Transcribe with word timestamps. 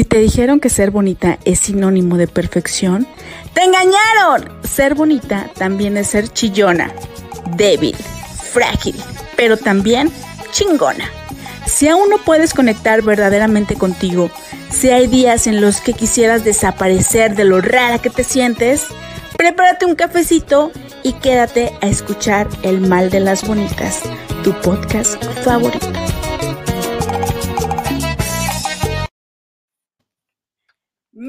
Si 0.00 0.04
te 0.06 0.18
dijeron 0.18 0.60
que 0.60 0.70
ser 0.70 0.90
bonita 0.90 1.38
es 1.44 1.60
sinónimo 1.60 2.16
de 2.16 2.26
perfección, 2.26 3.06
¡te 3.52 3.64
engañaron! 3.64 4.50
Ser 4.66 4.94
bonita 4.94 5.50
también 5.58 5.98
es 5.98 6.06
ser 6.06 6.28
chillona, 6.28 6.90
débil, 7.54 7.94
frágil, 8.50 8.96
pero 9.36 9.58
también 9.58 10.10
chingona. 10.52 11.04
Si 11.66 11.86
aún 11.86 12.08
no 12.08 12.16
puedes 12.16 12.54
conectar 12.54 13.02
verdaderamente 13.02 13.74
contigo, 13.74 14.30
si 14.70 14.88
hay 14.88 15.06
días 15.06 15.46
en 15.46 15.60
los 15.60 15.82
que 15.82 15.92
quisieras 15.92 16.44
desaparecer 16.44 17.36
de 17.36 17.44
lo 17.44 17.60
rara 17.60 17.98
que 17.98 18.08
te 18.08 18.24
sientes, 18.24 18.86
prepárate 19.36 19.84
un 19.84 19.96
cafecito 19.96 20.72
y 21.02 21.12
quédate 21.12 21.74
a 21.82 21.88
escuchar 21.88 22.48
El 22.62 22.80
Mal 22.80 23.10
de 23.10 23.20
las 23.20 23.46
Bonitas, 23.46 24.00
tu 24.42 24.54
podcast 24.62 25.22
favorito. 25.44 25.92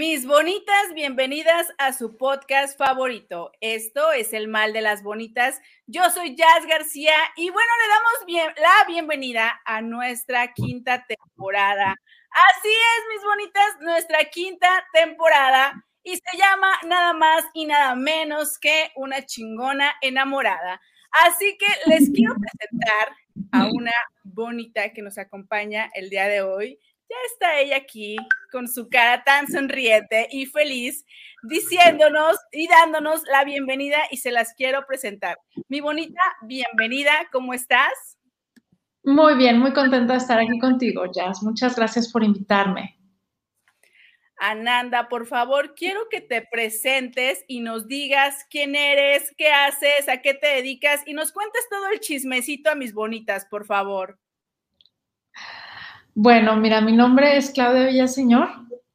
Mis 0.02 0.25
bonitas, 0.25 0.95
bienvenidas 0.95 1.67
a 1.77 1.94
su 1.94 2.17
podcast 2.17 2.75
favorito. 2.75 3.52
Esto 3.62 4.12
es 4.12 4.34
El 4.34 4.48
Mal 4.48 4.73
de 4.73 4.81
las 4.81 5.03
Bonitas. 5.03 5.62
Yo 5.85 6.09
soy 6.09 6.35
Jazz 6.35 6.66
García 6.67 7.13
y 7.38 7.52
bueno, 7.52 7.70
le 7.84 7.88
damos 7.88 8.25
bien, 8.25 8.48
la 8.59 8.88
bienvenida 8.88 9.61
a 9.63 9.84
nuestra 9.84 10.53
quinta 10.53 11.05
temporada. 11.05 11.95
Así 12.31 12.70
es, 12.70 13.03
mis 13.13 13.23
bonitas, 13.23 13.77
nuestra 13.81 14.25
quinta 14.31 14.67
temporada 14.91 15.85
y 16.02 16.16
se 16.16 16.36
llama 16.36 16.80
nada 16.88 17.13
más 17.13 17.44
y 17.53 17.67
nada 17.67 17.94
menos 17.94 18.58
que 18.58 18.89
una 18.95 19.23
chingona 19.23 19.94
enamorada. 20.02 20.81
Así 21.27 21.59
que 21.59 21.67
les 21.86 22.09
quiero 22.09 22.33
presentar 22.39 23.16
a 23.52 23.67
una 23.67 23.94
bonita 24.23 24.94
que 24.94 25.03
nos 25.03 25.20
acompaña 25.20 25.91
el 25.94 26.09
día 26.09 26.27
de 26.27 26.41
hoy. 26.41 26.80
Ya 27.11 27.17
está 27.29 27.59
ella 27.59 27.75
aquí 27.75 28.15
con 28.53 28.70
su 28.70 28.88
cara 28.88 29.21
tan 29.25 29.45
sonriente 29.45 30.29
y 30.31 30.45
feliz, 30.45 31.05
diciéndonos 31.43 32.38
y 32.53 32.69
dándonos 32.69 33.23
la 33.23 33.44
bienvenida 33.44 33.97
y 34.11 34.16
se 34.16 34.31
las 34.31 34.53
quiero 34.53 34.86
presentar. 34.88 35.38
Mi 35.67 35.81
bonita, 35.81 36.21
bienvenida, 36.44 37.11
¿cómo 37.30 37.53
estás? 37.53 38.17
Muy 39.03 39.36
bien, 39.36 39.59
muy 39.59 39.73
contenta 39.73 40.13
de 40.13 40.19
estar 40.19 40.39
aquí 40.39 40.58
contigo, 40.58 41.03
Jazz. 41.11 41.44
Muchas 41.44 41.75
gracias 41.75 42.09
por 42.09 42.23
invitarme. 42.23 42.97
Ananda, 44.38 45.09
por 45.09 45.27
favor, 45.27 45.75
quiero 45.75 46.08
que 46.09 46.21
te 46.21 46.41
presentes 46.49 47.43
y 47.45 47.59
nos 47.59 47.89
digas 47.89 48.45
quién 48.49 48.73
eres, 48.73 49.36
qué 49.38 49.49
haces, 49.52 50.08
a 50.08 50.21
qué 50.21 50.33
te 50.33 50.47
dedicas 50.47 51.02
y 51.05 51.14
nos 51.14 51.33
cuentes 51.33 51.67
todo 51.69 51.89
el 51.89 51.99
chismecito 51.99 52.69
a 52.69 52.75
mis 52.75 52.93
bonitas, 52.93 53.45
por 53.47 53.66
favor. 53.66 54.17
Bueno, 56.23 56.55
mira, 56.55 56.81
mi 56.81 56.91
nombre 56.91 57.36
es 57.36 57.50
Claudia 57.50 57.88
Villaseñor 57.88 58.47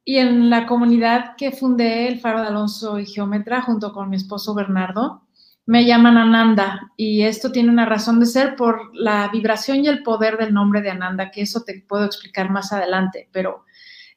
y 0.05 0.15
en 0.15 0.49
la 0.49 0.65
comunidad 0.65 1.35
que 1.35 1.51
fundé 1.51 2.07
el 2.07 2.21
Faro 2.21 2.39
de 2.39 2.47
Alonso 2.47 2.99
y 2.99 3.05
Geómetra 3.05 3.63
junto 3.63 3.91
con 3.91 4.09
mi 4.09 4.15
esposo 4.15 4.53
Bernardo, 4.53 5.23
me 5.65 5.85
llaman 5.85 6.15
Ananda 6.15 6.93
y 6.95 7.23
esto 7.23 7.51
tiene 7.51 7.69
una 7.69 7.85
razón 7.85 8.21
de 8.21 8.27
ser 8.27 8.55
por 8.55 8.95
la 8.95 9.27
vibración 9.27 9.83
y 9.83 9.89
el 9.89 10.03
poder 10.03 10.37
del 10.37 10.53
nombre 10.53 10.81
de 10.81 10.89
Ananda, 10.89 11.29
que 11.29 11.41
eso 11.41 11.63
te 11.65 11.83
puedo 11.85 12.05
explicar 12.05 12.49
más 12.49 12.71
adelante, 12.71 13.27
pero 13.33 13.65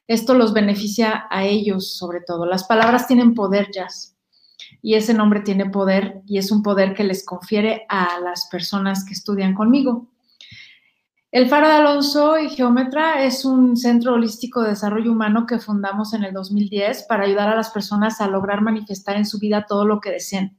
esto 0.07 0.33
los 0.33 0.53
beneficia 0.53 1.27
a 1.29 1.43
ellos 1.43 1.97
sobre 1.97 2.21
todo. 2.21 2.45
Las 2.45 2.63
palabras 2.63 3.07
tienen 3.07 3.33
poder, 3.33 3.71
Jazz, 3.73 4.15
y 4.81 4.93
ese 4.93 5.13
nombre 5.13 5.41
tiene 5.41 5.69
poder 5.69 6.21
y 6.25 6.37
es 6.37 6.49
un 6.49 6.63
poder 6.63 6.93
que 6.93 7.03
les 7.03 7.25
confiere 7.25 7.85
a 7.89 8.21
las 8.23 8.47
personas 8.49 9.03
que 9.03 9.11
estudian 9.11 9.53
conmigo. 9.53 10.07
El 11.31 11.47
Faro 11.47 11.69
de 11.69 11.75
Alonso 11.75 12.37
y 12.37 12.49
Geómetra 12.49 13.23
es 13.23 13.45
un 13.45 13.77
centro 13.77 14.15
holístico 14.15 14.61
de 14.61 14.71
desarrollo 14.71 15.13
humano 15.13 15.45
que 15.45 15.59
fundamos 15.59 16.13
en 16.13 16.25
el 16.25 16.33
2010 16.33 17.03
para 17.03 17.23
ayudar 17.23 17.47
a 17.47 17.55
las 17.55 17.69
personas 17.69 18.19
a 18.19 18.27
lograr 18.27 18.59
manifestar 18.61 19.15
en 19.15 19.25
su 19.25 19.39
vida 19.39 19.65
todo 19.65 19.85
lo 19.85 20.01
que 20.01 20.11
deseen. 20.11 20.57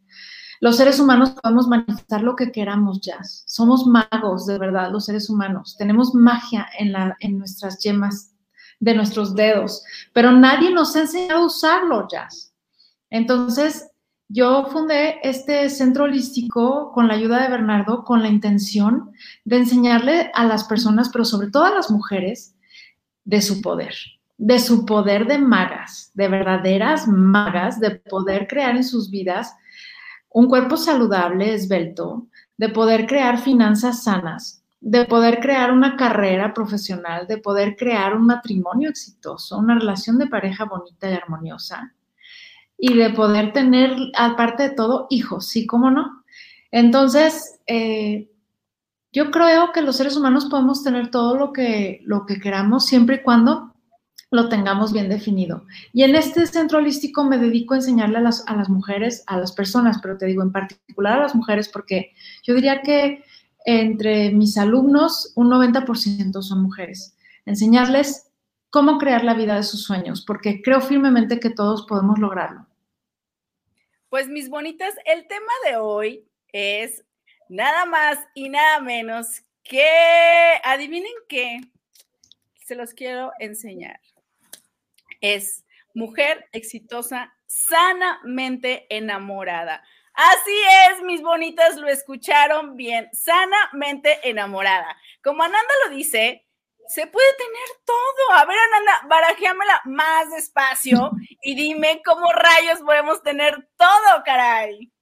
Los 0.61 0.79
seres 0.79 0.98
humanos 0.98 1.33
podemos 1.42 1.69
manifestar 1.69 2.23
lo 2.23 2.37
que 2.37 2.53
queramos 2.53 3.02
ya. 3.02 3.19
Somos 3.23 3.86
magos, 3.86 4.46
de 4.46 4.58
verdad, 4.58 4.91
los 4.91 5.05
seres 5.05 5.29
humanos. 5.29 5.77
Tenemos 5.77 6.14
magia 6.14 6.67
en, 6.79 6.92
la, 6.92 7.17
en 7.20 7.36
nuestras 7.36 7.79
yemas 7.80 8.35
de 8.80 8.95
nuestros 8.95 9.35
dedos, 9.35 9.85
pero 10.14 10.33
nadie 10.33 10.70
nos 10.70 10.96
ha 10.96 11.01
enseñado 11.01 11.41
a 11.41 11.46
usarlo 11.46 12.08
ya. 12.11 12.29
Entonces, 13.11 13.91
yo 14.33 14.65
fundé 14.73 15.19
este 15.23 15.69
centro 15.69 16.05
holístico 16.05 16.91
con 16.93 17.07
la 17.07 17.15
ayuda 17.15 17.43
de 17.43 17.51
Bernardo, 17.51 18.03
con 18.03 18.23
la 18.23 18.29
intención 18.29 19.13
de 19.45 19.59
enseñarle 19.59 20.31
a 20.33 20.47
las 20.47 20.65
personas, 20.65 21.11
pero 21.11 21.27
sobre 21.27 21.51
todo 21.51 21.65
a 21.65 21.75
las 21.75 21.91
mujeres, 21.91 22.57
de 23.25 23.43
su 23.43 23.61
poder, 23.61 23.95
de 24.39 24.59
su 24.59 24.87
poder 24.87 25.27
de 25.27 25.37
magas, 25.37 26.11
de 26.15 26.29
verdaderas 26.29 27.07
magas, 27.07 27.79
de 27.79 27.91
poder 27.91 28.47
crear 28.48 28.75
en 28.75 28.85
sus 28.85 29.11
vidas 29.11 29.55
un 30.31 30.49
cuerpo 30.49 30.79
saludable, 30.79 31.53
esbelto, 31.53 32.27
de 32.57 32.70
poder 32.70 33.07
crear 33.07 33.39
finanzas 33.39 34.03
sanas, 34.05 34.64
de 34.81 35.05
poder 35.05 35.41
crear 35.41 35.70
una 35.73 35.95
carrera 35.97 36.55
profesional, 36.55 37.27
de 37.27 37.37
poder 37.37 37.77
crear 37.77 38.17
un 38.17 38.25
matrimonio 38.25 38.89
exitoso, 38.89 39.59
una 39.59 39.79
relación 39.79 40.17
de 40.17 40.27
pareja 40.27 40.64
bonita 40.64 41.11
y 41.11 41.13
armoniosa 41.13 41.93
y 42.85 42.95
de 42.95 43.11
poder 43.11 43.53
tener, 43.53 43.97
aparte 44.17 44.65
de 44.65 44.70
todo, 44.70 45.07
hijos, 45.09 45.47
¿sí? 45.47 45.67
¿Cómo 45.69 45.93
no? 45.93 46.25
Entonces, 46.73 47.61
eh, 47.69 48.29
yo 49.13 49.31
creo 49.31 49.70
que 49.73 49.83
los 49.83 49.98
seres 49.98 50.17
humanos 50.17 50.47
podemos 50.47 50.83
tener 50.83 51.13
todo 51.13 51.37
lo 51.37 51.53
que, 51.53 52.01
lo 52.03 52.27
que 52.27 52.41
queramos 52.41 52.85
siempre 52.85 53.17
y 53.17 53.23
cuando 53.23 53.73
lo 54.33 54.48
tengamos 54.48 54.93
bien 54.93 55.09
definido. 55.09 55.65
Y 55.93 56.03
en 56.03 56.17
este 56.17 56.45
centro 56.45 56.79
holístico 56.79 57.23
me 57.23 57.39
dedico 57.39 57.75
a 57.75 57.77
enseñarle 57.77 58.19
a 58.19 58.23
las, 58.23 58.43
a 58.48 58.57
las 58.57 58.69
mujeres, 58.69 59.23
a 59.29 59.39
las 59.39 59.53
personas, 59.53 60.01
pero 60.03 60.19
te 60.19 60.27
digo 60.27 60.43
en 60.43 60.51
particular 60.51 61.19
a 61.19 61.23
las 61.23 61.37
mujeres 61.37 61.69
porque 61.69 62.13
yo 62.43 62.53
diría 62.53 62.83
que 62.83 63.23
entre 63.64 64.33
mis 64.33 64.59
alumnos 64.59 65.33
un 65.37 65.51
90% 65.51 66.43
son 66.43 66.63
mujeres. 66.64 67.17
Enseñarles 67.47 68.29
cómo 68.70 68.99
crear 68.99 69.23
la 69.23 69.35
vida 69.35 69.55
de 69.55 69.63
sus 69.63 69.85
sueños, 69.85 70.25
porque 70.27 70.63
creo 70.63 70.81
firmemente 70.81 71.39
que 71.39 71.51
todos 71.51 71.87
podemos 71.87 72.19
lograrlo. 72.19 72.67
Pues 74.12 74.28
mis 74.28 74.50
bonitas, 74.50 74.95
el 75.06 75.27
tema 75.27 75.52
de 75.64 75.77
hoy 75.77 76.28
es 76.52 77.02
nada 77.48 77.86
más 77.86 78.18
y 78.34 78.50
nada 78.50 78.78
menos 78.78 79.40
que, 79.62 79.89
adivinen 80.64 81.14
qué, 81.30 81.62
se 82.62 82.74
los 82.74 82.92
quiero 82.92 83.33
enseñar. 83.39 83.98
Es 85.22 85.64
mujer 85.95 86.46
exitosa, 86.52 87.34
sanamente 87.46 88.84
enamorada. 88.95 89.83
Así 90.12 90.58
es, 90.90 91.02
mis 91.05 91.22
bonitas, 91.22 91.78
lo 91.78 91.89
escucharon 91.89 92.77
bien, 92.77 93.08
sanamente 93.14 94.28
enamorada. 94.28 94.95
Como 95.24 95.42
Ananda 95.42 95.72
lo 95.86 95.96
dice, 95.96 96.45
se 96.92 97.07
puede 97.07 97.27
tener 97.39 97.80
todo. 97.86 98.39
A 98.39 98.45
ver, 98.45 98.57
Ananda, 98.58 99.08
barajéamela 99.08 99.80
más 99.86 100.30
despacio 100.30 101.11
y 101.42 101.55
dime 101.55 102.03
cómo 102.05 102.27
rayos 102.33 102.80
podemos 102.85 103.23
tener 103.23 103.69
todo, 103.77 104.23
caray. 104.25 104.92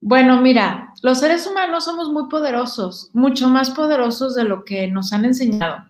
Bueno, 0.00 0.40
mira, 0.40 0.92
los 1.02 1.20
seres 1.20 1.46
humanos 1.46 1.84
somos 1.84 2.10
muy 2.10 2.28
poderosos, 2.28 3.10
mucho 3.12 3.48
más 3.48 3.70
poderosos 3.70 4.34
de 4.34 4.44
lo 4.44 4.64
que 4.64 4.88
nos 4.88 5.12
han 5.12 5.24
enseñado. 5.24 5.84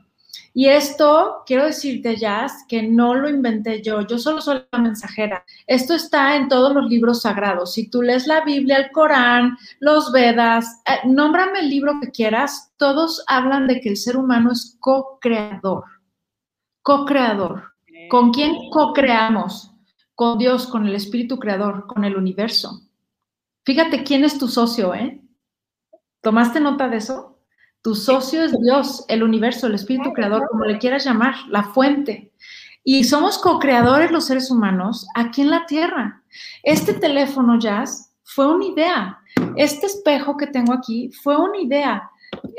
Y 0.59 0.71
esto, 0.71 1.43
quiero 1.45 1.67
decirte, 1.67 2.17
Jazz, 2.17 2.65
que 2.67 2.83
no 2.83 3.15
lo 3.15 3.29
inventé 3.29 3.83
yo, 3.83 4.01
yo 4.07 4.19
solo 4.19 4.41
soy 4.41 4.63
la 4.73 4.79
mensajera. 4.79 5.45
Esto 5.67 5.93
está 5.93 6.35
en 6.35 6.49
todos 6.49 6.73
los 6.73 6.89
libros 6.89 7.21
sagrados. 7.21 7.75
Si 7.75 7.91
tú 7.91 8.01
lees 8.01 8.27
la 8.27 8.43
Biblia, 8.43 8.79
el 8.79 8.91
Corán, 8.91 9.59
los 9.81 10.13
Vedas, 10.13 10.81
eh, 10.87 11.07
nómbrame 11.07 11.59
el 11.59 11.69
libro 11.69 12.01
que 12.01 12.11
quieras, 12.11 12.73
todos 12.79 13.23
hablan 13.27 13.67
de 13.67 13.83
que 13.83 13.91
el 13.91 13.99
ser 13.99 14.17
humano 14.17 14.51
es 14.51 14.79
co-creador. 14.81 15.85
Co-creador. 16.81 17.75
¿Con 18.09 18.33
quién 18.33 18.71
co-creamos? 18.71 19.75
Con 20.15 20.39
Dios, 20.39 20.67
con 20.69 20.87
el 20.87 20.95
Espíritu 20.95 21.39
Creador, 21.39 21.87
con 21.87 22.03
el 22.07 22.17
universo. 22.17 22.81
Fíjate 23.67 24.05
quién 24.05 24.25
es 24.25 24.39
tu 24.39 24.49
socio, 24.49 24.95
¿eh? 24.95 25.21
¿Tomaste 26.23 26.61
nota 26.61 26.89
de 26.89 26.97
eso? 26.97 27.36
Tu 27.87 27.95
socio 27.95 28.43
es 28.43 28.53
Dios, 28.61 29.05
el 29.07 29.23
universo, 29.23 29.69
el 29.69 29.77
espíritu 29.77 30.13
creador, 30.13 30.49
como 30.49 30.65
le 30.65 30.77
quieras 30.77 31.05
llamar, 31.05 31.37
la 31.51 31.63
fuente. 31.63 32.33
Y 32.83 33.05
somos 33.05 33.39
co-creadores 33.39 34.11
los 34.11 34.27
seres 34.27 34.51
humanos 34.51 35.07
aquí 35.15 35.43
en 35.43 35.51
la 35.51 35.67
Tierra. 35.67 36.21
Este 36.65 36.95
teléfono, 36.95 37.61
Jazz, 37.61 38.13
fue 38.25 38.53
una 38.53 38.65
idea. 38.65 39.21
Este 39.55 39.87
espejo 39.87 40.37
que 40.37 40.49
tengo 40.49 40.73
aquí 40.73 41.13
fue 41.23 41.37
una 41.37 41.59
idea. 41.59 42.11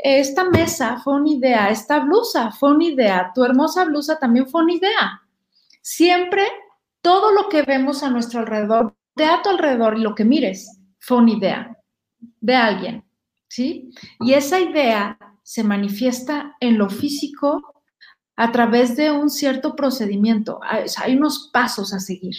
Esta 0.02 0.48
mesa 0.48 0.96
fue 1.04 1.16
una 1.16 1.28
idea. 1.28 1.68
Esta 1.68 2.00
blusa 2.00 2.50
fue 2.50 2.70
una 2.70 2.84
idea. 2.84 3.30
Tu 3.34 3.44
hermosa 3.44 3.84
blusa 3.84 4.18
también 4.18 4.48
fue 4.48 4.62
una 4.62 4.72
idea. 4.72 5.22
Siempre 5.82 6.44
todo 7.02 7.32
lo 7.32 7.50
que 7.50 7.64
vemos 7.64 8.02
a 8.02 8.08
nuestro 8.08 8.40
alrededor, 8.40 8.96
de 9.14 9.26
a 9.26 9.42
tu 9.42 9.50
alrededor 9.50 9.98
y 9.98 10.00
lo 10.00 10.14
que 10.14 10.24
mires, 10.24 10.80
fue 10.98 11.18
una 11.18 11.32
idea 11.32 11.76
de 12.40 12.56
alguien. 12.56 13.07
¿Sí? 13.48 13.90
Y 14.20 14.34
esa 14.34 14.60
idea 14.60 15.18
se 15.42 15.64
manifiesta 15.64 16.56
en 16.60 16.78
lo 16.78 16.88
físico 16.90 17.74
a 18.36 18.52
través 18.52 18.96
de 18.96 19.10
un 19.10 19.30
cierto 19.30 19.74
procedimiento. 19.74 20.60
Hay 20.62 21.16
unos 21.16 21.50
pasos 21.52 21.92
a 21.92 21.98
seguir. 21.98 22.36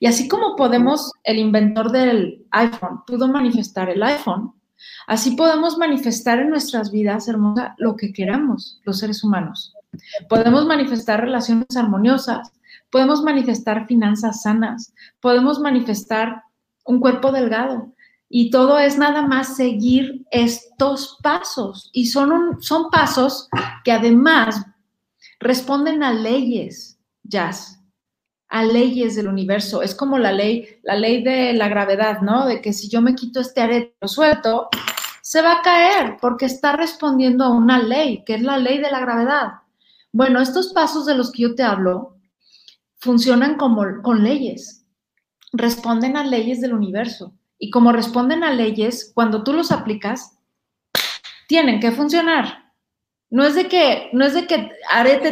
Y 0.00 0.06
así 0.06 0.28
como 0.28 0.56
podemos, 0.56 1.12
el 1.24 1.38
inventor 1.38 1.92
del 1.92 2.44
iPhone 2.50 3.04
pudo 3.06 3.28
manifestar 3.28 3.88
el 3.88 4.02
iPhone, 4.02 4.52
así 5.06 5.32
podemos 5.32 5.78
manifestar 5.78 6.40
en 6.40 6.50
nuestras 6.50 6.90
vidas, 6.90 7.28
hermosa, 7.28 7.74
lo 7.78 7.96
que 7.96 8.12
queramos, 8.12 8.80
los 8.84 8.98
seres 8.98 9.22
humanos. 9.22 9.74
Podemos 10.28 10.66
manifestar 10.66 11.20
relaciones 11.20 11.76
armoniosas, 11.76 12.52
podemos 12.90 13.22
manifestar 13.22 13.86
finanzas 13.86 14.42
sanas, 14.42 14.92
podemos 15.20 15.60
manifestar 15.60 16.42
un 16.84 17.00
cuerpo 17.00 17.32
delgado. 17.32 17.92
Y 18.28 18.50
todo 18.50 18.78
es 18.78 18.98
nada 18.98 19.22
más 19.22 19.56
seguir 19.56 20.26
estos 20.30 21.18
pasos. 21.22 21.90
Y 21.92 22.06
son, 22.06 22.60
son 22.60 22.90
pasos 22.90 23.48
que 23.84 23.92
además 23.92 24.66
responden 25.40 26.02
a 26.02 26.12
leyes, 26.12 26.98
jazz, 27.22 27.80
a 28.48 28.64
leyes 28.64 29.16
del 29.16 29.28
universo. 29.28 29.82
Es 29.82 29.94
como 29.94 30.18
la 30.18 30.32
ley, 30.32 30.66
la 30.82 30.96
ley 30.96 31.22
de 31.22 31.52
la 31.52 31.68
gravedad, 31.68 32.20
¿no? 32.20 32.46
De 32.46 32.60
que 32.60 32.72
si 32.72 32.88
yo 32.88 33.00
me 33.00 33.14
quito 33.14 33.40
este 33.40 33.60
arete 33.60 33.96
lo 34.00 34.08
suelto, 34.08 34.68
se 35.22 35.42
va 35.42 35.58
a 35.58 35.62
caer 35.62 36.16
porque 36.20 36.46
está 36.46 36.72
respondiendo 36.72 37.44
a 37.44 37.50
una 37.50 37.78
ley, 37.78 38.24
que 38.24 38.34
es 38.34 38.42
la 38.42 38.58
ley 38.58 38.78
de 38.78 38.90
la 38.90 39.00
gravedad. 39.00 39.52
Bueno, 40.12 40.40
estos 40.40 40.72
pasos 40.72 41.04
de 41.04 41.14
los 41.14 41.30
que 41.30 41.42
yo 41.42 41.54
te 41.54 41.62
hablo 41.62 42.16
funcionan 42.96 43.56
como 43.56 43.84
con 44.02 44.24
leyes, 44.24 44.86
responden 45.52 46.16
a 46.16 46.24
leyes 46.24 46.60
del 46.60 46.72
universo. 46.72 47.37
Y 47.58 47.70
como 47.70 47.92
responden 47.92 48.44
a 48.44 48.52
leyes, 48.52 49.10
cuando 49.14 49.42
tú 49.42 49.52
los 49.52 49.72
aplicas, 49.72 50.38
tienen 51.48 51.80
que 51.80 51.90
funcionar. 51.90 52.72
No 53.30 53.44
es 53.44 53.54
de 53.54 53.68
que, 53.68 54.10
no 54.12 54.24
es 54.24 54.34
de 54.34 54.46
que, 54.46 54.70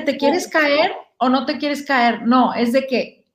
te 0.05 0.17
quieres 0.17 0.49
caer 0.49 0.93
o 1.19 1.29
no 1.29 1.47
te 1.47 1.59
quieres 1.59 1.85
caer. 1.85 2.27
No, 2.27 2.53
es 2.53 2.73
de 2.73 2.87
que 2.87 3.27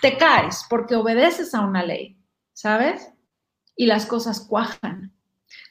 te 0.00 0.16
caes 0.16 0.64
porque 0.70 0.96
obedeces 0.96 1.54
a 1.54 1.60
una 1.60 1.84
ley, 1.84 2.16
¿sabes? 2.52 3.12
Y 3.76 3.86
las 3.86 4.06
cosas 4.06 4.40
cuajan. 4.40 5.12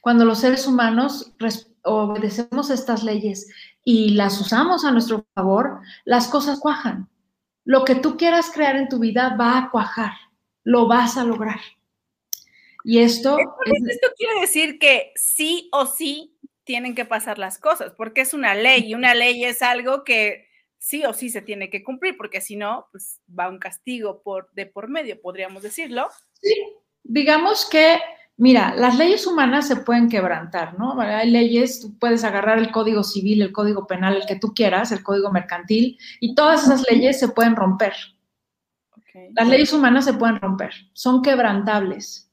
Cuando 0.00 0.24
los 0.24 0.38
seres 0.38 0.66
humanos 0.66 1.34
obedecemos 1.82 2.70
estas 2.70 3.02
leyes 3.02 3.48
y 3.84 4.10
las 4.10 4.40
usamos 4.40 4.84
a 4.84 4.92
nuestro 4.92 5.26
favor, 5.34 5.80
las 6.04 6.28
cosas 6.28 6.60
cuajan. 6.60 7.08
Lo 7.64 7.84
que 7.84 7.94
tú 7.94 8.16
quieras 8.16 8.50
crear 8.52 8.76
en 8.76 8.88
tu 8.88 8.98
vida 8.98 9.36
va 9.38 9.58
a 9.58 9.70
cuajar, 9.70 10.12
lo 10.64 10.86
vas 10.86 11.16
a 11.16 11.24
lograr. 11.24 11.60
Y 12.88 13.00
esto... 13.00 13.36
Esto 13.86 14.08
quiere 14.16 14.40
decir 14.40 14.78
que 14.78 15.12
sí 15.14 15.68
o 15.72 15.84
sí 15.84 16.38
tienen 16.64 16.94
que 16.94 17.04
pasar 17.04 17.38
las 17.38 17.58
cosas, 17.58 17.92
porque 17.94 18.22
es 18.22 18.32
una 18.32 18.54
ley 18.54 18.86
y 18.86 18.94
una 18.94 19.14
ley 19.14 19.44
es 19.44 19.60
algo 19.60 20.04
que 20.04 20.46
sí 20.78 21.04
o 21.04 21.12
sí 21.12 21.28
se 21.28 21.42
tiene 21.42 21.68
que 21.68 21.84
cumplir, 21.84 22.16
porque 22.16 22.40
si 22.40 22.56
no, 22.56 22.86
pues 22.90 23.20
va 23.38 23.50
un 23.50 23.58
castigo 23.58 24.22
por, 24.22 24.50
de 24.54 24.64
por 24.64 24.88
medio, 24.88 25.20
podríamos 25.20 25.62
decirlo. 25.62 26.08
Sí, 26.40 26.54
digamos 27.02 27.68
que 27.68 27.98
Mira, 28.38 28.72
las 28.76 28.96
leyes 28.96 29.26
humanas 29.26 29.66
se 29.66 29.74
pueden 29.74 30.08
quebrantar, 30.08 30.78
¿no? 30.78 30.98
Hay 31.00 31.28
leyes, 31.28 31.80
tú 31.80 31.98
puedes 31.98 32.22
agarrar 32.22 32.58
el 32.58 32.70
código 32.70 33.02
civil, 33.02 33.42
el 33.42 33.50
código 33.50 33.88
penal, 33.88 34.16
el 34.16 34.26
que 34.26 34.36
tú 34.36 34.54
quieras, 34.54 34.92
el 34.92 35.02
código 35.02 35.32
mercantil, 35.32 35.98
y 36.20 36.36
todas 36.36 36.62
esas 36.62 36.88
leyes 36.88 37.18
se 37.18 37.30
pueden 37.30 37.56
romper. 37.56 37.94
Las 39.34 39.48
leyes 39.48 39.72
humanas 39.72 40.04
se 40.04 40.14
pueden 40.14 40.40
romper, 40.40 40.72
son 40.92 41.20
quebrantables, 41.20 42.27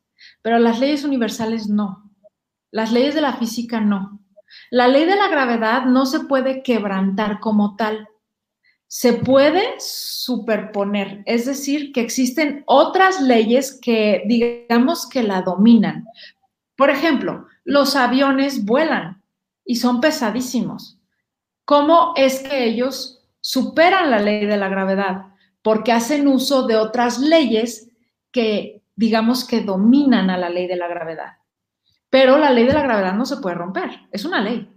pero 0.45 0.59
las 0.59 0.79
leyes 0.79 1.03
universales 1.03 1.67
no. 1.67 2.11
Las 2.69 2.91
leyes 2.91 3.15
de 3.15 3.21
la 3.21 3.33
física 3.33 3.81
no. 3.81 4.19
La 4.69 4.87
ley 4.87 5.05
de 5.05 5.15
la 5.15 5.27
gravedad 5.27 5.85
no 5.85 6.05
se 6.05 6.19
puede 6.19 6.61
quebrantar 6.61 7.39
como 7.39 7.75
tal 7.75 8.07
se 8.87 9.13
puede 9.13 9.73
superponer, 9.79 11.23
es 11.25 11.47
decir, 11.47 11.91
que 11.91 12.01
existen 12.01 12.63
otras 12.67 13.19
leyes 13.21 13.79
que 13.81 14.21
digamos 14.27 15.09
que 15.09 15.23
la 15.23 15.41
dominan. 15.41 16.05
Por 16.75 16.91
ejemplo, 16.91 17.47
los 17.63 17.95
aviones 17.95 18.65
vuelan 18.65 19.23
y 19.65 19.77
son 19.77 19.99
pesadísimos. 19.99 20.99
¿Cómo 21.65 22.13
es 22.15 22.41
que 22.41 22.65
ellos 22.65 23.25
superan 23.41 24.11
la 24.11 24.19
ley 24.19 24.45
de 24.45 24.57
la 24.57 24.69
gravedad? 24.69 25.25
Porque 25.63 25.91
hacen 25.91 26.27
uso 26.27 26.67
de 26.67 26.75
otras 26.75 27.17
leyes 27.17 27.89
que 28.31 28.84
digamos 28.95 29.47
que 29.47 29.61
dominan 29.61 30.29
a 30.29 30.37
la 30.37 30.49
ley 30.49 30.67
de 30.67 30.75
la 30.75 30.87
gravedad. 30.87 31.37
Pero 32.09 32.37
la 32.37 32.51
ley 32.51 32.65
de 32.65 32.73
la 32.73 32.83
gravedad 32.83 33.13
no 33.13 33.25
se 33.25 33.37
puede 33.37 33.55
romper, 33.55 33.89
es 34.11 34.25
una 34.25 34.41
ley. 34.41 34.69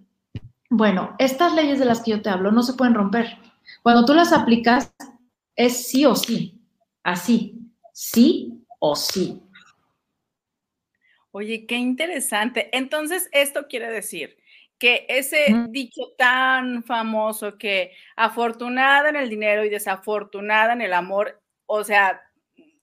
Bueno, 0.71 1.15
estas 1.19 1.55
leyes 1.55 1.79
de 1.79 1.85
las 1.85 2.03
que 2.03 2.11
yo 2.13 2.23
te 2.23 2.31
hablo 2.31 2.51
no 2.51 2.63
se 2.63 2.75
pueden 2.75 2.95
romper 2.95 3.39
cuando 3.83 4.05
tú 4.05 4.15
las 4.15 4.33
aplicas, 4.33 4.95
es 5.55 5.89
sí 5.89 6.05
o 6.05 6.15
sí, 6.15 6.61
así, 7.03 7.59
sí 7.93 8.65
o 8.79 8.97
sí. 8.97 9.43
Oye, 11.31 11.67
qué 11.67 11.77
interesante. 11.77 12.69
Entonces, 12.77 13.29
esto 13.33 13.67
quiere 13.69 13.91
decir 13.91 14.37
que 14.79 15.07
ese 15.09 15.67
dicho 15.71 16.03
tan 16.17 16.85
famoso 16.85 17.59
que 17.59 17.93
afortunada 18.17 19.09
en 19.09 19.17
el 19.17 19.29
dinero 19.29 19.65
y 19.65 19.69
desafortunada 19.69 20.73
en 20.73 20.83
el 20.83 20.95
amor, 20.95 21.41
o 21.67 21.83
sea, 21.85 22.23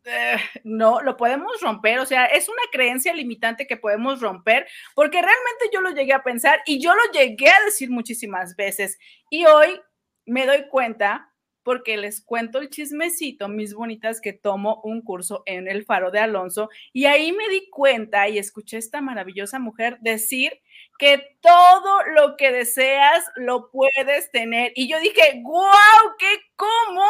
eh, 0.06 0.38
no, 0.64 1.02
lo 1.02 1.18
podemos 1.18 1.60
romper, 1.62 2.00
o 2.00 2.06
sea, 2.06 2.26
es 2.26 2.48
una 2.48 2.62
creencia 2.72 3.14
limitante 3.14 3.68
que 3.68 3.78
podemos 3.78 4.22
romper, 4.22 4.68
porque 4.94 5.22
realmente 5.22 5.70
yo 5.74 5.82
lo 5.82 5.92
llegué 5.92 6.14
a 6.14 6.24
pensar 6.24 6.62
y 6.66 6.80
yo 6.80 6.94
lo 6.94 7.12
llegué 7.12 7.50
a 7.50 7.66
decir 7.66 7.90
muchísimas 7.90 8.56
veces. 8.56 8.98
Y 9.30 9.46
hoy 9.46 9.82
me 10.26 10.46
doy 10.46 10.68
cuenta 10.70 11.32
porque 11.66 11.98
les 11.98 12.22
cuento 12.22 12.60
el 12.60 12.70
chismecito, 12.70 13.48
mis 13.48 13.74
bonitas, 13.74 14.22
que 14.22 14.34
tomo 14.34 14.82
un 14.84 15.02
curso 15.02 15.42
en 15.48 15.68
el 15.68 15.84
Faro 15.84 16.12
de 16.12 16.20
Alonso 16.20 16.70
y 16.94 17.06
ahí 17.06 17.32
me 17.32 17.50
di 17.50 17.72
cuenta 17.72 18.30
y 18.30 18.38
escuché 18.38 18.76
a 18.76 18.80
esta 18.80 19.02
maravillosa 19.02 19.58
mujer 19.58 19.98
decir 20.02 20.62
que 21.00 21.38
todo 21.42 22.04
lo 22.14 22.38
que 22.38 22.52
deseas 22.52 23.26
lo 23.36 23.72
puedes 23.72 24.30
tener. 24.30 24.74
Y 24.76 24.88
yo 24.88 25.00
dije, 25.00 25.42
wow, 25.42 26.16
¿qué? 26.20 26.38
¿Cómo? 26.56 27.04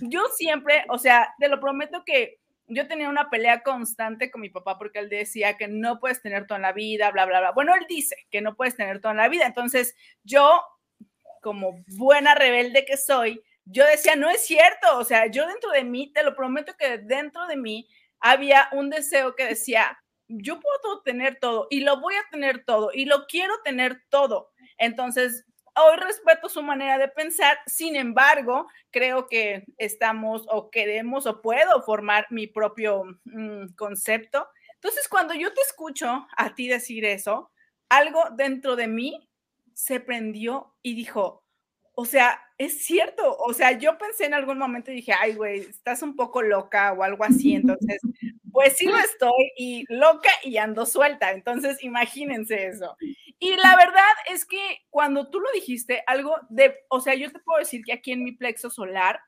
Yo 0.00 0.24
siempre, 0.36 0.84
o 0.88 0.98
sea, 0.98 1.34
te 1.38 1.48
lo 1.48 1.60
prometo 1.60 2.02
que 2.04 2.38
yo 2.66 2.86
tenía 2.86 3.08
una 3.08 3.30
pelea 3.30 3.62
constante 3.62 4.30
con 4.30 4.40
mi 4.40 4.48
papá 4.48 4.78
porque 4.78 4.98
él 4.98 5.08
decía 5.08 5.56
que 5.56 5.68
no 5.68 6.00
puedes 6.00 6.22
tener 6.22 6.46
toda 6.46 6.60
la 6.60 6.72
vida, 6.72 7.10
bla, 7.10 7.26
bla, 7.26 7.40
bla. 7.40 7.52
Bueno, 7.52 7.74
él 7.74 7.84
dice 7.88 8.16
que 8.30 8.40
no 8.40 8.56
puedes 8.56 8.76
tener 8.76 9.00
toda 9.00 9.14
la 9.14 9.28
vida. 9.28 9.46
Entonces, 9.46 9.94
yo 10.22 10.62
como 11.42 11.84
buena 11.88 12.34
rebelde 12.34 12.86
que 12.86 12.96
soy, 12.96 13.42
yo 13.66 13.86
decía, 13.86 14.16
no 14.16 14.30
es 14.30 14.44
cierto, 14.44 14.98
o 14.98 15.04
sea, 15.04 15.26
yo 15.26 15.46
dentro 15.46 15.70
de 15.70 15.84
mí, 15.84 16.12
te 16.12 16.22
lo 16.22 16.34
prometo 16.34 16.74
que 16.78 16.98
dentro 16.98 17.46
de 17.46 17.56
mí 17.56 17.88
había 18.20 18.68
un 18.72 18.90
deseo 18.90 19.34
que 19.34 19.46
decía, 19.46 19.98
yo 20.28 20.58
puedo 20.60 21.02
tener 21.02 21.38
todo 21.38 21.66
y 21.70 21.80
lo 21.80 22.00
voy 22.00 22.14
a 22.14 22.30
tener 22.30 22.64
todo 22.64 22.90
y 22.92 23.04
lo 23.04 23.26
quiero 23.26 23.54
tener 23.62 24.02
todo. 24.08 24.52
Entonces, 24.78 25.44
hoy 25.76 25.96
respeto 25.96 26.48
su 26.48 26.62
manera 26.62 26.98
de 26.98 27.08
pensar, 27.08 27.58
sin 27.66 27.96
embargo, 27.96 28.66
creo 28.90 29.26
que 29.26 29.64
estamos 29.76 30.46
o 30.48 30.70
queremos 30.70 31.26
o 31.26 31.42
puedo 31.42 31.82
formar 31.82 32.26
mi 32.30 32.46
propio 32.46 33.04
mm, 33.24 33.74
concepto. 33.76 34.46
Entonces, 34.74 35.08
cuando 35.08 35.34
yo 35.34 35.52
te 35.52 35.60
escucho 35.62 36.26
a 36.36 36.54
ti 36.54 36.68
decir 36.68 37.04
eso, 37.04 37.50
algo 37.88 38.22
dentro 38.36 38.76
de 38.76 38.86
mí 38.86 39.28
se 39.72 40.00
prendió 40.00 40.74
y 40.82 40.94
dijo, 40.94 41.44
o 41.94 42.04
sea, 42.04 42.40
es 42.58 42.84
cierto, 42.84 43.36
o 43.36 43.52
sea, 43.52 43.72
yo 43.72 43.98
pensé 43.98 44.26
en 44.26 44.34
algún 44.34 44.58
momento 44.58 44.90
y 44.90 44.96
dije, 44.96 45.12
ay, 45.18 45.34
güey, 45.34 45.60
estás 45.60 46.02
un 46.02 46.16
poco 46.16 46.42
loca 46.42 46.92
o 46.92 47.02
algo 47.02 47.24
así, 47.24 47.54
entonces, 47.54 48.00
pues 48.52 48.76
sí 48.76 48.86
lo 48.86 48.96
estoy 48.98 49.52
y 49.56 49.84
loca 49.88 50.30
y 50.42 50.56
ando 50.56 50.86
suelta, 50.86 51.32
entonces 51.32 51.82
imagínense 51.82 52.66
eso. 52.66 52.96
Y 53.38 53.56
la 53.56 53.76
verdad 53.76 54.12
es 54.30 54.46
que 54.46 54.82
cuando 54.90 55.30
tú 55.30 55.40
lo 55.40 55.50
dijiste, 55.52 56.02
algo 56.06 56.36
de, 56.48 56.74
o 56.88 57.00
sea, 57.00 57.14
yo 57.14 57.30
te 57.30 57.40
puedo 57.40 57.58
decir 57.58 57.82
que 57.84 57.92
aquí 57.92 58.12
en 58.12 58.24
mi 58.24 58.32
plexo 58.32 58.70
solar 58.70 59.20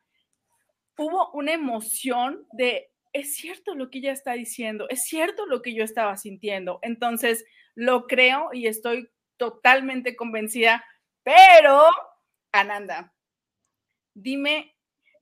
hubo 0.96 1.30
una 1.32 1.52
emoción 1.52 2.46
de, 2.52 2.90
es 3.12 3.36
cierto 3.36 3.74
lo 3.74 3.90
que 3.90 3.98
ella 3.98 4.12
está 4.12 4.32
diciendo, 4.32 4.86
es 4.88 5.04
cierto 5.04 5.46
lo 5.46 5.60
que 5.62 5.74
yo 5.74 5.84
estaba 5.84 6.16
sintiendo, 6.16 6.78
entonces 6.82 7.44
lo 7.74 8.06
creo 8.06 8.50
y 8.52 8.66
estoy 8.66 9.10
totalmente 9.36 10.16
convencida, 10.16 10.84
pero, 11.22 11.86
Ananda, 12.52 13.12
dime 14.14 14.76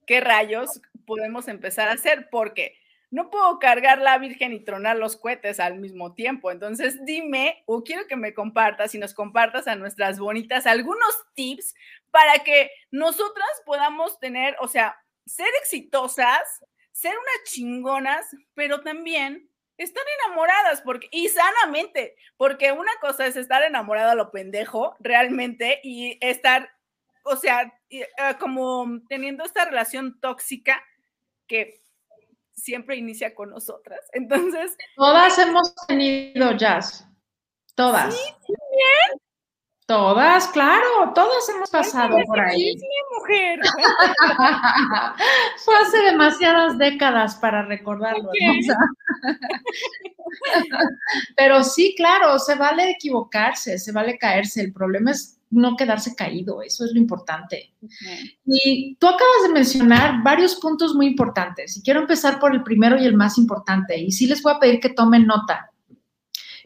qué 0.06 0.20
rayos 0.20 0.80
podemos 1.06 1.48
empezar 1.48 1.88
a 1.88 1.94
hacer, 1.94 2.28
porque 2.30 2.76
no 3.14 3.30
puedo 3.30 3.60
cargar 3.60 4.00
la 4.00 4.18
Virgen 4.18 4.52
y 4.52 4.64
tronar 4.64 4.96
los 4.96 5.16
cohetes 5.16 5.60
al 5.60 5.78
mismo 5.78 6.14
tiempo. 6.14 6.50
Entonces, 6.50 7.04
dime, 7.04 7.62
o 7.64 7.84
quiero 7.84 8.08
que 8.08 8.16
me 8.16 8.34
compartas 8.34 8.92
y 8.96 8.98
nos 8.98 9.14
compartas 9.14 9.68
a 9.68 9.76
nuestras 9.76 10.18
bonitas 10.18 10.66
algunos 10.66 11.24
tips 11.34 11.76
para 12.10 12.40
que 12.40 12.72
nosotras 12.90 13.48
podamos 13.64 14.18
tener, 14.18 14.56
o 14.60 14.66
sea, 14.66 15.00
ser 15.26 15.46
exitosas, 15.62 16.42
ser 16.90 17.12
unas 17.12 17.52
chingonas, 17.52 18.26
pero 18.54 18.80
también 18.80 19.48
están 19.76 20.02
enamoradas 20.26 20.80
porque, 20.80 21.06
y 21.12 21.28
sanamente, 21.28 22.16
porque 22.36 22.72
una 22.72 22.92
cosa 23.00 23.26
es 23.26 23.36
estar 23.36 23.62
enamorado 23.62 24.10
a 24.10 24.16
lo 24.16 24.32
pendejo 24.32 24.96
realmente 24.98 25.78
y 25.84 26.18
estar 26.20 26.68
o 27.22 27.36
sea, 27.36 27.72
ah, 28.18 28.38
como 28.38 29.00
teniendo 29.08 29.44
esta 29.44 29.64
relación 29.64 30.20
tóxica 30.20 30.84
que 31.46 31.83
siempre 32.54 32.96
inicia 32.96 33.34
con 33.34 33.50
nosotras. 33.50 34.00
Entonces. 34.12 34.76
Todas 34.96 35.38
hemos 35.38 35.74
tenido 35.86 36.52
jazz. 36.52 37.06
Todas. 37.74 38.14
Sí, 38.14 38.32
bien. 38.46 39.23
Todas, 39.86 40.48
claro, 40.48 41.12
todas 41.14 41.46
hemos 41.50 41.68
pasado 41.68 42.16
por 42.24 42.40
ahí. 42.40 42.74
mi 42.74 43.18
mujer. 43.18 43.60
Fue 45.64 45.76
hace 45.76 45.98
demasiadas 46.04 46.78
décadas 46.78 47.36
para 47.36 47.66
recordarlo. 47.66 48.30
Pero 51.36 51.62
sí, 51.62 51.94
claro, 51.98 52.38
se 52.38 52.54
vale 52.54 52.92
equivocarse, 52.92 53.78
se 53.78 53.92
vale 53.92 54.16
caerse. 54.16 54.62
El 54.62 54.72
problema 54.72 55.10
es 55.10 55.38
no 55.50 55.76
quedarse 55.76 56.16
caído, 56.16 56.62
eso 56.62 56.86
es 56.86 56.92
lo 56.92 56.98
importante. 56.98 57.74
Y 58.46 58.96
tú 58.96 59.06
acabas 59.06 59.42
de 59.42 59.52
mencionar 59.52 60.22
varios 60.22 60.56
puntos 60.56 60.94
muy 60.94 61.08
importantes 61.08 61.76
y 61.76 61.82
quiero 61.82 62.00
empezar 62.00 62.40
por 62.40 62.54
el 62.54 62.62
primero 62.62 62.98
y 62.98 63.04
el 63.04 63.14
más 63.14 63.36
importante. 63.36 63.98
Y 63.98 64.12
sí 64.12 64.26
les 64.26 64.42
voy 64.42 64.54
a 64.54 64.58
pedir 64.58 64.80
que 64.80 64.88
tomen 64.88 65.26
nota. 65.26 65.70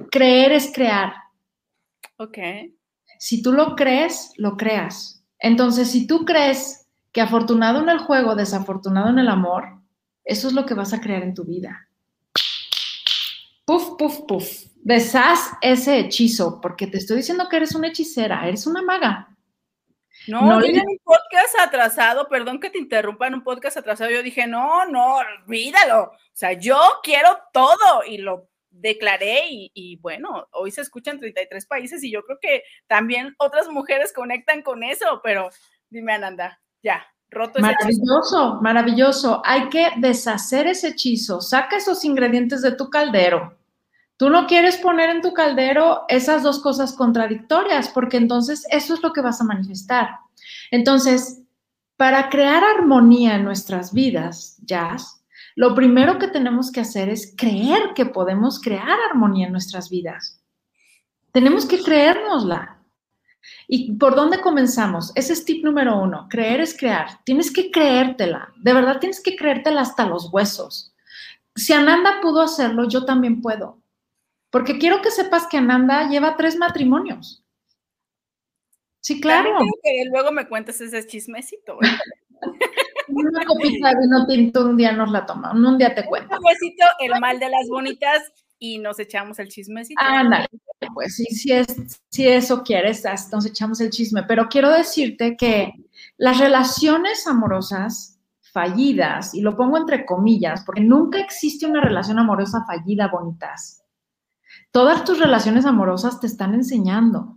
Creer 0.09 0.53
es 0.53 0.71
crear. 0.73 1.15
Ok 2.19 2.39
si 3.19 3.43
tú 3.43 3.53
lo 3.53 3.77
crees, 3.77 4.33
lo 4.37 4.57
creas. 4.57 5.25
Entonces, 5.39 5.91
si 5.91 6.07
tú 6.07 6.25
crees 6.25 6.89
que 7.13 7.21
afortunado 7.21 7.81
en 7.81 7.89
el 7.89 7.99
juego, 7.99 8.35
desafortunado 8.35 9.11
en 9.11 9.19
el 9.19 9.29
amor, 9.29 9.79
eso 10.25 10.49
es 10.49 10.55
lo 10.55 10.67
que 10.67 10.75
vas 10.75 10.93
a 10.93 11.01
crear 11.01 11.23
en 11.23 11.35
tu 11.35 11.45
vida. 11.45 11.89
Puf, 13.65 13.97
puf, 13.99 14.21
puf. 14.27 14.47
Deshaz 14.77 15.53
ese 15.61 15.99
hechizo, 15.99 16.61
porque 16.61 16.87
te 16.87 16.99
estoy 16.99 17.19
diciendo 17.19 17.49
que 17.49 17.57
eres 17.57 17.75
una 17.75 17.89
hechicera, 17.89 18.47
eres 18.47 18.67
una 18.67 18.83
maga. 18.83 19.29
No, 20.27 20.43
no 20.43 20.65
en 20.65 20.81
un 20.81 20.99
podcast 21.03 21.59
atrasado, 21.59 22.29
perdón 22.29 22.61
que 22.61 22.71
te 22.71 22.79
interrumpa 22.79 23.27
en 23.27 23.35
un 23.35 23.43
podcast 23.43 23.77
atrasado, 23.79 24.11
yo 24.11 24.23
dije, 24.23 24.47
no, 24.47 24.87
no, 24.87 25.17
olvídalo. 25.17 26.03
O 26.03 26.17
sea, 26.33 26.53
yo 26.53 26.79
quiero 27.03 27.39
todo 27.53 28.05
y 28.07 28.19
lo 28.19 28.49
declaré 28.81 29.43
y, 29.49 29.97
bueno, 30.01 30.47
hoy 30.53 30.71
se 30.71 30.81
escucha 30.81 31.11
en 31.11 31.19
33 31.19 31.67
países 31.67 32.03
y 32.03 32.11
yo 32.11 32.23
creo 32.23 32.39
que 32.41 32.63
también 32.87 33.35
otras 33.39 33.69
mujeres 33.69 34.13
conectan 34.13 34.63
con 34.63 34.83
eso, 34.83 35.21
pero 35.23 35.51
dime 35.91 36.15
Ananda, 36.15 36.61
ya, 36.83 37.07
roto 37.31 37.61
Maravilloso, 37.61 38.61
maravilloso. 38.63 39.43
Hay 39.45 39.69
que 39.69 39.89
deshacer 39.97 40.67
ese 40.67 40.89
hechizo, 40.89 41.41
saca 41.41 41.77
esos 41.77 42.05
ingredientes 42.05 42.63
de 42.63 42.73
tu 42.73 42.91
caldero. 42.91 43.59
Tú 44.17 44.31
no 44.31 44.47
quieres 44.47 44.77
poner 44.79 45.11
en 45.11 45.23
tu 45.23 45.33
caldero 45.33 46.05
esas 46.09 46.43
dos 46.43 46.61
cosas 46.61 46.93
contradictorias, 46.93 47.89
porque 47.89 48.17
entonces 48.17 48.67
eso 48.71 48.95
es 48.95 49.03
lo 49.03 49.13
que 49.13 49.21
vas 49.21 49.41
a 49.41 49.45
manifestar. 49.45 50.11
Entonces, 50.73 51.43
para 51.97 52.29
crear 52.29 52.65
armonía 52.65 53.37
en 53.37 53.45
nuestras 53.45 53.93
vidas, 53.93 54.57
Jazz, 54.65 55.18
lo 55.59 55.75
primero 55.75 56.21
que 56.21 56.29
tenemos 56.29 56.71
que 56.71 56.79
hacer 56.79 57.09
es 57.09 57.35
creer 57.37 57.93
que 57.97 58.07
podemos 58.07 58.61
crear 58.61 58.97
armonía 59.11 59.47
en 59.47 59.53
nuestras 59.53 59.91
vidas. 59.91 60.41
Tenemos 61.33 61.67
que 61.67 61.83
creérnosla. 61.83 62.81
¿Y 63.67 63.95
por 63.95 64.15
dónde 64.15 64.41
comenzamos? 64.41 65.11
Ese 65.17 65.33
es 65.33 65.45
tip 65.45 65.65
número 65.65 66.01
uno. 66.01 66.29
Creer 66.31 66.61
es 66.61 66.79
crear. 66.79 67.25
Tienes 67.25 67.53
que 67.53 67.73
creértela. 67.73 68.53
De 68.55 68.73
verdad 68.73 69.01
tienes 69.01 69.21
que 69.21 69.35
creértela 69.35 69.81
hasta 69.81 70.07
los 70.07 70.33
huesos. 70.33 70.95
Si 71.57 71.73
Ananda 71.73 72.21
pudo 72.23 72.41
hacerlo, 72.41 72.87
yo 72.89 73.05
también 73.05 73.43
puedo. 73.43 73.83
Porque 74.51 74.79
quiero 74.79 75.03
que 75.03 75.11
sepas 75.11 75.49
que 75.49 75.57
Ananda 75.57 76.09
lleva 76.09 76.37
tres 76.37 76.57
matrimonios. 76.57 77.45
Sí, 79.01 79.21
claro. 79.21 79.59
que 79.83 80.05
luego 80.09 80.31
me 80.31 80.47
cuentes 80.47 80.81
ese 80.81 81.05
chismecito. 81.05 81.79
Una 83.19 83.45
copita 83.45 83.89
de 83.91 84.01
vino 84.01 84.27
tinto 84.27 84.67
un 84.67 84.77
día 84.77 84.93
nos 84.93 85.11
la 85.11 85.27
tomamos, 85.27 85.63
un 85.63 85.79
día 85.79 85.95
te 85.95 86.05
cuento. 86.05 86.37
Un 86.37 86.45
besito, 86.45 86.85
el 87.01 87.21
mal 87.21 87.39
de 87.39 87.49
las 87.49 87.69
bonitas 87.69 88.33
y 88.59 88.79
nos 88.79 88.99
echamos 88.99 89.39
el 89.39 89.49
chismecito. 89.49 90.01
Ándale, 90.03 90.47
pues 90.95 91.17
sí, 91.17 91.25
si, 91.27 91.53
es, 91.53 92.01
si 92.11 92.27
eso 92.27 92.63
quieres, 92.63 93.05
nos 93.33 93.47
echamos 93.47 93.81
el 93.81 93.91
chisme. 93.91 94.23
Pero 94.25 94.49
quiero 94.49 94.71
decirte 94.71 95.37
que 95.37 95.73
las 96.17 96.39
relaciones 96.39 97.27
amorosas 97.27 98.19
fallidas, 98.53 99.35
y 99.35 99.41
lo 99.41 99.57
pongo 99.57 99.77
entre 99.77 100.05
comillas, 100.05 100.65
porque 100.65 100.81
nunca 100.81 101.21
existe 101.21 101.67
una 101.67 101.81
relación 101.81 102.19
amorosa 102.19 102.65
fallida, 102.67 103.09
bonitas. 103.09 103.85
Todas 104.71 105.05
tus 105.05 105.19
relaciones 105.19 105.65
amorosas 105.65 106.21
te 106.21 106.27
están 106.27 106.55
enseñando. 106.55 107.37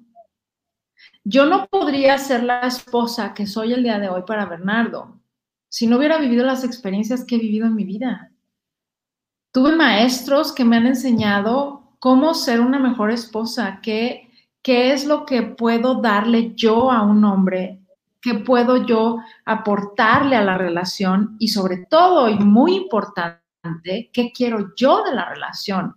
Yo 1.23 1.45
no 1.45 1.67
podría 1.67 2.17
ser 2.17 2.43
la 2.43 2.61
esposa 2.61 3.33
que 3.33 3.45
soy 3.45 3.73
el 3.73 3.83
día 3.83 3.99
de 3.99 4.09
hoy 4.09 4.23
para 4.25 4.45
Bernardo 4.45 5.20
si 5.71 5.87
no 5.87 5.97
hubiera 5.97 6.17
vivido 6.17 6.45
las 6.45 6.65
experiencias 6.65 7.23
que 7.23 7.35
he 7.35 7.39
vivido 7.39 7.65
en 7.65 7.75
mi 7.75 7.85
vida. 7.85 8.29
Tuve 9.53 9.73
maestros 9.73 10.51
que 10.51 10.65
me 10.65 10.75
han 10.75 10.85
enseñado 10.85 11.95
cómo 11.99 12.33
ser 12.33 12.59
una 12.59 12.77
mejor 12.77 13.09
esposa, 13.09 13.79
qué, 13.81 14.29
qué 14.61 14.91
es 14.91 15.05
lo 15.05 15.25
que 15.25 15.43
puedo 15.43 16.01
darle 16.01 16.53
yo 16.55 16.91
a 16.91 17.03
un 17.03 17.23
hombre, 17.23 17.79
qué 18.21 18.33
puedo 18.33 18.85
yo 18.85 19.19
aportarle 19.45 20.35
a 20.35 20.43
la 20.43 20.57
relación 20.57 21.37
y 21.39 21.47
sobre 21.47 21.85
todo, 21.89 22.27
y 22.27 22.37
muy 22.37 22.75
importante, 22.75 24.09
qué 24.11 24.33
quiero 24.35 24.75
yo 24.75 25.05
de 25.05 25.15
la 25.15 25.29
relación. 25.29 25.95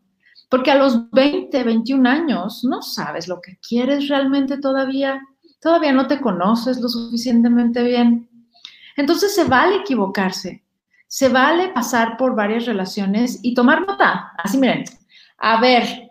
Porque 0.49 0.71
a 0.71 0.77
los 0.77 1.11
20, 1.11 1.65
21 1.65 2.09
años 2.09 2.63
no 2.63 2.81
sabes 2.81 3.27
lo 3.27 3.41
que 3.41 3.59
quieres 3.59 4.07
realmente 4.07 4.59
todavía, 4.59 5.21
todavía 5.61 5.93
no 5.93 6.07
te 6.07 6.21
conoces 6.21 6.81
lo 6.81 6.89
suficientemente 6.89 7.83
bien. 7.83 8.29
Entonces 8.97 9.35
se 9.35 9.45
vale 9.45 9.77
equivocarse, 9.77 10.65
se 11.07 11.29
vale 11.29 11.69
pasar 11.69 12.17
por 12.17 12.35
varias 12.35 12.67
relaciones 12.67 13.41
y 13.43 13.55
tomar 13.55 13.87
nota. 13.87 14.33
Así 14.39 14.59
miren, 14.59 14.85
a 15.39 15.61
ver, 15.61 16.11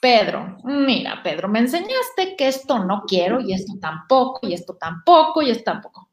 Pedro, 0.00 0.58
mira, 0.64 1.22
Pedro, 1.22 1.48
me 1.48 1.58
enseñaste 1.58 2.36
que 2.36 2.48
esto 2.48 2.84
no 2.84 3.02
quiero 3.06 3.40
y 3.40 3.52
esto 3.52 3.74
tampoco 3.80 4.46
y 4.46 4.54
esto 4.54 4.74
tampoco 4.74 5.42
y 5.42 5.50
esto 5.50 5.64
tampoco. 5.64 6.10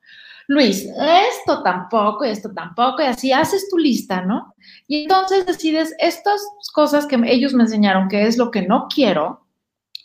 Luis, 0.48 0.86
esto 0.86 1.64
tampoco 1.64 2.26
y 2.26 2.30
esto 2.30 2.54
tampoco, 2.54 3.02
y 3.02 3.06
así 3.06 3.32
haces 3.32 3.68
tu 3.70 3.78
lista, 3.78 4.22
¿no? 4.22 4.54
Y 4.88 5.04
entonces 5.04 5.46
decides 5.46 5.96
estas 5.98 6.42
cosas 6.74 7.08
que 7.08 7.20
ellos 7.26 7.54
me 7.54 7.64
enseñaron, 7.64 8.08
que 8.08 8.28
es 8.28 8.38
lo 8.38 8.52
que 8.52 8.62
no 8.62 8.88
quiero, 8.88 9.48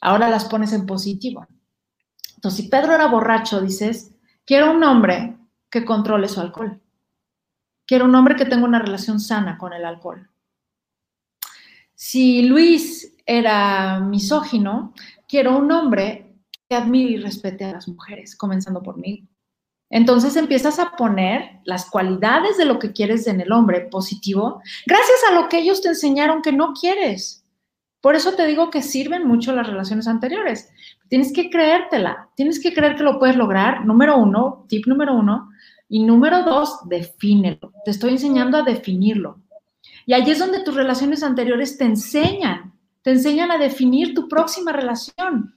ahora 0.01 0.31
las 0.31 0.47
pones 0.47 0.73
en 0.73 0.87
positivo. 0.87 1.47
Entonces, 2.37 2.65
si 2.65 2.71
Pedro 2.71 2.95
era 2.95 3.07
borracho, 3.07 3.61
dices, 3.61 4.15
quiero 4.47 4.71
un 4.71 4.83
hombre 4.83 5.37
que 5.71 5.85
controle 5.85 6.29
su 6.29 6.41
alcohol. 6.41 6.81
Quiero 7.87 8.05
un 8.05 8.15
hombre 8.15 8.37
que 8.37 8.45
tenga 8.45 8.65
una 8.65 8.79
relación 8.79 9.21
sana 9.21 9.59
con 9.59 9.73
el 9.73 9.85
alcohol. 9.85 10.31
Si 11.95 12.43
Luis 12.43 13.15
era 13.27 14.01
misógino, 14.01 14.95
quiero 15.29 15.57
un 15.57 15.71
hombre 15.71 16.35
que 16.69 16.77
admire 16.77 17.13
y 17.13 17.17
respete 17.19 17.65
a 17.65 17.73
las 17.73 17.89
mujeres, 17.89 18.37
comenzando 18.37 18.83
por 18.83 18.97
mí. 18.97 19.29
Entonces 19.91 20.37
empiezas 20.37 20.79
a 20.79 20.93
poner 20.93 21.61
las 21.65 21.91
cualidades 21.91 22.57
de 22.57 22.65
lo 22.65 22.79
que 22.79 22.93
quieres 22.93 23.27
en 23.27 23.41
el 23.41 23.51
hombre 23.51 23.81
positivo, 23.81 24.63
gracias 24.87 25.19
a 25.29 25.35
lo 25.35 25.49
que 25.49 25.59
ellos 25.59 25.83
te 25.83 25.89
enseñaron 25.89 26.43
que 26.43 26.53
no 26.53 26.73
quieres. 26.73 27.40
Por 28.01 28.15
eso 28.15 28.33
te 28.33 28.47
digo 28.47 28.71
que 28.71 28.83
sirven 28.83 29.27
mucho 29.27 29.55
las 29.55 29.67
relaciones 29.67 30.09
anteriores. 30.09 30.71
Tienes 31.09 31.33
que 31.33 31.51
creértela, 31.51 32.29
tienes 32.35 32.61
que 32.61 32.73
creer 32.73 32.97
que 32.97 33.03
lo 33.03 33.19
puedes 33.19 33.37
lograr. 33.37 33.85
Número 33.85 34.17
uno, 34.17 34.65
tip 34.69 34.87
número 34.87 35.15
uno, 35.15 35.51
y 35.89 36.05
número 36.05 36.45
dos, 36.45 36.89
defínelo. 36.89 37.73
Te 37.85 37.91
estoy 37.91 38.13
enseñando 38.13 38.57
a 38.57 38.63
definirlo. 38.63 39.41
Y 40.07 40.15
allí 40.15 40.31
es 40.31 40.39
donde 40.39 40.63
tus 40.63 40.75
relaciones 40.75 41.23
anteriores 41.23 41.77
te 41.77 41.85
enseñan, 41.85 42.73
te 43.03 43.11
enseñan 43.11 43.51
a 43.51 43.59
definir 43.59 44.15
tu 44.15 44.29
próxima 44.29 44.73
relación. 44.73 45.55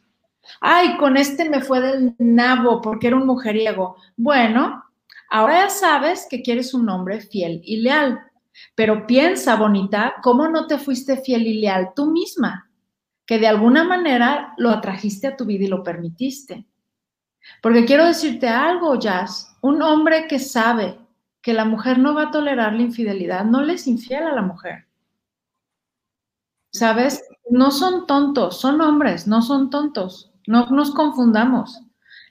Ay, 0.59 0.97
con 0.97 1.17
este 1.17 1.49
me 1.49 1.61
fue 1.61 1.81
del 1.81 2.15
nabo 2.17 2.81
porque 2.81 3.07
era 3.07 3.15
un 3.15 3.27
mujeriego. 3.27 3.95
Bueno, 4.17 4.83
ahora 5.29 5.61
ya 5.61 5.69
sabes 5.69 6.27
que 6.29 6.41
quieres 6.41 6.73
un 6.73 6.89
hombre 6.89 7.21
fiel 7.21 7.61
y 7.63 7.77
leal. 7.77 8.19
Pero 8.75 9.07
piensa, 9.07 9.55
bonita, 9.55 10.15
¿cómo 10.21 10.47
no 10.47 10.67
te 10.67 10.77
fuiste 10.77 11.17
fiel 11.17 11.47
y 11.47 11.61
leal 11.61 11.91
tú 11.95 12.11
misma? 12.11 12.69
Que 13.25 13.39
de 13.39 13.47
alguna 13.47 13.83
manera 13.83 14.53
lo 14.57 14.69
atrajiste 14.69 15.27
a 15.27 15.37
tu 15.37 15.45
vida 15.45 15.65
y 15.65 15.67
lo 15.67 15.83
permitiste. 15.83 16.67
Porque 17.61 17.85
quiero 17.85 18.05
decirte 18.05 18.47
algo, 18.47 18.95
Jazz, 18.95 19.55
un 19.61 19.81
hombre 19.81 20.27
que 20.27 20.39
sabe 20.39 20.99
que 21.41 21.53
la 21.53 21.65
mujer 21.65 21.99
no 21.99 22.13
va 22.13 22.23
a 22.23 22.31
tolerar 22.31 22.73
la 22.73 22.81
infidelidad, 22.81 23.43
no 23.43 23.61
le 23.61 23.73
es 23.73 23.87
infiel 23.87 24.23
a 24.23 24.33
la 24.33 24.41
mujer. 24.41 24.87
¿Sabes? 26.71 27.23
No 27.49 27.69
son 27.69 28.07
tontos, 28.07 28.59
son 28.59 28.81
hombres, 28.81 29.27
no 29.27 29.41
son 29.41 29.69
tontos, 29.69 30.31
no 30.47 30.67
nos 30.67 30.91
confundamos. 30.91 31.81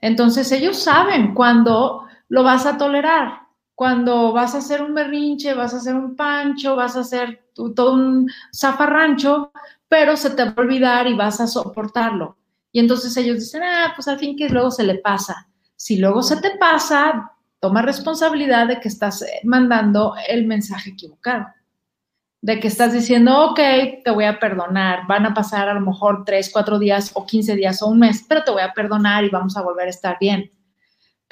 Entonces 0.01 0.51
ellos 0.51 0.83
saben 0.83 1.35
cuándo 1.35 2.07
lo 2.29 2.43
vas 2.43 2.65
a 2.67 2.79
tolerar, 2.79 3.42
cuando 3.83 4.33
vas 4.33 4.55
a 4.55 4.59
hacer 4.59 4.81
un 4.81 4.95
berrinche, 4.95 5.55
vas 5.55 5.75
a 5.75 5.79
hacer 5.79 5.97
un 5.97 6.15
pancho, 6.15 6.77
vas 6.77 6.97
a 6.97 7.01
hacer 7.01 7.47
todo 7.53 7.95
un 7.95 8.31
zafarrancho, 8.55 9.51
pero 9.89 10.17
se 10.17 10.31
te 10.31 10.45
va 10.45 10.55
a 10.57 10.61
olvidar 10.61 11.09
y 11.09 11.15
vas 11.15 11.41
a 11.41 11.49
soportarlo. 11.49 12.37
Y 12.71 12.79
entonces 12.79 13.17
ellos 13.17 13.41
dicen, 13.41 13.65
ah, 13.65 13.93
pues 13.97 14.07
al 14.07 14.21
fin 14.21 14.37
que 14.37 14.49
luego 14.49 14.71
se 14.71 14.85
le 14.85 14.99
pasa. 14.99 15.49
Si 15.75 15.97
luego 15.97 16.23
se 16.23 16.37
te 16.37 16.57
pasa, 16.59 17.33
toma 17.59 17.83
responsabilidad 17.83 18.69
de 18.69 18.79
que 18.79 18.87
estás 18.87 19.25
mandando 19.43 20.15
el 20.29 20.47
mensaje 20.47 20.91
equivocado. 20.91 21.49
De 22.41 22.61
que 22.61 22.69
estás 22.69 22.93
diciendo, 22.93 23.51
ok, 23.51 23.59
te 24.05 24.13
voy 24.13 24.27
a 24.27 24.39
perdonar, 24.39 25.09
van 25.09 25.27
a 25.27 25.35
pasar 25.35 25.69
a 25.69 25.75
lo 25.75 25.81
mejor 25.81 26.23
tres, 26.25 26.51
cuatro 26.53 26.79
días 26.79 27.11
o 27.15 27.27
15 27.27 27.57
días 27.57 27.83
o 27.83 27.89
un 27.89 27.99
mes, 27.99 28.25
pero 28.29 28.45
te 28.45 28.53
voy 28.53 28.63
a 28.63 28.73
perdonar 28.73 29.25
y 29.25 29.29
vamos 29.29 29.57
a 29.57 29.63
volver 29.63 29.89
a 29.89 29.91
estar 29.91 30.19
bien. 30.21 30.53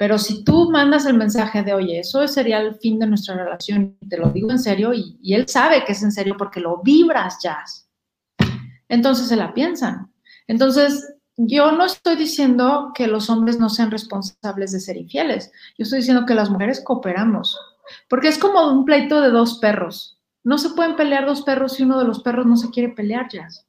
Pero 0.01 0.17
si 0.17 0.43
tú 0.43 0.71
mandas 0.71 1.05
el 1.05 1.13
mensaje 1.13 1.61
de, 1.61 1.75
oye, 1.75 1.99
eso 1.99 2.27
sería 2.27 2.59
el 2.59 2.73
fin 2.73 2.97
de 2.97 3.05
nuestra 3.05 3.35
relación, 3.35 3.99
te 4.09 4.17
lo 4.17 4.31
digo 4.31 4.49
en 4.49 4.57
serio, 4.57 4.95
y, 4.95 5.19
y 5.21 5.35
él 5.35 5.47
sabe 5.47 5.85
que 5.85 5.91
es 5.91 6.01
en 6.01 6.11
serio 6.11 6.33
porque 6.39 6.59
lo 6.59 6.81
vibras, 6.81 7.37
Jazz, 7.43 7.87
entonces 8.89 9.27
se 9.27 9.35
la 9.35 9.53
piensan. 9.53 10.11
Entonces, 10.47 11.07
yo 11.37 11.71
no 11.73 11.85
estoy 11.85 12.15
diciendo 12.15 12.93
que 12.95 13.05
los 13.05 13.29
hombres 13.29 13.59
no 13.59 13.69
sean 13.69 13.91
responsables 13.91 14.71
de 14.71 14.79
ser 14.79 14.97
infieles, 14.97 15.51
yo 15.77 15.83
estoy 15.83 15.99
diciendo 15.99 16.25
que 16.25 16.33
las 16.33 16.49
mujeres 16.49 16.81
cooperamos, 16.83 17.55
porque 18.09 18.29
es 18.29 18.39
como 18.39 18.71
un 18.71 18.85
pleito 18.85 19.21
de 19.21 19.29
dos 19.29 19.59
perros. 19.59 20.17
No 20.43 20.57
se 20.57 20.71
pueden 20.71 20.95
pelear 20.95 21.27
dos 21.27 21.43
perros 21.43 21.73
si 21.73 21.83
uno 21.83 21.99
de 21.99 22.05
los 22.05 22.23
perros 22.23 22.47
no 22.47 22.57
se 22.57 22.71
quiere 22.71 22.89
pelear, 22.89 23.29
Jazz. 23.29 23.67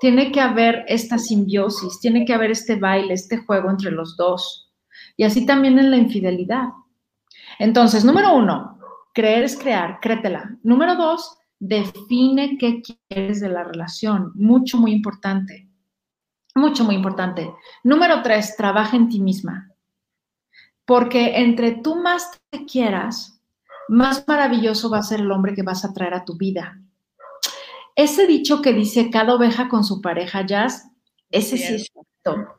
Tiene 0.00 0.32
que 0.32 0.40
haber 0.40 0.86
esta 0.88 1.18
simbiosis, 1.18 2.00
tiene 2.00 2.24
que 2.24 2.32
haber 2.32 2.52
este 2.52 2.76
baile, 2.76 3.12
este 3.12 3.36
juego 3.36 3.68
entre 3.68 3.90
los 3.90 4.16
dos. 4.16 4.67
Y 5.18 5.24
así 5.24 5.44
también 5.44 5.78
en 5.80 5.90
la 5.90 5.96
infidelidad. 5.96 6.68
Entonces, 7.58 8.04
número 8.04 8.34
uno, 8.34 8.78
creer 9.12 9.42
es 9.42 9.58
crear, 9.58 9.98
créetela. 10.00 10.56
Número 10.62 10.94
dos, 10.94 11.38
define 11.58 12.56
qué 12.56 12.80
quieres 12.80 13.40
de 13.40 13.48
la 13.48 13.64
relación. 13.64 14.30
Mucho, 14.36 14.78
muy 14.78 14.92
importante. 14.92 15.68
Mucho, 16.54 16.84
muy 16.84 16.94
importante. 16.94 17.52
Número 17.82 18.22
tres, 18.22 18.56
trabaja 18.56 18.96
en 18.96 19.08
ti 19.08 19.18
misma. 19.18 19.72
Porque 20.84 21.38
entre 21.38 21.72
tú 21.72 21.96
más 21.96 22.30
te 22.50 22.64
quieras, 22.64 23.42
más 23.88 24.24
maravilloso 24.28 24.88
va 24.88 24.98
a 24.98 25.02
ser 25.02 25.20
el 25.20 25.32
hombre 25.32 25.52
que 25.52 25.64
vas 25.64 25.84
a 25.84 25.92
traer 25.92 26.14
a 26.14 26.24
tu 26.24 26.36
vida. 26.36 26.80
Ese 27.96 28.28
dicho 28.28 28.62
que 28.62 28.72
dice 28.72 29.10
cada 29.10 29.34
oveja 29.34 29.68
con 29.68 29.82
su 29.82 30.00
pareja, 30.00 30.46
Jazz, 30.46 30.88
ese 31.28 31.58
sí 31.58 31.74
es 31.74 31.90
cierto. 31.92 32.57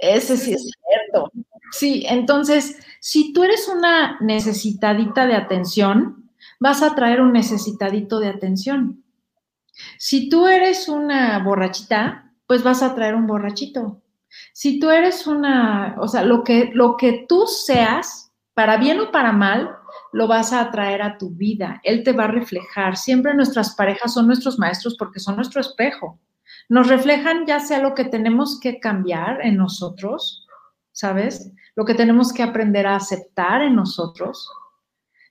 Ese 0.00 0.36
sí 0.36 0.54
es 0.54 0.62
cierto. 0.62 1.30
Sí, 1.72 2.04
entonces, 2.08 2.78
si 3.00 3.32
tú 3.32 3.44
eres 3.44 3.68
una 3.68 4.18
necesitadita 4.20 5.26
de 5.26 5.34
atención, 5.34 6.30
vas 6.58 6.82
a 6.82 6.94
traer 6.94 7.20
un 7.20 7.32
necesitadito 7.32 8.18
de 8.18 8.28
atención. 8.28 9.04
Si 9.98 10.28
tú 10.28 10.46
eres 10.46 10.88
una 10.88 11.38
borrachita, 11.38 12.32
pues 12.46 12.62
vas 12.62 12.82
a 12.82 12.94
traer 12.94 13.14
un 13.14 13.26
borrachito. 13.26 14.02
Si 14.52 14.78
tú 14.78 14.90
eres 14.90 15.26
una, 15.26 15.96
o 15.98 16.08
sea, 16.08 16.24
lo 16.24 16.44
que, 16.44 16.70
lo 16.72 16.96
que 16.96 17.24
tú 17.28 17.46
seas, 17.46 18.32
para 18.54 18.76
bien 18.76 19.00
o 19.00 19.10
para 19.10 19.32
mal, 19.32 19.76
lo 20.12 20.26
vas 20.26 20.52
a 20.52 20.60
atraer 20.60 21.02
a 21.02 21.18
tu 21.18 21.30
vida. 21.30 21.80
Él 21.84 22.02
te 22.02 22.12
va 22.12 22.24
a 22.24 22.28
reflejar. 22.28 22.96
Siempre 22.96 23.34
nuestras 23.34 23.74
parejas 23.74 24.14
son 24.14 24.26
nuestros 24.26 24.58
maestros 24.58 24.96
porque 24.98 25.20
son 25.20 25.36
nuestro 25.36 25.60
espejo. 25.60 26.18
Nos 26.70 26.86
reflejan 26.86 27.46
ya 27.46 27.58
sea 27.58 27.80
lo 27.80 27.96
que 27.96 28.04
tenemos 28.04 28.60
que 28.60 28.78
cambiar 28.78 29.44
en 29.44 29.56
nosotros, 29.56 30.46
¿sabes? 30.92 31.52
Lo 31.74 31.84
que 31.84 31.94
tenemos 31.94 32.32
que 32.32 32.44
aprender 32.44 32.86
a 32.86 32.94
aceptar 32.94 33.60
en 33.60 33.74
nosotros. 33.74 34.48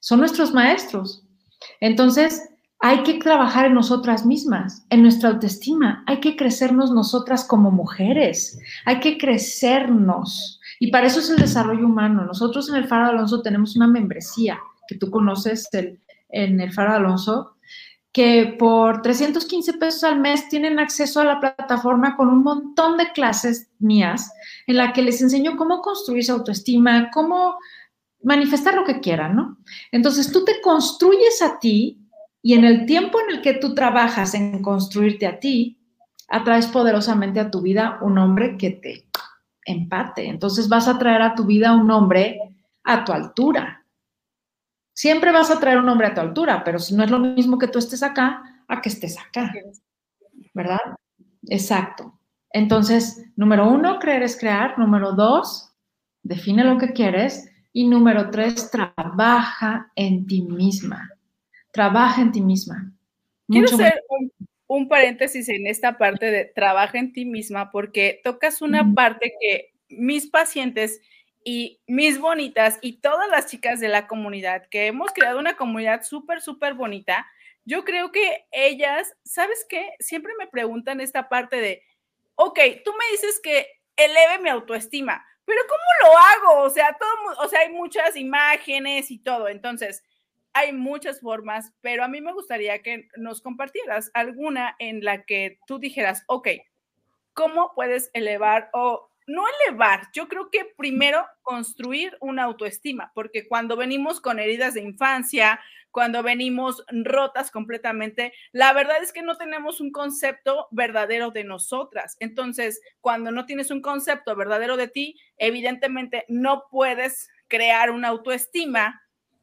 Son 0.02 0.20
nuestros 0.20 0.54
maestros. 0.54 1.26
Entonces, 1.80 2.44
hay 2.80 3.04
que 3.04 3.20
trabajar 3.20 3.68
en 3.68 3.74
nosotras 3.74 4.26
mismas, 4.26 4.86
en 4.90 5.02
nuestra 5.02 5.30
autoestima. 5.30 6.04
Hay 6.08 6.20
que 6.20 6.36
crecernos 6.36 6.92
nosotras 6.92 7.46
como 7.46 7.72
mujeres. 7.72 8.60
Hay 8.86 9.00
que 9.00 9.18
crecernos. 9.18 10.60
Y 10.78 10.92
para 10.92 11.08
eso 11.08 11.22
es 11.22 11.30
el 11.30 11.38
desarrollo 11.38 11.86
humano. 11.86 12.26
Nosotros 12.26 12.68
en 12.68 12.76
el 12.76 12.88
Faro 12.90 13.12
Alonso 13.12 13.42
tenemos 13.42 13.78
una 13.78 13.88
membresía 13.88 14.60
que 14.90 14.96
tú 14.96 15.10
conoces 15.10 15.70
en 15.72 16.60
el 16.60 16.74
Faro 16.74 16.96
Alonso, 16.96 17.56
que 18.20 18.54
por 18.60 19.02
315 19.02 19.76
pesos 19.76 20.04
al 20.04 20.20
mes 20.20 20.50
tienen 20.50 20.78
acceso 20.78 21.22
a 21.22 21.24
la 21.24 21.40
plataforma 21.40 22.18
con 22.18 22.28
un 22.28 22.44
montón 22.44 22.98
de 22.98 23.14
clases 23.14 23.70
mías 23.80 24.34
en 24.68 24.76
la 24.76 24.92
que 24.92 25.02
les 25.02 25.22
enseño 25.22 25.56
cómo 25.56 25.80
construir 25.80 26.26
su 26.26 26.34
autoestima, 26.34 27.12
cómo 27.14 27.56
manifestar 28.22 28.74
lo 28.74 28.84
que 28.84 29.00
quieran, 29.00 29.38
¿no? 29.38 29.58
Entonces 29.94 30.34
tú 30.34 30.44
te 30.44 30.60
construyes 30.60 31.42
a 31.42 31.60
ti 31.60 32.10
y 32.42 32.56
en 32.56 32.66
el 32.66 32.86
tiempo 32.86 33.22
en 33.22 33.38
el 33.38 33.42
que 33.42 33.54
tú 33.54 33.74
trabajas 33.74 34.34
en 34.34 34.62
construirte 34.62 35.26
a 35.26 35.40
ti, 35.40 35.80
atraes 36.28 36.68
poderosamente 36.68 37.40
a 37.40 37.50
tu 37.50 37.62
vida 37.62 38.00
un 38.02 38.18
hombre 38.18 38.58
que 38.58 38.72
te 38.72 39.08
empate. 39.64 40.28
Entonces 40.28 40.68
vas 40.68 40.90
a 40.90 41.00
traer 41.00 41.22
a 41.22 41.36
tu 41.36 41.46
vida 41.46 41.74
un 41.74 41.90
hombre 41.90 42.38
a 42.84 43.06
tu 43.06 43.14
altura, 43.14 43.79
Siempre 45.00 45.32
vas 45.32 45.50
a 45.50 45.62
traer 45.62 45.78
un 45.78 45.88
hombre 45.88 46.08
a 46.08 46.14
tu 46.14 46.20
altura, 46.20 46.62
pero 46.66 46.78
si 46.78 46.94
no 46.94 47.06
es 47.06 47.10
lo 47.10 47.20
mismo 47.20 47.58
que 47.58 47.70
tú 47.70 47.80
estés 47.80 48.04
acá, 48.04 48.44
a 48.68 48.82
que 48.82 48.90
estés 48.90 49.18
acá. 49.18 49.50
¿Verdad? 50.54 50.82
Exacto. 51.48 52.20
Entonces, 52.52 53.26
número 53.38 53.70
uno, 53.70 53.98
creer 53.98 54.24
es 54.24 54.38
crear. 54.38 54.78
Número 54.78 55.14
dos, 55.14 55.74
define 56.22 56.66
lo 56.66 56.78
que 56.78 56.92
quieres. 56.92 57.50
Y 57.72 57.88
número 57.88 58.30
tres, 58.30 58.70
trabaja 58.72 59.90
en 59.96 60.28
ti 60.28 60.42
misma. 60.42 61.10
Trabaja 61.72 62.22
en 62.22 62.34
ti 62.34 62.42
misma. 62.42 62.92
Quiero 63.48 63.68
hacer 63.68 64.04
un, 64.68 64.90
paréntesis 64.90 65.48
en 65.48 65.66
esta 65.68 65.98
parte 65.98 66.30
de 66.30 66.44
trabaja 66.44 67.00
en 67.00 67.14
ti 67.14 67.24
misma 67.24 67.72
porque 67.72 68.20
tocas 68.22 68.62
una 68.62 68.94
parte 68.94 69.32
que 69.40 69.72
mis 69.88 70.28
pacientes 70.28 71.00
y 71.44 71.82
mis 71.88 72.20
bonitas 72.20 72.78
y 72.82 73.02
todas 73.02 73.30
las 73.30 73.48
chicas 73.48 73.80
de 73.80 73.88
la 73.88 74.08
comunidad, 74.08 74.68
que 74.70 74.88
hemos 74.88 75.12
creado 75.12 75.40
una 75.40 75.56
comunidad 75.56 76.04
súper, 76.04 76.42
súper 76.42 76.74
bonita, 76.74 77.28
yo 77.66 77.84
creo 77.84 78.12
que 78.12 78.46
ellas, 78.52 79.16
¿sabes 79.24 79.66
qué? 79.70 79.92
Siempre 80.00 80.34
me 80.38 80.48
preguntan 80.48 81.02
esta 81.02 81.30
parte 81.30 81.58
de, 81.58 81.84
ok, 82.36 82.60
tú 82.84 82.92
me 82.94 83.12
dices 83.12 83.40
que 83.42 83.68
eleve 83.96 84.40
mi 84.40 84.50
autoestima, 84.50 85.26
pero 85.46 85.62
¿cómo 85.68 86.12
lo 86.12 86.18
hago? 86.18 86.64
O 86.64 86.70
sea, 86.70 86.98
todo, 87.00 87.46
o 87.46 87.48
sea, 87.48 87.62
hay 87.62 87.70
muchas 87.70 88.16
imágenes 88.16 89.12
y 89.12 89.20
todo, 89.20 89.48
entonces 89.50 90.04
hay 90.54 90.74
muchas 90.74 91.22
formas, 91.22 91.74
pero 91.82 92.04
a 92.04 92.08
mí 92.08 92.22
me 92.22 92.34
gustaría 92.34 92.82
que 92.82 93.08
nos 93.18 93.42
compartieras 93.42 94.12
alguna 94.14 94.76
en 94.80 95.04
la 95.04 95.24
que 95.26 95.60
tú 95.68 95.80
dijeras, 95.80 96.24
ok, 96.28 96.48
¿cómo 97.34 97.74
puedes 97.76 98.10
elevar 98.14 98.70
o 98.74 99.09
no 99.30 99.44
elevar, 99.48 100.08
yo 100.12 100.28
creo 100.28 100.50
que 100.50 100.66
primero 100.76 101.24
construir 101.44 102.18
una 102.20 102.44
autoestima, 102.44 103.12
porque 103.14 103.48
cuando 103.48 103.78
venimos 103.78 104.20
con 104.22 104.40
heridas 104.40 104.74
de 104.74 104.82
infancia, 104.82 105.60
cuando 105.92 106.24
venimos 106.24 106.84
rotas 106.90 107.52
completamente, 107.52 108.34
la 108.52 108.74
verdad 108.74 109.02
es 109.04 109.14
que 109.14 109.22
no 109.22 109.38
tenemos 109.38 109.82
un 109.82 109.92
concepto 109.92 110.68
verdadero 110.72 111.30
de 111.30 111.44
nosotras. 111.44 112.18
Entonces, 112.20 112.82
cuando 113.02 113.32
no 113.32 113.46
tienes 113.46 113.70
un 113.70 113.82
concepto 113.82 114.36
verdadero 114.36 114.78
de 114.78 114.88
ti, 114.88 115.20
evidentemente 115.38 116.26
no 116.28 116.66
puedes 116.72 117.30
crear 117.48 117.92
una 117.92 118.08
autoestima 118.08 119.02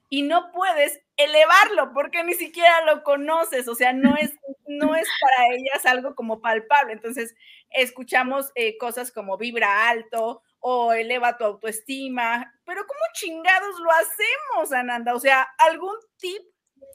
y 0.09 0.22
no 0.22 0.51
puedes 0.53 1.01
elevarlo 1.16 1.92
porque 1.92 2.22
ni 2.25 2.35
siquiera 2.35 2.85
lo 2.85 3.03
conoces, 3.03 3.68
o 3.68 3.75
sea, 3.75 3.92
no 3.92 4.16
es, 4.16 4.33
no 4.66 4.94
es 4.94 5.09
para 5.20 5.55
ellas 5.55 5.87
algo 5.87 6.14
como 6.14 6.40
palpable. 6.40 6.92
Entonces, 6.92 7.35
escuchamos 7.77 8.51
eh, 8.55 8.77
cosas 8.79 9.12
como 9.12 9.37
vibra 9.37 9.89
alto 9.89 10.43
o 10.59 10.93
eleva 10.93 11.37
tu 11.37 11.45
autoestima, 11.45 12.53
pero 12.65 12.85
¿cómo 12.87 13.01
chingados 13.12 13.79
lo 13.79 13.91
hacemos, 13.93 14.73
Ananda? 14.73 15.15
O 15.15 15.21
sea, 15.21 15.47
algún 15.59 15.95
tip 16.17 16.43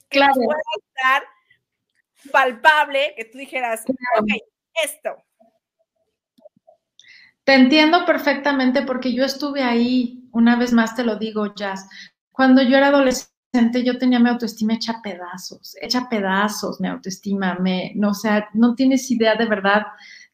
que 0.09 0.17
claro. 0.17 0.33
pueda 0.33 0.59
estar 0.77 1.23
palpable, 2.31 3.13
que 3.15 3.25
tú 3.25 3.37
dijeras, 3.37 3.83
ok, 4.19 4.27
esto. 4.83 5.15
Te 7.43 7.53
entiendo 7.55 8.05
perfectamente 8.05 8.83
porque 8.83 9.13
yo 9.13 9.23
estuve 9.23 9.63
ahí, 9.63 10.27
una 10.31 10.55
vez 10.57 10.73
más 10.73 10.95
te 10.95 11.03
lo 11.03 11.15
digo, 11.15 11.55
Jazz. 11.55 11.87
Cuando 12.31 12.61
yo 12.61 12.77
era 12.77 12.87
adolescente, 12.87 13.83
yo 13.83 13.97
tenía 13.97 14.19
mi 14.19 14.29
autoestima 14.29 14.75
hecha 14.75 15.01
pedazos, 15.01 15.75
hecha 15.81 16.07
pedazos 16.09 16.79
mi 16.79 16.87
autoestima, 16.87 17.55
me, 17.55 17.93
no, 17.95 18.09
o 18.09 18.13
sea, 18.13 18.49
no 18.53 18.75
tienes 18.75 19.09
idea 19.11 19.35
de 19.35 19.45
verdad 19.45 19.83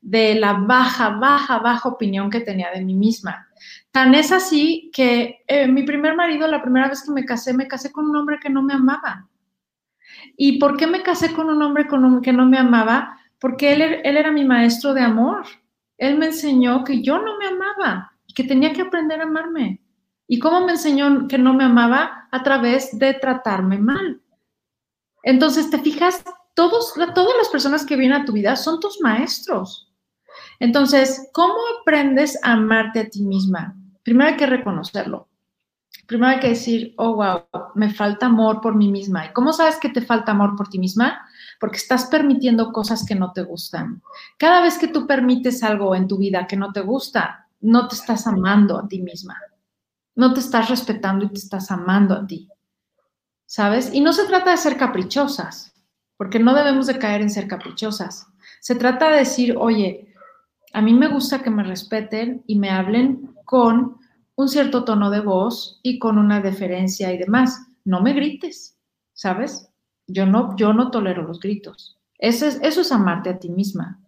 de 0.01 0.35
la 0.35 0.53
baja, 0.53 1.09
baja, 1.09 1.59
baja 1.59 1.89
opinión 1.89 2.29
que 2.29 2.41
tenía 2.41 2.71
de 2.71 2.83
mí 2.83 2.93
misma. 2.93 3.47
Tan 3.91 4.13
es 4.13 4.31
así 4.31 4.91
que 4.93 5.43
eh, 5.47 5.67
mi 5.67 5.83
primer 5.83 6.15
marido, 6.15 6.47
la 6.47 6.61
primera 6.61 6.87
vez 6.87 7.03
que 7.03 7.11
me 7.11 7.25
casé, 7.25 7.53
me 7.53 7.67
casé 7.67 7.91
con 7.91 8.09
un 8.09 8.15
hombre 8.15 8.39
que 8.41 8.49
no 8.49 8.61
me 8.61 8.73
amaba. 8.73 9.27
¿Y 10.35 10.59
por 10.59 10.77
qué 10.77 10.87
me 10.87 11.01
casé 11.01 11.33
con 11.33 11.49
un 11.49 11.61
hombre 11.61 11.87
que 12.21 12.33
no 12.33 12.45
me 12.45 12.57
amaba? 12.57 13.17
Porque 13.39 13.73
él, 13.73 13.81
él 13.81 14.17
era 14.17 14.31
mi 14.31 14.45
maestro 14.45 14.93
de 14.93 15.01
amor. 15.01 15.45
Él 15.97 16.17
me 16.17 16.27
enseñó 16.27 16.83
que 16.83 17.01
yo 17.01 17.17
no 17.19 17.37
me 17.37 17.47
amaba 17.47 18.11
y 18.25 18.33
que 18.33 18.43
tenía 18.43 18.73
que 18.73 18.83
aprender 18.83 19.19
a 19.19 19.23
amarme. 19.23 19.81
¿Y 20.27 20.39
cómo 20.39 20.65
me 20.65 20.73
enseñó 20.73 21.27
que 21.27 21.37
no 21.37 21.53
me 21.53 21.63
amaba? 21.63 22.27
A 22.31 22.43
través 22.43 22.97
de 22.97 23.13
tratarme 23.13 23.79
mal. 23.79 24.21
Entonces, 25.23 25.69
te 25.69 25.79
fijas, 25.79 26.23
todos, 26.53 26.93
todas 26.93 27.37
las 27.37 27.49
personas 27.49 27.85
que 27.85 27.95
vienen 27.95 28.21
a 28.21 28.25
tu 28.25 28.33
vida 28.33 28.55
son 28.55 28.79
tus 28.79 28.99
maestros. 29.01 29.86
Entonces, 30.59 31.29
¿cómo 31.33 31.55
aprendes 31.81 32.39
a 32.43 32.53
amarte 32.53 32.99
a 33.01 33.09
ti 33.09 33.23
misma? 33.23 33.75
primero 34.07 34.29
hay 34.29 34.37
que 34.37 34.45
reconocerlo. 34.45 35.27
Primero 36.07 36.31
hay 36.31 36.39
que 36.39 36.47
decir, 36.47 36.93
oh, 36.95 37.15
wow, 37.15 37.41
me 37.75 37.93
falta 37.93 38.27
amor 38.27 38.61
por 38.61 38.73
mí 38.73 38.89
misma. 38.89 39.25
¿Y 39.25 39.33
cómo 39.33 39.51
sabes 39.51 39.75
que 39.81 39.89
te 39.89 39.99
falta 39.99 40.31
amor 40.31 40.55
por 40.55 40.69
ti 40.69 40.79
misma? 40.79 41.27
Porque 41.59 41.75
estás 41.75 42.05
permitiendo 42.05 42.71
cosas 42.71 43.05
que 43.05 43.15
no 43.15 43.33
te 43.33 43.43
gustan. 43.43 44.01
Cada 44.37 44.61
vez 44.61 44.77
que 44.77 44.87
tú 44.87 45.05
permites 45.05 45.61
algo 45.61 45.93
en 45.93 46.07
tu 46.07 46.17
vida 46.17 46.47
que 46.47 46.55
no 46.55 46.71
te 46.71 46.79
gusta, 46.79 47.49
no 47.59 47.89
te 47.89 47.95
estás 47.95 48.27
amando 48.27 48.79
a 48.79 48.87
ti 48.87 49.01
misma. 49.01 49.35
No 50.15 50.33
te 50.33 50.39
estás 50.39 50.69
respetando 50.69 51.25
y 51.25 51.29
te 51.29 51.39
estás 51.39 51.69
amando 51.69 52.15
a 52.15 52.25
ti. 52.25 52.47
¿Sabes? 53.45 53.93
Y 53.93 53.99
no 53.99 54.13
se 54.13 54.25
trata 54.25 54.51
de 54.51 54.57
ser 54.57 54.77
caprichosas, 54.77 55.73
porque 56.15 56.39
no 56.39 56.53
debemos 56.53 56.87
de 56.87 56.97
caer 56.97 57.19
en 57.19 57.29
ser 57.29 57.45
caprichosas. 57.49 58.25
Se 58.61 58.75
trata 58.75 59.09
de 59.09 59.17
decir, 59.17 59.53
oye, 59.57 60.06
a 60.77 60.81
mí 60.83 60.93
me 60.93 61.07
gusta 61.07 61.41
que 61.41 61.49
me 61.49 61.63
respeten 61.63 62.43
y 62.45 62.59
me 62.59 62.69
hablen 62.69 63.33
con 63.45 63.97
un 64.35 64.47
cierto 64.47 64.83
tono 64.83 65.09
de 65.09 65.21
voz 65.21 65.79
y 65.81 65.97
con 65.97 66.19
una 66.19 66.39
deferencia 66.39 67.11
y 67.11 67.17
demás. 67.17 67.65
No 67.83 67.99
me 67.99 68.13
grites, 68.13 68.77
¿sabes? 69.13 69.71
Yo 70.05 70.27
no, 70.27 70.55
yo 70.55 70.73
no 70.73 70.91
tolero 70.91 71.23
los 71.23 71.39
gritos. 71.39 71.97
Eso 72.19 72.45
es, 72.45 72.59
eso 72.61 72.81
es 72.81 72.91
amarte 72.91 73.31
a 73.31 73.39
ti 73.39 73.49
misma. 73.49 73.99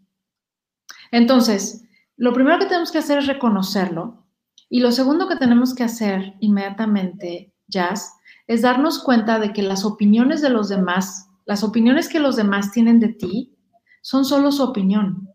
Entonces, 1.10 1.86
lo 2.18 2.34
primero 2.34 2.60
que 2.60 2.68
tenemos 2.68 2.92
que 2.92 3.00
hacer 3.00 3.18
es 3.18 3.26
reconocerlo 3.26 4.28
y 4.70 4.82
lo 4.82 4.92
segundo 4.92 5.28
que 5.28 5.38
tenemos 5.38 5.74
que 5.74 5.86
hacer 5.86 6.36
inmediatamente, 6.40 7.52
Jazz, 7.66 8.14
es 8.46 8.62
darnos 8.62 9.00
cuenta 9.00 9.40
de 9.40 9.54
que 9.54 9.64
las 9.64 9.84
opiniones 9.86 10.44
de 10.44 10.52
los 10.52 10.70
demás, 10.70 11.32
las 11.48 11.64
opiniones 11.64 12.10
que 12.10 12.20
los 12.20 12.36
demás 12.36 12.72
tienen 12.72 13.00
de 13.00 13.10
ti, 13.10 13.56
son 14.04 14.24
solo 14.24 14.52
su 14.52 14.62
opinión, 14.62 15.34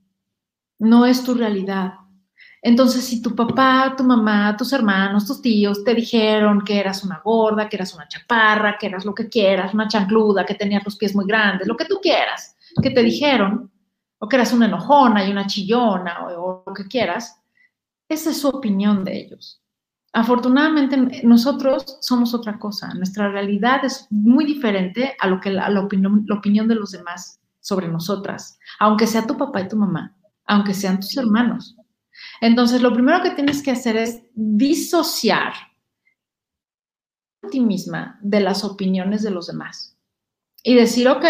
no 0.85 1.07
es 1.07 1.25
tu 1.25 1.35
realidad. 1.35 1.95
Entonces, 2.63 3.05
si 3.05 3.21
tu 3.21 3.35
papá, 3.35 3.95
tu 3.97 4.05
mamá, 4.05 4.57
tus 4.57 4.73
hermanos, 4.73 5.27
tus 5.27 5.43
tíos 5.43 5.85
te 5.85 5.95
dijeron 5.95 6.63
que 6.63 6.79
eras 6.79 7.05
una 7.05 7.21
gorda, 7.23 7.69
que 7.69 7.77
eras 7.77 7.95
una 7.95 8.09
chaparra, 8.09 8.79
que 8.79 8.87
eras 8.87 9.05
lo 9.05 9.15
que 9.15 9.29
quieras, 9.29 9.75
una 9.75 9.89
chancluda, 9.89 10.47
que 10.47 10.55
tenías 10.55 10.85
los 10.85 10.97
pies 10.97 11.15
muy 11.15 11.27
grandes, 11.27 11.69
lo 11.69 11.77
que 11.77 11.85
tú 11.85 11.99
quieras, 12.01 12.57
que 12.83 12.91
te 12.91 13.03
dijeron, 13.03 13.71
o 14.19 14.29
que 14.29 14.37
eras 14.37 14.53
una 14.53 14.67
enojona 14.67 15.27
y 15.27 15.31
una 15.31 15.47
chillona, 15.47 16.27
o, 16.27 16.65
lo 16.67 16.75
que 16.75 16.87
quieras, 16.87 17.39
esa 18.09 18.31
es 18.31 18.41
su 18.41 18.49
opinión 18.49 19.05
de 19.05 19.19
ellos. 19.19 19.61
Afortunadamente, 20.15 21.23
nosotros 21.25 21.99
somos 22.01 22.33
otra 22.33 22.59
cosa. 22.59 22.95
Nuestra 22.95 23.29
realidad 23.29 23.85
es 23.85 24.07
muy 24.11 24.45
diferente 24.45 25.17
a 25.19 25.27
lo 25.27 25.41
que 25.41 25.51
la 25.51 25.81
opinión 25.81 26.69
de 26.69 26.75
los 26.77 26.93
demás 26.93 27.41
sobre 27.61 27.89
nosotras, 27.89 28.59
aunque 28.79 29.07
sea 29.07 29.27
tu 29.27 29.37
papá 29.37 29.63
y 29.63 29.69
tu 29.69 29.77
mamá, 29.77 30.15
aunque 30.47 30.75
sean 30.75 31.01
tus 31.01 31.17
hermanos. 31.17 31.77
Entonces, 32.41 32.83
lo 32.83 32.93
primero 32.93 33.23
que 33.23 33.31
tienes 33.31 33.63
que 33.63 33.71
hacer 33.71 33.97
es 33.97 34.23
disociar 34.35 35.53
a 37.43 37.49
ti 37.49 37.61
misma 37.61 38.19
de 38.23 38.41
las 38.41 38.65
opiniones 38.65 39.23
de 39.23 39.31
los 39.31 39.47
demás 39.47 39.99
y 40.63 40.75
decir, 40.75 41.09
ok, 41.09 41.25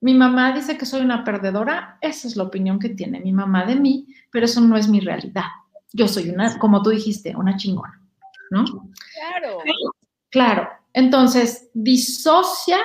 mi 0.00 0.14
mamá 0.14 0.52
dice 0.52 0.76
que 0.76 0.86
soy 0.86 1.02
una 1.02 1.24
perdedora, 1.24 1.98
esa 2.00 2.28
es 2.28 2.36
la 2.36 2.44
opinión 2.44 2.78
que 2.78 2.90
tiene 2.90 3.20
mi 3.20 3.32
mamá 3.32 3.64
de 3.64 3.76
mí, 3.76 4.06
pero 4.30 4.46
eso 4.46 4.60
no 4.60 4.76
es 4.76 4.88
mi 4.88 5.00
realidad. 5.00 5.44
Yo 5.92 6.08
soy 6.08 6.30
una, 6.30 6.58
como 6.58 6.82
tú 6.82 6.90
dijiste, 6.90 7.34
una 7.36 7.56
chingona, 7.56 8.02
¿no? 8.50 8.64
Claro. 8.64 9.58
Claro. 10.30 10.68
Entonces, 10.92 11.70
disocia, 11.72 12.78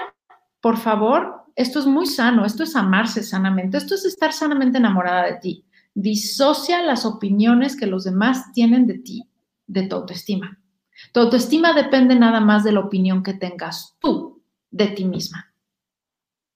por 0.62 0.78
favor, 0.78 1.41
esto 1.56 1.80
es 1.80 1.86
muy 1.86 2.06
sano, 2.06 2.46
esto 2.46 2.64
es 2.64 2.76
amarse 2.76 3.24
sanamente, 3.24 3.78
esto 3.78 3.96
es 3.96 4.06
estar 4.06 4.34
sanamente 4.34 4.78
enamorada 4.78 5.26
de 5.26 5.40
ti. 5.40 5.66
Disocia 5.94 6.82
las 6.84 7.06
opiniones 7.06 7.76
que 7.76 7.88
los 7.88 8.04
demás 8.06 8.54
tienen 8.54 8.88
de 8.88 9.00
ti, 9.00 9.28
de 9.68 9.84
tu 9.84 9.96
autoestima. 9.96 10.60
Tu 11.12 11.20
autoestima 11.20 11.74
depende 11.74 12.16
nada 12.16 12.40
más 12.40 12.64
de 12.64 12.72
la 12.72 12.80
opinión 12.80 13.24
que 13.24 13.34
tengas 13.34 13.98
tú 14.00 14.42
de 14.70 14.88
ti 14.88 15.06
misma. 15.06 15.54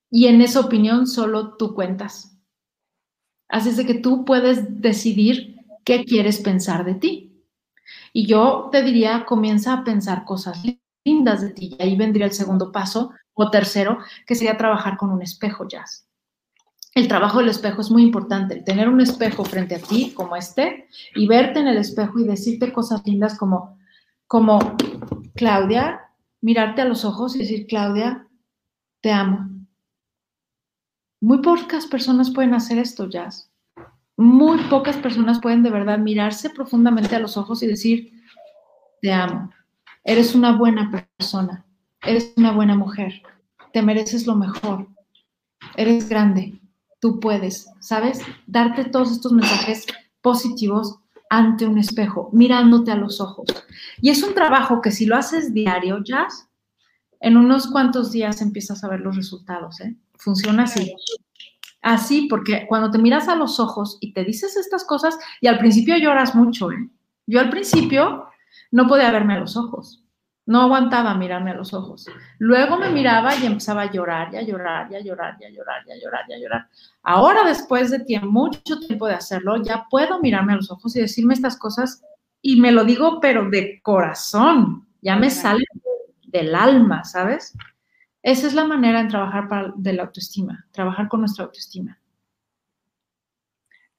Y 0.10 0.28
en 0.28 0.42
esa 0.42 0.62
opinión 0.62 1.08
solo 1.08 1.58
tú 1.58 1.74
cuentas. 1.74 2.38
Así 3.50 3.70
es 3.70 3.78
de 3.78 3.86
que 3.86 3.96
tú 3.96 4.26
puedes 4.26 4.82
decidir 4.82 5.56
qué 5.84 6.06
quieres 6.06 6.40
pensar 6.40 6.86
de 6.86 6.96
ti. 6.96 7.44
Y 8.14 8.26
yo 8.26 8.70
te 8.72 8.82
diría, 8.82 9.26
comienza 9.26 9.74
a 9.74 9.84
pensar 9.84 10.26
cosas 10.26 10.62
lindas 11.04 11.42
de 11.42 11.50
ti. 11.52 11.76
Y 11.78 11.84
ahí 11.84 11.96
vendría 11.96 12.26
el 12.26 12.32
segundo 12.32 12.72
paso, 12.72 13.12
o 13.36 13.52
tercero, 13.52 14.00
que 14.26 14.34
sería 14.34 14.58
trabajar 14.58 14.98
con 14.98 15.12
un 15.12 15.22
espejo 15.22 15.68
jazz. 15.68 16.08
El 16.96 17.10
trabajo 17.10 17.40
del 17.40 17.50
espejo 17.50 17.82
es 17.82 17.92
muy 17.92 18.04
importante, 18.04 18.62
tener 18.62 18.88
un 18.88 19.02
espejo 19.02 19.44
frente 19.44 19.76
a 19.76 19.80
ti 19.80 20.14
como 20.16 20.38
este 20.38 20.88
y 21.14 21.28
verte 21.28 21.60
en 21.60 21.68
el 21.68 21.78
espejo 21.78 22.20
y 22.20 22.24
decirte 22.24 22.72
cosas 22.72 23.02
lindas 23.06 23.38
como, 23.38 23.78
como, 24.28 24.60
Claudia, 25.36 26.10
mirarte 26.40 26.82
a 26.82 26.86
los 26.86 27.04
ojos 27.04 27.36
y 27.36 27.40
decir, 27.40 27.68
Claudia, 27.68 28.28
te 29.02 29.12
amo. 29.12 29.50
Muy 31.20 31.40
pocas 31.40 31.86
personas 31.86 32.32
pueden 32.32 32.54
hacer 32.54 32.78
esto, 32.78 33.10
Jazz. 33.10 33.52
Muy 34.16 34.58
pocas 34.70 34.96
personas 34.96 35.42
pueden 35.42 35.64
de 35.64 35.72
verdad 35.72 36.00
mirarse 36.00 36.50
profundamente 36.50 37.16
a 37.16 37.20
los 37.20 37.36
ojos 37.36 37.62
y 37.62 37.68
decir, 37.68 38.14
te 39.02 39.12
amo. 39.12 39.52
Eres 40.06 40.34
una 40.34 40.56
buena 40.56 40.90
persona. 41.18 41.65
Eres 42.06 42.34
una 42.38 42.52
buena 42.52 42.76
mujer, 42.76 43.24
te 43.74 43.82
mereces 43.82 44.28
lo 44.28 44.36
mejor, 44.36 44.88
eres 45.76 46.08
grande, 46.08 46.60
tú 47.00 47.20
puedes, 47.20 47.68
¿sabes? 47.80 48.22
Darte 48.46 48.86
todos 48.86 49.12
estos 49.12 49.32
mensajes 49.32 49.88
positivos 50.22 51.00
ante 51.32 51.66
un 51.66 51.80
espejo, 51.80 52.30
mirándote 52.32 52.92
a 52.92 52.96
los 52.96 53.20
ojos. 53.20 53.48
Y 54.02 54.12
es 54.12 54.22
un 54.22 54.36
trabajo 54.36 54.82
que 54.82 54.92
si 54.92 55.08
lo 55.08 55.16
haces 55.16 55.52
diario, 55.52 56.04
ya, 56.04 56.28
en 57.22 57.38
unos 57.38 57.68
cuantos 57.68 58.12
días 58.12 58.40
empiezas 58.42 58.84
a 58.84 58.88
ver 58.88 59.00
los 59.00 59.16
resultados, 59.16 59.82
¿eh? 59.82 59.96
Funciona 60.14 60.64
así. 60.64 60.94
Así, 61.82 62.28
porque 62.30 62.68
cuando 62.68 62.92
te 62.92 63.00
miras 63.00 63.28
a 63.28 63.36
los 63.36 63.60
ojos 63.60 63.98
y 64.00 64.14
te 64.14 64.24
dices 64.24 64.56
estas 64.58 64.84
cosas, 64.84 65.18
y 65.42 65.48
al 65.48 65.58
principio 65.58 65.98
lloras 65.98 66.36
mucho, 66.36 66.72
¿eh? 66.72 66.90
Yo 67.26 67.40
al 67.40 67.50
principio 67.50 68.28
no 68.72 68.86
podía 68.88 69.10
verme 69.10 69.34
a 69.34 69.40
los 69.40 69.58
ojos. 69.58 70.05
No 70.48 70.62
aguantaba 70.62 71.16
mirarme 71.16 71.52
a 71.52 71.56
los 71.56 71.74
ojos. 71.74 72.06
Luego 72.38 72.78
me 72.78 72.90
miraba 72.90 73.36
y 73.36 73.46
empezaba 73.46 73.84
a 73.84 73.92
llorar, 73.92 74.32
ya 74.32 74.42
llorar, 74.42 74.90
ya 74.90 75.00
llorar, 75.00 75.38
ya 75.40 75.50
llorar, 75.50 75.84
ya 75.88 75.96
llorar, 75.96 76.26
ya 76.30 76.38
llorar. 76.38 76.68
Ahora, 77.02 77.44
después 77.44 77.90
de 77.90 78.00
tiempo, 78.00 78.28
mucho 78.30 78.80
tiempo 78.80 79.08
de 79.08 79.16
hacerlo, 79.16 79.64
ya 79.64 79.86
puedo 79.90 80.20
mirarme 80.22 80.54
a 80.54 80.58
los 80.58 80.70
ojos 80.70 80.96
y 80.96 81.02
decirme 81.02 81.34
estas 81.34 81.58
cosas 81.58 82.04
y 82.42 82.62
me 82.62 82.72
lo 82.72 82.84
digo, 82.84 83.20
pero 83.20 83.50
de 83.50 83.82
corazón. 83.82 84.88
Ya 85.02 85.16
me 85.16 85.32
sale 85.32 85.66
del 86.28 86.54
alma, 86.54 87.04
¿sabes? 87.04 87.58
Esa 88.22 88.48
es 88.48 88.54
la 88.54 88.66
manera 88.66 89.00
en 89.00 89.08
trabajar 89.08 89.48
para, 89.48 89.74
de 89.76 89.94
la 89.94 90.04
autoestima, 90.04 90.68
trabajar 90.72 91.08
con 91.08 91.22
nuestra 91.22 91.46
autoestima. 91.46 92.00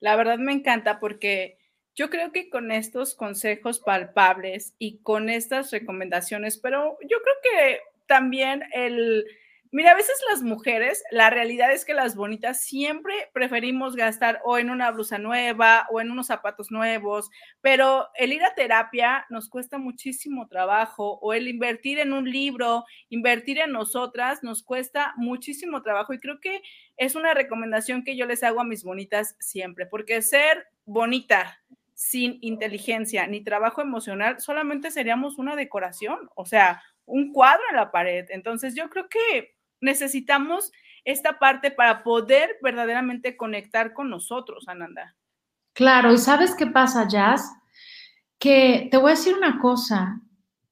La 0.00 0.14
verdad 0.14 0.38
me 0.38 0.52
encanta 0.52 1.00
porque 1.00 1.58
yo 1.96 2.10
creo 2.10 2.30
que 2.30 2.50
con 2.50 2.70
estos 2.70 3.14
consejos 3.14 3.80
palpables 3.80 4.74
y 4.78 4.98
con 4.98 5.30
estas 5.30 5.70
recomendaciones, 5.70 6.58
pero 6.58 6.98
yo 7.08 7.18
creo 7.22 7.34
que 7.42 7.80
también 8.06 8.62
el, 8.72 9.24
mira, 9.72 9.92
a 9.92 9.96
veces 9.96 10.14
las 10.30 10.42
mujeres, 10.42 11.02
la 11.10 11.30
realidad 11.30 11.72
es 11.72 11.86
que 11.86 11.94
las 11.94 12.14
bonitas 12.14 12.62
siempre 12.62 13.14
preferimos 13.32 13.96
gastar 13.96 14.42
o 14.44 14.58
en 14.58 14.68
una 14.68 14.90
blusa 14.90 15.16
nueva 15.16 15.86
o 15.90 16.02
en 16.02 16.10
unos 16.10 16.26
zapatos 16.26 16.70
nuevos, 16.70 17.30
pero 17.62 18.08
el 18.14 18.34
ir 18.34 18.44
a 18.44 18.54
terapia 18.54 19.24
nos 19.30 19.48
cuesta 19.48 19.78
muchísimo 19.78 20.48
trabajo 20.48 21.18
o 21.22 21.32
el 21.32 21.48
invertir 21.48 21.98
en 21.98 22.12
un 22.12 22.30
libro, 22.30 22.84
invertir 23.08 23.58
en 23.58 23.72
nosotras 23.72 24.42
nos 24.42 24.62
cuesta 24.62 25.14
muchísimo 25.16 25.80
trabajo 25.80 26.12
y 26.12 26.18
creo 26.18 26.40
que 26.40 26.60
es 26.98 27.14
una 27.14 27.32
recomendación 27.32 28.04
que 28.04 28.18
yo 28.18 28.26
les 28.26 28.42
hago 28.42 28.60
a 28.60 28.64
mis 28.64 28.84
bonitas 28.84 29.34
siempre, 29.38 29.86
porque 29.86 30.20
ser 30.20 30.66
bonita 30.84 31.58
sin 31.96 32.38
inteligencia 32.42 33.26
ni 33.26 33.42
trabajo 33.42 33.80
emocional, 33.80 34.38
solamente 34.38 34.90
seríamos 34.90 35.38
una 35.38 35.56
decoración, 35.56 36.28
o 36.36 36.44
sea, 36.44 36.82
un 37.06 37.32
cuadro 37.32 37.62
en 37.70 37.76
la 37.76 37.90
pared. 37.90 38.26
Entonces, 38.28 38.74
yo 38.74 38.90
creo 38.90 39.08
que 39.08 39.56
necesitamos 39.80 40.72
esta 41.06 41.38
parte 41.38 41.70
para 41.70 42.02
poder 42.02 42.58
verdaderamente 42.62 43.36
conectar 43.36 43.94
con 43.94 44.10
nosotros, 44.10 44.68
Ananda. 44.68 45.16
Claro, 45.72 46.12
y 46.12 46.18
¿sabes 46.18 46.54
qué 46.54 46.66
pasa, 46.66 47.08
Jazz? 47.08 47.50
Que 48.38 48.88
te 48.90 48.98
voy 48.98 49.12
a 49.12 49.14
decir 49.14 49.34
una 49.34 49.58
cosa, 49.58 50.20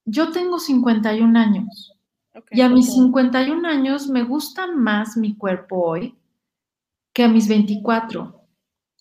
yo 0.04 0.30
tengo 0.30 0.58
51 0.58 1.38
años 1.38 1.98
y 2.50 2.60
a 2.60 2.68
mis 2.68 2.92
51 2.92 3.66
años 3.66 4.08
me 4.08 4.24
gusta 4.24 4.66
más 4.66 5.16
mi 5.16 5.36
cuerpo 5.36 5.76
hoy 5.86 6.18
que 7.14 7.24
a 7.24 7.28
mis 7.28 7.48
24. 7.48 8.43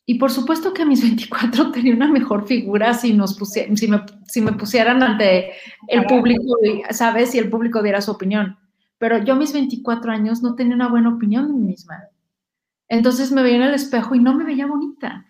Y 0.05 0.15
por 0.15 0.31
supuesto 0.31 0.73
que 0.73 0.81
a 0.81 0.85
mis 0.85 1.01
24 1.03 1.71
tenía 1.71 1.93
una 1.93 2.07
mejor 2.07 2.47
figura 2.47 2.93
si, 2.93 3.13
nos 3.13 3.35
si, 3.35 3.87
me, 3.87 4.03
si 4.27 4.41
me 4.41 4.53
pusieran 4.53 5.01
ante 5.03 5.51
el 5.87 6.05
público, 6.05 6.57
¿sabes? 6.91 7.31
Si 7.31 7.39
el 7.39 7.49
público 7.49 7.81
diera 7.81 8.01
su 8.01 8.11
opinión. 8.11 8.57
Pero 8.97 9.23
yo 9.23 9.33
a 9.33 9.37
mis 9.37 9.53
24 9.53 10.11
años 10.11 10.41
no 10.41 10.55
tenía 10.55 10.75
una 10.75 10.87
buena 10.87 11.09
opinión 11.09 11.47
de 11.47 11.53
mí 11.53 11.67
misma. 11.67 12.03
Entonces 12.87 13.31
me 13.31 13.43
veía 13.43 13.57
en 13.57 13.63
el 13.63 13.73
espejo 13.73 14.15
y 14.15 14.19
no 14.19 14.33
me 14.33 14.43
veía 14.43 14.67
bonita. 14.67 15.25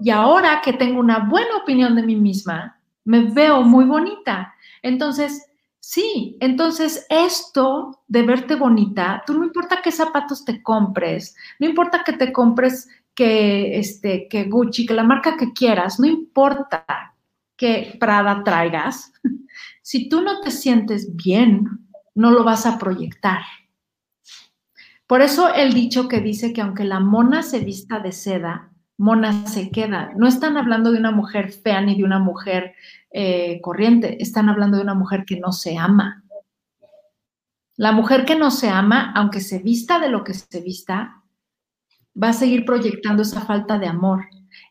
Y 0.00 0.10
ahora 0.10 0.60
que 0.62 0.72
tengo 0.72 1.00
una 1.00 1.28
buena 1.28 1.56
opinión 1.56 1.94
de 1.94 2.02
mí 2.02 2.16
misma, 2.16 2.80
me 3.04 3.30
veo 3.30 3.62
muy 3.62 3.84
bonita. 3.84 4.54
Entonces, 4.82 5.44
sí, 5.80 6.36
entonces 6.40 7.06
esto 7.08 8.02
de 8.08 8.22
verte 8.22 8.54
bonita, 8.54 9.22
tú 9.26 9.34
no 9.34 9.44
importa 9.44 9.80
qué 9.82 9.92
zapatos 9.92 10.44
te 10.44 10.62
compres, 10.62 11.36
no 11.58 11.66
importa 11.66 12.02
que 12.04 12.14
te 12.14 12.32
compres 12.32 12.88
que, 13.14 13.78
este, 13.78 14.28
que 14.28 14.44
Gucci, 14.44 14.86
que 14.86 14.94
la 14.94 15.04
marca 15.04 15.36
que 15.36 15.52
quieras, 15.52 16.00
no 16.00 16.06
importa 16.06 17.14
que 17.56 17.96
Prada 18.00 18.42
traigas, 18.44 19.12
si 19.82 20.08
tú 20.08 20.20
no 20.20 20.40
te 20.40 20.50
sientes 20.50 21.14
bien, 21.14 21.68
no 22.14 22.30
lo 22.30 22.44
vas 22.44 22.66
a 22.66 22.78
proyectar. 22.78 23.42
Por 25.06 25.20
eso 25.20 25.52
el 25.52 25.74
dicho 25.74 26.08
que 26.08 26.20
dice 26.20 26.52
que 26.52 26.62
aunque 26.62 26.84
la 26.84 27.00
mona 27.00 27.42
se 27.42 27.60
vista 27.60 28.00
de 28.00 28.12
seda, 28.12 28.70
mona 28.96 29.46
se 29.46 29.70
queda. 29.70 30.12
No 30.16 30.26
están 30.26 30.56
hablando 30.56 30.92
de 30.92 30.98
una 30.98 31.10
mujer 31.10 31.52
fea 31.52 31.80
ni 31.80 31.96
de 31.96 32.04
una 32.04 32.18
mujer 32.18 32.74
eh, 33.10 33.60
corriente, 33.60 34.22
están 34.22 34.48
hablando 34.48 34.76
de 34.76 34.82
una 34.82 34.94
mujer 34.94 35.24
que 35.26 35.38
no 35.38 35.52
se 35.52 35.76
ama. 35.76 36.24
La 37.76 37.92
mujer 37.92 38.24
que 38.24 38.36
no 38.36 38.50
se 38.50 38.68
ama, 38.68 39.12
aunque 39.14 39.40
se 39.40 39.58
vista 39.58 39.98
de 39.98 40.08
lo 40.08 40.22
que 40.22 40.32
se 40.32 40.60
vista, 40.60 41.23
va 42.20 42.28
a 42.28 42.32
seguir 42.32 42.64
proyectando 42.64 43.22
esa 43.22 43.40
falta 43.40 43.78
de 43.78 43.86
amor. 43.86 44.26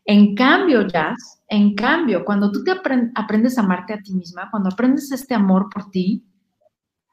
En 0.06 0.36
cambio, 0.36 0.88
Jazz, 0.88 1.44
en 1.48 1.76
cambio, 1.76 2.24
cuando 2.26 2.52
tú 2.52 2.64
te 2.64 2.72
aprendes 2.72 3.58
a 3.58 3.62
amarte 3.62 3.94
a 3.94 4.02
ti 4.02 4.14
misma, 4.14 4.50
cuando 4.50 4.70
aprendes 4.70 5.12
este 5.12 5.34
amor 5.34 5.70
por 5.74 5.90
ti, 5.92 6.24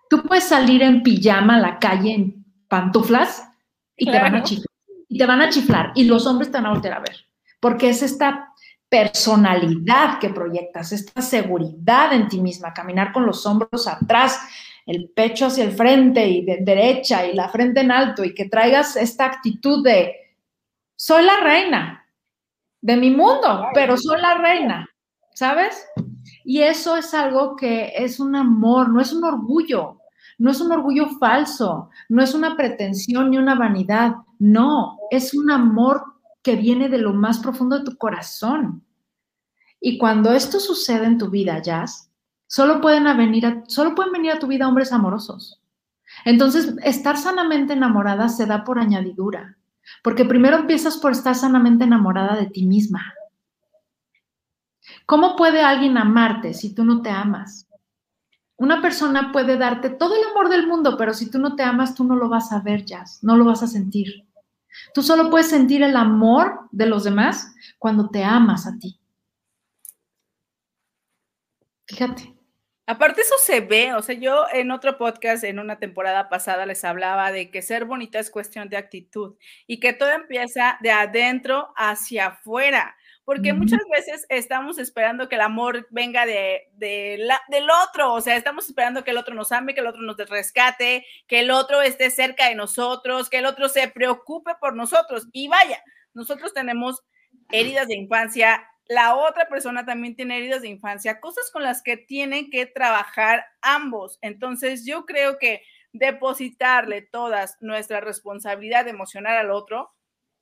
tú 0.09 0.23
puedes 0.23 0.45
salir 0.45 0.83
en 0.83 1.03
pijama 1.03 1.57
a 1.57 1.61
la 1.61 1.79
calle, 1.79 2.15
en 2.15 2.45
pantuflas, 2.69 3.49
y 3.97 4.07
te 4.07 4.19
van 4.19 4.35
a 4.37 4.43
chiflar. 4.43 4.67
Y 5.09 5.19
te 5.19 5.27
van 5.27 5.43
a 5.43 5.51
chiflar. 5.51 5.93
Y 5.95 6.05
los 6.05 6.27
hombres 6.27 6.51
te 6.51 6.59
van 6.59 6.67
a 6.67 6.71
volver 6.71 6.93
a 6.93 7.01
ver. 7.01 7.17
Porque 7.61 7.91
es 7.91 8.03
esta 8.03 8.55
personalidad 8.89 10.19
que 10.19 10.31
proyectas, 10.31 10.93
esta 10.93 11.23
seguridad 11.23 12.13
en 12.13 12.29
ti 12.29 12.41
misma, 12.41 12.73
caminar 12.73 13.13
con 13.13 13.25
los 13.25 13.47
hombros 13.47 13.87
atrás, 13.87 14.41
el 14.91 15.09
pecho 15.11 15.47
hacia 15.47 15.65
el 15.65 15.73
frente 15.73 16.29
y 16.29 16.45
de 16.45 16.59
derecha 16.63 17.25
y 17.25 17.35
la 17.35 17.49
frente 17.49 17.81
en 17.81 17.93
alto 17.93 18.25
y 18.25 18.35
que 18.35 18.49
traigas 18.49 18.97
esta 18.97 19.25
actitud 19.25 19.85
de 19.85 20.17
soy 20.97 21.25
la 21.25 21.39
reina 21.41 22.05
de 22.81 22.97
mi 22.97 23.11
mundo, 23.11 23.67
pero 23.73 23.97
soy 23.97 24.21
la 24.21 24.39
reina, 24.39 24.89
¿sabes? 25.33 25.87
Y 26.45 26.63
eso 26.63 26.97
es 26.97 27.15
algo 27.15 27.55
que 27.55 27.93
es 27.95 28.19
un 28.19 28.35
amor, 28.35 28.91
no 28.91 29.01
es 29.01 29.13
un 29.13 29.23
orgullo, 29.23 30.01
no 30.39 30.51
es 30.51 30.61
un 30.61 30.73
orgullo 30.73 31.09
falso, 31.21 31.91
no 32.09 32.23
es 32.23 32.35
una 32.35 32.57
pretensión 32.57 33.31
ni 33.31 33.39
una 33.39 33.55
vanidad, 33.55 34.15
no, 34.41 34.99
es 35.11 35.35
un 35.35 35.53
amor 35.53 36.03
que 36.43 36.57
viene 36.57 36.89
de 36.89 36.99
lo 36.99 37.13
más 37.13 37.39
profundo 37.39 37.79
de 37.79 37.85
tu 37.85 37.97
corazón. 37.97 38.85
Y 39.81 39.99
cuando 39.99 40.33
esto 40.33 40.59
sucede 40.59 41.07
en 41.07 41.17
tu 41.17 41.31
vida, 41.31 41.63
Jazz, 41.63 42.10
solo 42.51 42.81
pueden, 42.81 43.05
venir 43.17 43.47
a, 43.47 43.63
solo 43.69 43.95
pueden 43.95 44.13
venir 44.13 44.33
a 44.33 44.39
tu 44.41 44.49
vida 44.49 44.67
hombres 44.67 44.93
amorosos. 44.93 45.63
Entonces, 46.25 46.75
estar 46.83 47.17
sanamente 47.17 47.75
enamorada 47.75 48.29
se 48.29 48.45
da 48.45 48.65
por 48.65 48.81
añadidura, 48.81 49.57
porque 50.03 50.25
primero 50.25 50.59
empiezas 50.59 50.97
por 50.97 51.13
estar 51.13 51.37
sanamente 51.37 51.85
enamorada 51.85 52.35
de 52.35 52.47
ti 52.47 52.67
misma. 52.67 53.15
¿Cómo 55.07 55.37
puede 55.37 55.63
alguien 55.63 55.97
amarte 55.97 56.53
si 56.53 56.75
tú 56.75 56.85
no 56.85 57.03
te 57.03 57.11
amas? 57.11 57.69
Una 58.57 58.83
persona 58.83 59.31
puede 59.31 59.57
darte 59.57 59.89
todo 59.89 60.17
el 60.17 60.25
amor 60.31 60.49
del 60.49 60.67
mundo, 60.67 60.97
pero 60.99 61.15
si 61.15 61.31
tú 61.31 61.39
no 61.39 61.55
te 61.55 61.63
amas, 61.63 61.95
tú 61.95 62.03
no 62.03 62.17
lo 62.17 62.29
vas 62.29 62.51
a 62.51 62.61
ver, 62.61 62.85
Jazz, 62.85 63.21
no 63.23 63.37
lo 63.37 63.45
vas 63.45 63.63
a 63.63 63.69
sentir. 63.69 64.27
Tú 64.93 65.03
solo 65.03 65.31
puedes 65.31 65.49
sentir 65.49 65.85
el 65.85 65.95
amor 65.95 66.69
de 66.73 66.87
los 66.87 67.05
demás 67.05 67.55
cuando 67.79 68.11
te 68.11 68.25
amas 68.25 68.67
a 68.67 68.77
ti. 68.77 68.99
Fíjate. 71.87 72.40
Aparte 72.91 73.21
eso 73.21 73.37
se 73.41 73.61
ve, 73.61 73.95
o 73.95 74.03
sea, 74.03 74.17
yo 74.17 74.47
en 74.53 74.71
otro 74.73 74.99
podcast, 74.99 75.45
en 75.45 75.59
una 75.61 75.79
temporada 75.79 76.29
pasada, 76.29 76.67
les 76.67 76.85
hablaba 76.85 77.31
de 77.31 77.51
que 77.51 77.63
ser 77.63 77.85
bonita 77.85 78.19
es 78.19 78.31
cuestión 78.31 78.69
de 78.69 78.77
actitud 78.77 79.37
y 79.67 79.79
que 79.79 79.93
todo 79.93 80.11
empieza 80.11 80.77
de 80.81 80.91
adentro 80.91 81.73
hacia 81.77 82.27
afuera 82.27 82.97
porque 83.31 83.53
muchas 83.53 83.83
veces 83.89 84.27
estamos 84.29 84.77
esperando 84.79 85.29
que 85.29 85.37
el 85.37 85.43
amor 85.43 85.87
venga 85.91 86.27
de, 86.27 87.17
la, 87.21 87.41
del 87.49 87.69
otro, 87.87 88.13
o 88.13 88.21
sea, 88.21 88.35
estamos 88.35 88.67
esperando 88.67 89.05
que 89.05 89.13
el 89.13 89.19
otro 89.19 89.37
nos 89.37 89.53
ame, 89.53 89.73
que 89.73 89.79
el 89.79 89.87
otro 89.87 90.03
nos 90.03 90.17
rescate, 90.17 91.07
que 91.29 91.39
el 91.39 91.53
otro 91.53 91.81
esté 91.81 92.11
cerca 92.11 92.49
de 92.49 92.57
nosotros, 92.57 93.31
que 93.31 93.39
el 93.39 93.47
otro 93.47 93.69
se 93.69 93.87
preocupe 93.87 94.53
por 94.61 94.75
nosotros. 94.75 95.29
Y 95.33 95.47
vaya, 95.47 95.81
nosotros 96.13 96.53
tenemos 96.53 97.05
heridas 97.53 97.87
de 97.87 97.99
infancia, 97.99 98.67
la 98.91 99.15
otra 99.15 99.49
persona 99.49 99.87
también 99.87 100.17
tiene 100.17 100.37
heridas 100.37 100.63
de 100.63 100.69
infancia, 100.69 101.21
cosas 101.21 101.49
con 101.53 101.63
las 101.63 101.81
que 101.81 101.97
tienen 101.97 102.51
que 102.51 102.67
trabajar 102.67 103.47
ambos. 103.63 104.19
Entonces, 104.21 104.85
yo 104.85 105.07
creo 105.07 105.39
que 105.39 105.63
depositarle 105.93 107.01
toda 107.01 107.47
nuestra 107.61 108.01
responsabilidad 108.01 108.89
emocional 108.89 109.37
al 109.37 109.53
otro, 109.53 109.93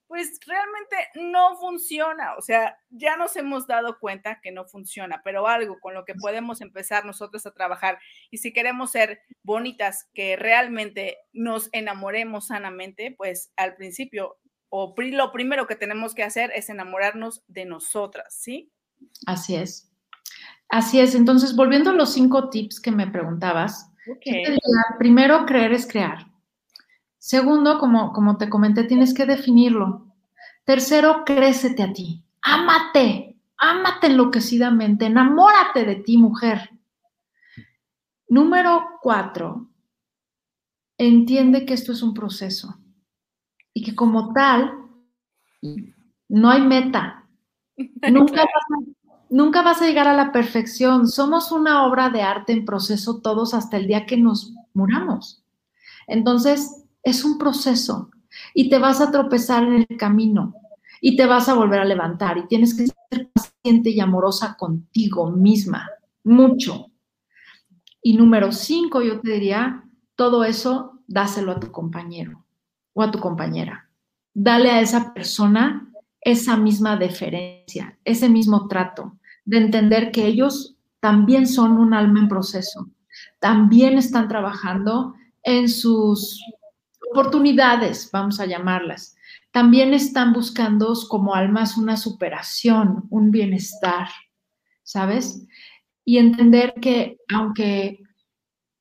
pues 0.06 0.40
realmente 0.46 0.96
no 1.16 1.58
funciona. 1.58 2.37
O 2.38 2.40
sea, 2.40 2.78
ya 2.88 3.18
nos 3.18 3.37
hemos 3.37 3.66
dado 3.66 3.98
cuenta 3.98 4.40
que 4.42 4.50
no 4.50 4.64
funciona, 4.64 5.20
pero 5.22 5.46
algo 5.46 5.78
con 5.78 5.92
lo 5.92 6.06
que 6.06 6.14
podemos 6.14 6.62
empezar 6.62 7.04
nosotros 7.04 7.44
a 7.44 7.52
trabajar 7.52 7.98
y 8.30 8.38
si 8.38 8.54
queremos 8.54 8.92
ser 8.92 9.20
bonitas, 9.42 10.08
que 10.14 10.37
realmente 10.37 11.18
nos 11.34 11.68
enamoremos 11.72 12.46
sanamente, 12.46 13.14
pues 13.14 13.52
al 13.56 13.76
principio 13.76 14.38
o 14.70 14.94
lo 14.96 15.33
primero 15.33 15.66
que 15.66 15.76
tenemos 15.76 16.14
que 16.14 16.22
hacer 16.22 16.50
es 16.54 16.68
enamorarnos 16.68 17.42
de 17.48 17.64
nosotras, 17.64 18.35
¿sí? 18.35 18.70
Así 19.26 19.54
es. 19.54 19.90
Así 20.68 21.00
es. 21.00 21.14
Entonces, 21.14 21.57
volviendo 21.57 21.90
a 21.90 21.94
los 21.94 22.12
cinco 22.12 22.50
tips 22.50 22.81
que 22.81 22.90
me 22.90 23.07
preguntabas, 23.07 23.90
primero, 24.98 25.46
creer 25.46 25.72
es 25.72 25.87
crear. 25.87 26.26
Segundo, 27.18 27.78
como, 27.78 28.12
como 28.12 28.37
te 28.37 28.48
comenté, 28.48 28.85
tienes 28.85 29.14
que 29.14 29.26
definirlo. 29.26 30.14
Tercero, 30.64 31.24
crécete 31.24 31.83
a 31.83 31.92
ti. 31.92 32.22
Ámate, 32.42 33.37
ámate 33.57 34.09
enloquecidamente, 34.09 35.07
enamórate 35.07 35.85
de 35.85 35.96
ti, 35.96 36.18
mujer. 36.18 36.70
Número 38.28 38.85
cuatro, 39.00 39.70
entiende 40.98 41.64
que 41.64 41.72
esto 41.72 41.92
es 41.92 42.02
un 42.02 42.12
proceso 42.12 42.78
y 43.78 43.82
que 43.82 43.94
como 43.94 44.32
tal 44.32 44.72
no 46.28 46.50
hay 46.50 46.62
meta. 46.62 47.24
Nunca 48.10 48.42
vas, 48.42 48.48
a, 48.48 49.14
nunca 49.30 49.62
vas 49.62 49.80
a 49.80 49.86
llegar 49.86 50.08
a 50.08 50.16
la 50.16 50.32
perfección. 50.32 51.06
Somos 51.06 51.52
una 51.52 51.86
obra 51.86 52.10
de 52.10 52.22
arte 52.22 52.52
en 52.52 52.64
proceso 52.64 53.20
todos 53.20 53.54
hasta 53.54 53.76
el 53.76 53.86
día 53.86 54.04
que 54.04 54.16
nos 54.16 54.52
muramos. 54.74 55.44
Entonces, 56.08 56.84
es 57.04 57.24
un 57.24 57.38
proceso 57.38 58.10
y 58.52 58.68
te 58.68 58.80
vas 58.80 59.00
a 59.00 59.12
tropezar 59.12 59.62
en 59.62 59.86
el 59.88 59.96
camino 59.96 60.54
y 61.00 61.16
te 61.16 61.26
vas 61.26 61.48
a 61.48 61.54
volver 61.54 61.78
a 61.78 61.84
levantar 61.84 62.36
y 62.36 62.48
tienes 62.48 62.74
que 62.74 62.88
ser 62.88 63.30
paciente 63.32 63.90
y 63.90 64.00
amorosa 64.00 64.56
contigo 64.58 65.30
misma, 65.30 65.88
mucho. 66.24 66.86
Y 68.02 68.16
número 68.16 68.50
cinco, 68.50 69.02
yo 69.02 69.20
te 69.20 69.30
diría, 69.30 69.84
todo 70.16 70.42
eso 70.42 71.00
dáselo 71.06 71.52
a 71.52 71.60
tu 71.60 71.70
compañero 71.70 72.47
o 72.98 73.02
a 73.02 73.12
tu 73.12 73.20
compañera. 73.20 73.88
Dale 74.34 74.72
a 74.72 74.80
esa 74.80 75.14
persona 75.14 75.88
esa 76.20 76.56
misma 76.56 76.96
deferencia, 76.96 77.96
ese 78.04 78.28
mismo 78.28 78.66
trato, 78.66 79.16
de 79.44 79.58
entender 79.58 80.11
que 80.11 80.26
ellos 80.26 80.76
también 80.98 81.46
son 81.46 81.78
un 81.78 81.94
alma 81.94 82.18
en 82.18 82.28
proceso, 82.28 82.90
también 83.38 83.98
están 83.98 84.26
trabajando 84.26 85.14
en 85.44 85.68
sus 85.68 86.42
oportunidades, 87.12 88.11
vamos 88.12 88.40
a 88.40 88.46
llamarlas. 88.46 89.16
También 89.52 89.94
están 89.94 90.32
buscando 90.32 90.92
como 91.08 91.37
almas 91.37 91.78
una 91.78 91.96
superación, 91.96 93.04
un 93.11 93.30
bienestar, 93.30 94.08
¿sabes? 94.82 95.46
Y 96.04 96.18
entender 96.18 96.74
que 96.82 97.18
aunque 97.32 98.02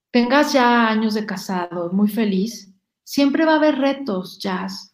tengas 0.10 0.54
ya 0.54 0.90
años 0.90 1.14
de 1.14 1.26
casado, 1.28 1.92
muy 1.94 2.10
feliz, 2.10 2.67
siempre 3.08 3.46
va 3.46 3.54
a 3.54 3.56
haber 3.56 3.80
retos, 3.80 4.38
Jazz. 4.38 4.94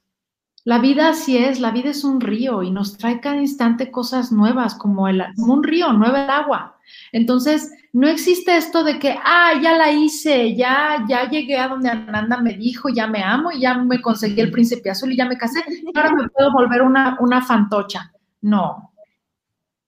La 0.66 0.78
vida 0.78 1.10
así 1.10 1.36
es, 1.36 1.60
la 1.60 1.72
vida 1.72 1.90
es 1.90 2.04
un 2.04 2.22
río 2.22 2.62
y 2.62 2.70
nos 2.70 2.96
trae 2.96 3.20
cada 3.20 3.38
instante 3.38 3.90
cosas 3.90 4.32
nuevas, 4.32 4.76
como, 4.76 5.08
el, 5.08 5.24
un 5.38 5.64
río, 5.64 5.92
nueva 5.94 6.24
el 6.24 6.30
agua. 6.30 6.78
Entonces, 7.12 7.72
no 7.92 8.08
existe 8.08 8.56
esto 8.56 8.84
de 8.84 9.00
que, 9.00 9.18
ah, 9.26 9.54
ya 9.62 9.76
la 9.76 9.92
hice, 9.92 10.56
ya, 10.56 11.04
ya 11.10 11.28
llegué 11.28 11.58
a 11.58 11.68
donde 11.68 11.90
Ananda 11.90 12.40
me 12.40 12.54
dijo, 12.54 12.88
ya 12.88 13.08
me 13.08 13.24
amo 13.24 13.52
y 13.52 13.62
ya 13.62 13.80
me 13.80 14.00
conseguí 14.00 14.40
el 14.40 14.52
príncipe 14.52 14.92
azul 14.92 15.12
y 15.12 15.18
ya 15.18 15.26
me 15.26 15.38
casé, 15.38 15.64
ahora 15.96 16.14
me 16.14 16.30
puedo 16.30 16.52
volver 16.54 16.84
una, 16.84 17.18
una 17.20 17.42
fantocha. 17.42 18.14
No, 18.42 18.94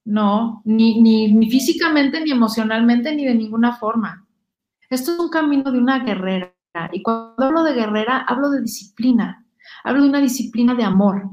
no, 0.04 0.64
ni, 0.66 1.00
ni, 1.00 1.32
ni 1.32 1.50
físicamente, 1.50 2.22
ni 2.22 2.32
emocionalmente, 2.32 3.16
ni 3.16 3.24
de 3.24 3.36
ninguna 3.36 3.74
forma. 3.74 4.26
Esto 4.90 5.14
es 5.14 5.20
un 5.20 5.30
camino 5.30 5.72
de 5.72 5.78
una 5.78 6.00
guerrera. 6.00 6.55
Y 6.92 7.02
cuando 7.02 7.46
hablo 7.46 7.64
de 7.64 7.74
guerrera, 7.74 8.26
hablo 8.28 8.50
de 8.50 8.62
disciplina. 8.62 9.46
Hablo 9.84 10.04
de 10.04 10.10
una 10.10 10.22
disciplina 10.22 10.76
de 10.76 10.84
amor. 10.84 11.30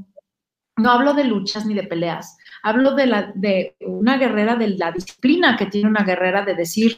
No 0.77 0.89
hablo 0.89 1.13
de 1.13 1.25
luchas 1.25 1.65
ni 1.65 1.73
de 1.73 1.83
peleas. 1.83 2.37
Hablo 2.63 2.95
de, 2.95 3.07
la, 3.07 3.31
de 3.35 3.75
una 3.81 4.17
guerrera, 4.17 4.55
de 4.55 4.69
la 4.69 4.91
disciplina 4.91 5.57
que 5.57 5.65
tiene 5.65 5.89
una 5.89 6.03
guerrera 6.03 6.43
de 6.45 6.55
decir, 6.55 6.97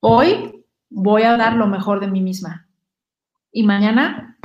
hoy 0.00 0.64
voy 0.88 1.22
a 1.22 1.36
dar 1.36 1.54
lo 1.54 1.66
mejor 1.66 2.00
de 2.00 2.08
mí 2.08 2.20
misma. 2.20 2.68
Y 3.52 3.64
mañana, 3.64 4.38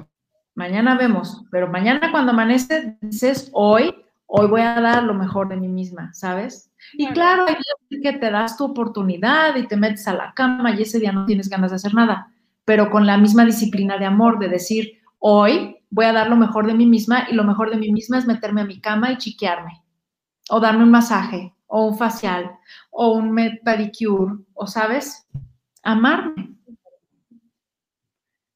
mañana 0.55 0.95
vemos, 0.95 1.45
pero 1.51 1.67
mañana 1.67 2.11
cuando 2.11 2.31
amanece, 2.31 2.97
dices, 3.01 3.49
hoy, 3.53 3.93
hoy 4.25 4.47
voy 4.47 4.61
a 4.61 4.81
dar 4.81 5.03
lo 5.03 5.13
mejor 5.13 5.47
de 5.47 5.57
mí 5.57 5.67
misma, 5.67 6.11
¿sabes? 6.13 6.71
Y 6.93 7.07
claro, 7.09 7.45
hay 7.47 8.01
que 8.01 8.13
te 8.13 8.31
das 8.31 8.57
tu 8.57 8.65
oportunidad 8.65 9.55
y 9.55 9.67
te 9.67 9.77
metes 9.77 10.07
a 10.07 10.13
la 10.13 10.33
cama 10.33 10.71
y 10.71 10.81
ese 10.81 10.99
día 10.99 11.11
no 11.11 11.25
tienes 11.25 11.49
ganas 11.49 11.71
de 11.71 11.75
hacer 11.75 11.93
nada, 11.93 12.31
pero 12.65 12.89
con 12.89 13.05
la 13.05 13.17
misma 13.17 13.45
disciplina 13.45 13.97
de 13.97 14.05
amor, 14.05 14.39
de 14.39 14.49
decir, 14.49 15.01
hoy 15.19 15.77
voy 15.89 16.05
a 16.05 16.13
dar 16.13 16.27
lo 16.27 16.35
mejor 16.35 16.67
de 16.67 16.73
mí 16.73 16.85
misma 16.85 17.27
y 17.29 17.35
lo 17.35 17.43
mejor 17.43 17.69
de 17.69 17.77
mí 17.77 17.91
misma 17.91 18.17
es 18.17 18.25
meterme 18.25 18.61
a 18.61 18.65
mi 18.65 18.81
cama 18.81 19.11
y 19.11 19.17
chiquearme, 19.17 19.83
o 20.49 20.59
darme 20.59 20.83
un 20.83 20.91
masaje, 20.91 21.53
o 21.67 21.85
un 21.85 21.97
facial, 21.97 22.51
o 22.89 23.13
un 23.13 23.35
pedicure, 23.63 24.33
o 24.53 24.67
sabes, 24.67 25.27
amarme. 25.83 26.55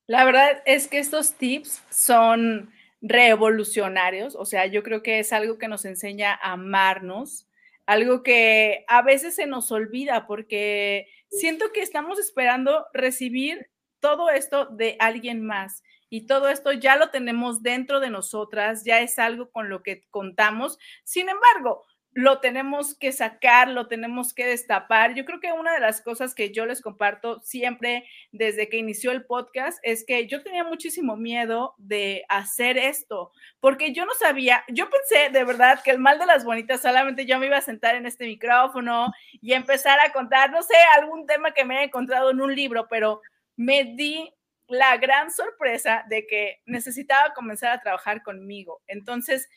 La 0.07 0.25
verdad 0.25 0.63
es 0.65 0.87
que 0.87 0.97
estos 0.97 1.35
tips 1.35 1.83
son 1.91 2.71
revolucionarios, 3.01 4.35
o 4.35 4.45
sea, 4.45 4.65
yo 4.65 4.83
creo 4.83 5.03
que 5.03 5.19
es 5.19 5.31
algo 5.31 5.57
que 5.57 5.67
nos 5.67 5.85
enseña 5.85 6.33
a 6.33 6.53
amarnos, 6.53 7.47
algo 7.85 8.23
que 8.23 8.85
a 8.87 9.01
veces 9.01 9.35
se 9.35 9.45
nos 9.45 9.71
olvida 9.71 10.27
porque 10.27 11.07
siento 11.29 11.71
que 11.73 11.81
estamos 11.81 12.19
esperando 12.19 12.85
recibir 12.93 13.68
todo 13.99 14.29
esto 14.29 14.65
de 14.65 14.95
alguien 14.99 15.45
más 15.45 15.83
y 16.09 16.25
todo 16.25 16.49
esto 16.49 16.71
ya 16.71 16.95
lo 16.95 17.09
tenemos 17.09 17.61
dentro 17.61 17.99
de 17.99 18.09
nosotras, 18.09 18.83
ya 18.83 18.99
es 18.99 19.19
algo 19.19 19.51
con 19.51 19.69
lo 19.69 19.83
que 19.83 20.03
contamos. 20.09 20.79
Sin 21.03 21.29
embargo, 21.29 21.85
lo 22.13 22.39
tenemos 22.39 22.97
que 22.97 23.11
sacar, 23.11 23.67
lo 23.67 23.87
tenemos 23.87 24.33
que 24.33 24.45
destapar. 24.45 25.13
Yo 25.13 25.25
creo 25.25 25.39
que 25.39 25.51
una 25.51 25.73
de 25.73 25.79
las 25.79 26.01
cosas 26.01 26.33
que 26.33 26.51
yo 26.51 26.65
les 26.65 26.81
comparto 26.81 27.39
siempre 27.41 28.05
desde 28.31 28.67
que 28.67 28.77
inició 28.77 29.11
el 29.11 29.25
podcast 29.25 29.79
es 29.83 30.03
que 30.05 30.27
yo 30.27 30.41
tenía 30.41 30.63
muchísimo 30.63 31.15
miedo 31.15 31.75
de 31.77 32.23
hacer 32.27 32.77
esto, 32.77 33.31
porque 33.59 33.93
yo 33.93 34.05
no 34.05 34.13
sabía, 34.15 34.63
yo 34.69 34.89
pensé 34.89 35.29
de 35.31 35.43
verdad 35.43 35.81
que 35.83 35.91
el 35.91 35.99
mal 35.99 36.17
de 36.17 36.25
las 36.25 36.43
bonitas 36.43 36.81
solamente 36.81 37.25
yo 37.25 37.37
me 37.37 37.45
iba 37.45 37.57
a 37.57 37.61
sentar 37.61 37.95
en 37.95 38.07
este 38.07 38.25
micrófono 38.25 39.13
y 39.39 39.53
empezar 39.53 39.99
a 39.99 40.11
contar, 40.11 40.51
no 40.51 40.63
sé, 40.63 40.75
algún 40.97 41.27
tema 41.27 41.51
que 41.51 41.63
me 41.63 41.77
haya 41.77 41.85
encontrado 41.85 42.31
en 42.31 42.41
un 42.41 42.55
libro, 42.55 42.87
pero 42.89 43.21
me 43.59 43.83
di 43.83 44.33
la 44.67 44.95
gran 44.95 45.31
sorpresa 45.31 46.05
de 46.07 46.25
que 46.25 46.61
necesitaba 46.65 47.33
comenzar 47.33 47.73
a 47.73 47.81
trabajar 47.81 48.23
conmigo. 48.23 48.81
Entonces, 48.87 49.49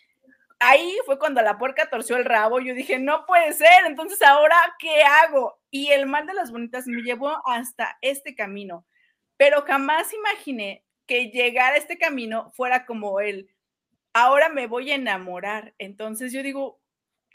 ahí 0.59 0.93
fue 1.07 1.21
cuando 1.21 1.41
la 1.41 1.57
puerca 1.57 1.89
torció 1.89 2.17
el 2.17 2.25
rabo. 2.25 2.59
Yo 2.59 2.75
dije, 2.75 2.99
no 2.99 3.25
puede 3.27 3.53
ser, 3.53 3.87
entonces 3.87 4.21
ahora, 4.21 4.57
¿qué 4.81 5.05
hago? 5.05 5.61
Y 5.71 5.93
el 5.93 6.07
mal 6.07 6.27
de 6.27 6.35
las 6.35 6.51
bonitas 6.51 6.89
me 6.89 7.03
llevó 7.03 7.47
hasta 7.47 7.97
este 8.01 8.35
camino. 8.35 8.85
Pero 9.37 9.63
jamás 9.63 10.13
imaginé 10.13 10.85
que 11.07 11.31
llegar 11.31 11.75
a 11.75 11.77
este 11.77 11.97
camino 11.97 12.51
fuera 12.57 12.87
como 12.87 13.21
él. 13.21 13.55
Ahora 14.13 14.49
me 14.49 14.67
voy 14.67 14.91
a 14.91 14.97
enamorar. 14.97 15.77
Entonces 15.79 16.33
yo 16.33 16.43
digo, 16.43 16.83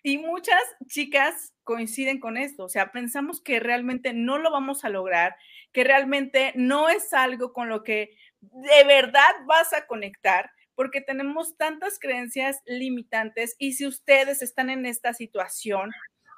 y 0.03 0.17
muchas 0.17 0.61
chicas 0.87 1.53
coinciden 1.63 2.19
con 2.19 2.35
esto, 2.35 2.65
o 2.65 2.69
sea, 2.69 2.91
pensamos 2.91 3.41
que 3.41 3.61
realmente 3.61 4.11
no 4.11 4.37
lo 4.37 4.51
vamos 4.51 4.83
a 4.83 4.89
lograr, 4.89 5.37
que 5.77 5.83
realmente 5.83 6.53
no 6.55 6.89
es 6.89 7.13
algo 7.13 7.53
con 7.53 7.69
lo 7.69 7.83
que 7.83 8.17
de 8.41 8.83
verdad 8.85 9.29
vas 9.45 9.73
a 9.73 9.85
conectar, 9.85 10.49
porque 10.73 11.01
tenemos 11.01 11.55
tantas 11.55 11.99
creencias 11.99 12.63
limitantes 12.65 13.55
y 13.59 13.73
si 13.73 13.85
ustedes 13.85 14.41
están 14.41 14.71
en 14.71 14.87
esta 14.87 15.13
situación, 15.13 15.91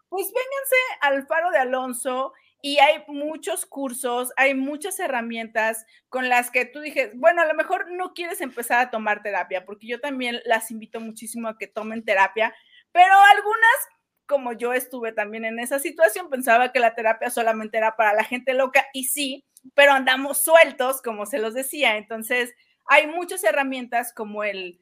pues 0.10 0.26
vénganse 0.26 0.76
al 1.00 1.26
Faro 1.26 1.52
de 1.52 1.58
Alonso 1.58 2.34
y 2.62 2.80
hay 2.80 3.06
muchos 3.08 3.66
cursos, 3.66 4.34
hay 4.36 4.56
muchas 4.56 5.00
herramientas 5.00 5.86
con 6.10 6.28
las 6.28 6.52
que 6.52 6.66
tú 6.66 6.82
dices, 6.82 7.12
bueno, 7.16 7.42
a 7.42 7.46
lo 7.46 7.54
mejor 7.54 7.90
no 7.92 8.14
quieres 8.14 8.42
empezar 8.42 8.82
a 8.82 8.92
tomar 8.92 9.24
terapia, 9.24 9.64
porque 9.64 9.88
yo 9.88 10.02
también 10.02 10.42
las 10.44 10.70
invito 10.70 11.00
muchísimo 11.00 11.48
a 11.48 11.58
que 11.58 11.68
tomen 11.68 12.04
terapia, 12.04 12.54
pero 12.92 13.14
algunas, 13.14 13.88
como 14.30 14.54
yo 14.54 14.74
estuve 14.74 15.12
también 15.12 15.44
en 15.44 15.60
esa 15.60 15.80
situación, 15.80 16.30
pensaba 16.30 16.72
que 16.72 16.80
la 16.80 16.94
terapia 16.94 17.32
solamente 17.32 17.80
era 17.80 17.96
para 17.96 18.14
la 18.14 18.24
gente 18.24 18.54
loca 18.54 18.86
y 18.94 19.06
sí, 19.06 19.44
pero 19.74 19.92
andamos 19.92 20.44
sueltos, 20.44 21.02
como 21.02 21.26
se 21.26 21.40
los 21.40 21.56
decía. 21.56 21.98
Entonces, 21.98 22.54
hay 22.86 23.08
muchas 23.08 23.44
herramientas 23.44 24.14
como 24.14 24.44
el... 24.44 24.80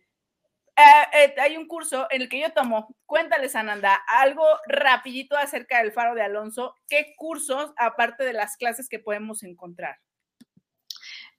Eh, 0.75 1.07
eh, 1.13 1.35
hay 1.41 1.57
un 1.57 1.65
curso 1.65 2.07
en 2.11 2.21
el 2.21 2.29
que 2.29 2.39
yo 2.41 2.51
tomo, 2.51 2.93
cuéntales 3.07 3.55
Ananda, 3.55 3.95
algo 4.07 4.43
rapidito 4.67 5.35
acerca 5.35 5.79
del 5.81 5.91
faro 5.91 6.13
de 6.13 6.21
Alonso, 6.21 6.75
¿qué 6.87 7.15
cursos, 7.17 7.73
aparte 7.77 8.23
de 8.23 8.33
las 8.33 8.57
clases 8.57 8.87
que 8.87 8.99
podemos 8.99 9.41
encontrar? 9.41 9.97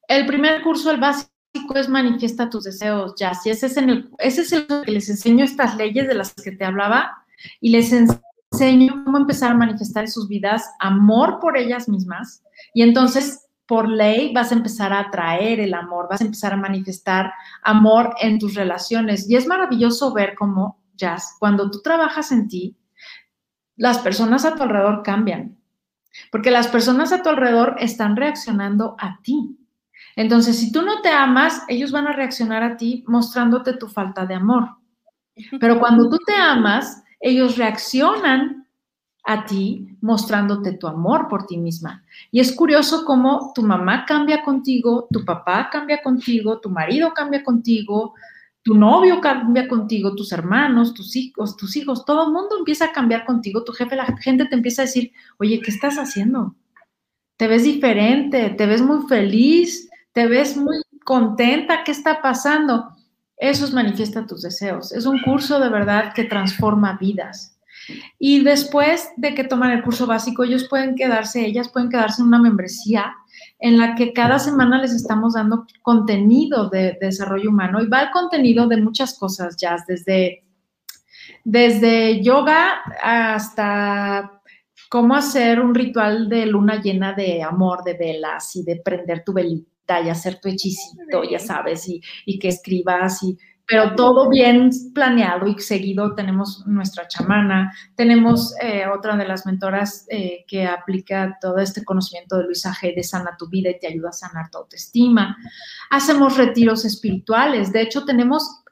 El 0.09 0.27
primer 0.27 0.61
curso, 0.63 0.91
el 0.91 0.99
básico, 0.99 1.31
es 1.77 1.89
manifiesta 1.89 2.51
tus 2.51 2.65
deseos, 2.65 3.15
ya. 3.17 3.33
Si 3.35 3.51
ese 3.51 3.67
es, 3.67 3.77
el, 3.77 4.11
ese 4.19 4.41
es 4.41 4.53
el 4.53 4.67
que 4.67 4.91
les 4.91 5.09
enseño 5.09 5.45
estas 5.45 5.77
leyes 5.77 6.09
de 6.09 6.15
las 6.15 6.35
que 6.35 6.51
te 6.51 6.65
hablaba 6.65 7.25
y 7.61 7.71
les 7.71 7.93
enseño 7.93 9.05
cómo 9.05 9.19
empezar 9.19 9.53
a 9.53 9.57
manifestar 9.57 10.05
en 10.05 10.11
sus 10.11 10.29
vidas 10.29 10.71
amor 10.79 11.39
por 11.41 11.57
ellas 11.57 11.89
mismas. 11.89 12.43
Y 12.75 12.83
entonces, 12.83 13.47
por 13.67 13.89
ley, 13.89 14.33
vas 14.33 14.51
a 14.51 14.55
empezar 14.55 14.93
a 14.93 15.01
atraer 15.01 15.61
el 15.61 15.75
amor, 15.75 16.09
vas 16.11 16.21
a 16.21 16.25
empezar 16.25 16.53
a 16.53 16.57
manifestar 16.57 17.33
amor 17.63 18.15
en 18.21 18.39
tus 18.39 18.55
relaciones. 18.55 19.29
Y 19.29 19.37
es 19.37 19.47
maravilloso 19.47 20.13
ver 20.13 20.35
cómo, 20.35 20.83
Jazz, 20.97 21.37
cuando 21.39 21.71
tú 21.71 21.83
trabajas 21.83 22.33
en 22.33 22.49
ti, 22.49 22.77
las 23.77 23.99
personas 23.99 24.45
a 24.45 24.55
tu 24.55 24.63
alrededor 24.63 25.03
cambian. 25.03 25.59
Porque 26.33 26.51
las 26.51 26.69
personas 26.69 27.13
a 27.13 27.23
tu 27.23 27.29
alrededor 27.29 27.77
están 27.79 28.17
reaccionando 28.17 28.97
a 28.99 29.21
ti. 29.23 29.57
Entonces, 30.17 30.59
si 30.59 30.73
tú 30.73 30.83
no 30.83 31.01
te 31.01 31.11
amas, 31.11 31.63
ellos 31.69 31.93
van 31.93 32.09
a 32.09 32.13
reaccionar 32.13 32.63
a 32.63 32.77
ti 32.77 33.05
mostrándote 33.07 33.75
tu 33.75 33.87
falta 33.87 34.27
de 34.27 34.35
amor. 34.35 34.69
Pero 35.61 35.79
cuando 35.79 36.09
tú 36.09 36.19
te 36.27 36.35
amas, 36.35 37.05
ellos 37.21 37.57
reaccionan 37.57 38.67
a 39.25 39.45
ti 39.45 39.87
mostrándote 40.01 40.73
tu 40.73 40.87
amor 40.87 41.29
por 41.29 41.47
ti 41.47 41.59
misma. 41.59 42.03
Y 42.31 42.41
es 42.41 42.53
curioso 42.53 43.05
cómo 43.05 43.53
tu 43.55 43.63
mamá 43.63 44.07
cambia 44.07 44.43
contigo, 44.43 45.07
tu 45.13 45.25
papá 45.25 45.69
cambia 45.71 46.03
contigo, 46.03 46.61
tu 46.61 46.71
marido 46.71 47.13
cambia 47.13 47.45
contigo, 47.45 48.15
tu 48.63 48.75
novio 48.75 49.21
cambia 49.21 49.69
contigo, 49.69 50.15
tus 50.15 50.33
hermanos, 50.33 50.95
tus 50.95 51.15
hijos, 51.17 51.57
tus 51.57 51.77
hijos, 51.77 52.05
todo 52.05 52.27
el 52.27 52.33
mundo 52.33 52.57
empieza 52.59 52.87
a 52.87 52.93
cambiar 52.93 53.25
contigo, 53.25 53.65
tu 53.65 53.73
jefe, 53.73 53.97
la 53.97 54.07
gente 54.19 54.47
te 54.47 54.55
empieza 54.55 54.83
a 54.83 54.87
decir, 54.87 55.13
oye, 55.39 55.61
¿qué 55.61 55.71
estás 55.71 55.97
haciendo? 55.97 56.55
Te 57.37 57.49
ves 57.49 57.65
diferente, 57.65 58.51
te 58.51 58.67
ves 58.67 58.83
muy 58.83 59.07
feliz, 59.09 59.91
te 60.13 60.27
ves 60.27 60.57
muy 60.57 60.77
contenta, 61.05 61.85
¿qué 61.85 61.93
está 61.93 62.21
pasando? 62.21 62.89
Eso 63.39 63.65
es 63.65 63.73
manifiesta 63.73 64.27
tus 64.27 64.43
deseos. 64.43 64.93
Es 64.93 65.07
un 65.07 65.21
curso 65.23 65.61
de 65.61 65.69
verdad 65.69 66.13
que 66.13 66.25
transforma 66.25 66.99
vidas. 67.01 67.57
Y 68.19 68.43
después 68.43 69.11
de 69.17 69.35
que 69.35 69.45
toman 69.45 69.71
el 69.71 69.83
curso 69.83 70.07
básico, 70.07 70.45
ellos 70.45 70.67
pueden 70.69 70.95
quedarse, 70.97 71.47
ellas 71.47 71.69
pueden 71.69 71.89
quedarse 71.89 72.21
en 72.21 72.29
una 72.29 72.41
membresía 72.41 73.15
en 73.61 73.79
la 73.79 73.95
que 73.95 74.13
cada 74.13 74.39
semana 74.39 74.81
les 74.81 74.93
estamos 74.93 75.35
dando 75.35 75.67
contenido 75.83 76.69
de, 76.69 76.99
desarrollo 77.01 77.51
humano 77.51 77.81
y 77.81 77.87
va 77.87 78.03
el 78.03 78.11
contenido 78.11 78.67
de 78.67 78.79
muchas 78.79 79.19
cosas, 79.19 79.57
ya 79.57 79.77
desde, 79.87 80.45
desde 81.45 82.23
yoga 82.23 82.83
hasta 83.03 84.43
cómo 84.91 85.15
hacer 85.15 85.61
un 85.61 85.75
ritual 85.75 86.29
de 86.29 86.47
luna 86.47 86.83
llena 86.83 87.13
de 87.13 87.43
amor, 87.43 87.85
de 87.85 87.95
velas 87.95 88.55
y 88.57 88.65
de 88.65 88.77
prender 88.77 89.23
tu 89.25 89.33
velita 89.33 89.78
y 90.03 90.09
hacer 90.09 90.41
tu 90.41 90.49
hechicito, 90.49 91.23
ya 91.29 91.39
sabes, 91.39 91.89
y, 91.89 92.03
y 92.27 92.39
que 92.39 92.49
escribas, 92.49 93.23
y, 93.23 93.39
pero 93.69 93.95
todo 93.95 94.31
bien 94.31 94.71
planeado 94.95 95.47
y 95.47 95.59
seguido. 95.61 96.15
Tenemos 96.15 96.67
nuestra 96.67 97.07
chamana, 97.07 97.71
tenemos 97.97 98.55
eh, 98.63 98.85
otra 98.87 99.15
de 99.17 99.29
las 99.29 99.45
mentoras 99.45 100.07
eh, 100.09 100.45
que 100.49 100.67
aplica 100.67 101.37
todo 101.39 101.59
este 101.59 101.85
conocimiento 101.85 102.39
de 102.39 102.45
Luisa 102.45 102.73
G. 102.73 102.95
de 102.95 103.03
Sana 103.03 103.37
tu 103.39 103.49
vida 103.49 103.69
y 103.69 103.79
te 103.79 103.87
ayuda 103.87 104.09
a 104.09 104.13
sanar 104.13 104.51
tu 104.51 104.59
autoestima. 104.59 105.37
Hacemos 105.91 106.39
retiros 106.39 106.87
espirituales. 106.87 107.71
De 107.71 107.83
hecho, 107.83 108.07
tenemos, 108.07 108.63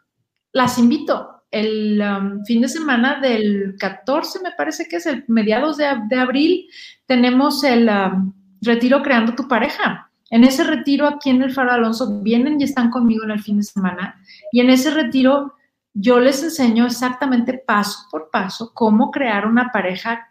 las 0.53 0.79
invito, 0.79 1.43
el 1.51 2.01
um, 2.01 2.45
fin 2.45 2.63
de 2.63 2.69
semana 2.69 3.21
del 3.21 3.77
14, 3.79 4.41
me 4.41 4.53
parece 4.57 4.89
que 4.89 4.97
es 4.97 5.07
el 5.07 5.25
mediados 5.29 5.77
de, 5.77 5.87
de 6.09 6.17
abril, 6.17 6.69
tenemos 7.07 7.63
el 7.65 7.89
um, 7.89 8.33
retiro 8.63 9.03
Creando 9.03 9.35
tu 9.35 9.47
pareja. 9.47 10.11
En 10.31 10.45
ese 10.45 10.65
retiro 10.65 11.07
aquí 11.07 11.31
en 11.31 11.43
el 11.43 11.53
Faro 11.53 11.73
Alonso 11.73 12.21
vienen 12.23 12.61
y 12.61 12.65
están 12.65 12.91
conmigo 12.91 13.25
en 13.25 13.31
el 13.31 13.41
fin 13.41 13.59
de 13.59 13.63
semana. 13.63 14.21
Y 14.53 14.61
en 14.61 14.71
ese 14.71 14.91
retiro 14.91 15.55
yo 15.95 16.21
les 16.21 16.43
enseño 16.43 16.85
exactamente 16.87 17.55
paso 17.55 18.07
por 18.11 18.31
paso 18.31 18.73
cómo 18.75 19.11
crear 19.11 19.47
una 19.47 19.71
pareja 19.73 20.29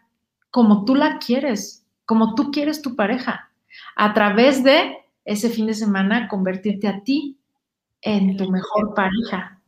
como 0.50 0.84
tú 0.84 0.94
la 0.94 1.18
quieres, 1.18 1.84
como 2.04 2.34
tú 2.34 2.50
quieres 2.50 2.82
tu 2.82 2.94
pareja, 2.94 3.50
a 3.96 4.14
través 4.14 4.62
de 4.62 4.96
ese 5.24 5.50
fin 5.50 5.66
de 5.66 5.74
semana 5.74 6.28
convertirte 6.28 6.88
a 6.88 7.02
ti 7.02 7.36
en 8.00 8.36
tu 8.36 8.50
mejor 8.50 8.94
pareja. 8.94 9.60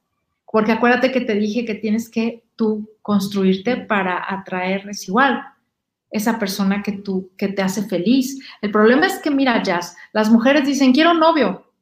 Porque 0.51 0.73
acuérdate 0.73 1.11
que 1.13 1.21
te 1.21 1.35
dije 1.35 1.65
que 1.65 1.75
tienes 1.75 2.09
que 2.09 2.45
tú 2.57 2.89
construirte 3.03 3.77
para 3.77 4.25
atraer, 4.33 4.89
es 4.89 5.09
igual, 5.09 5.43
esa 6.11 6.39
persona 6.39 6.83
que 6.83 6.93
tú, 6.93 7.31
que 7.37 7.49
te 7.49 7.63
hace 7.63 7.83
feliz. 7.83 8.39
El 8.61 8.71
problema 8.71 9.07
es 9.07 9.19
que, 9.19 9.31
mira, 9.31 9.63
Jazz, 9.63 9.97
las 10.13 10.31
mujeres 10.31 10.67
dicen, 10.67 10.93
quiero 10.93 11.15
novio, 11.15 11.73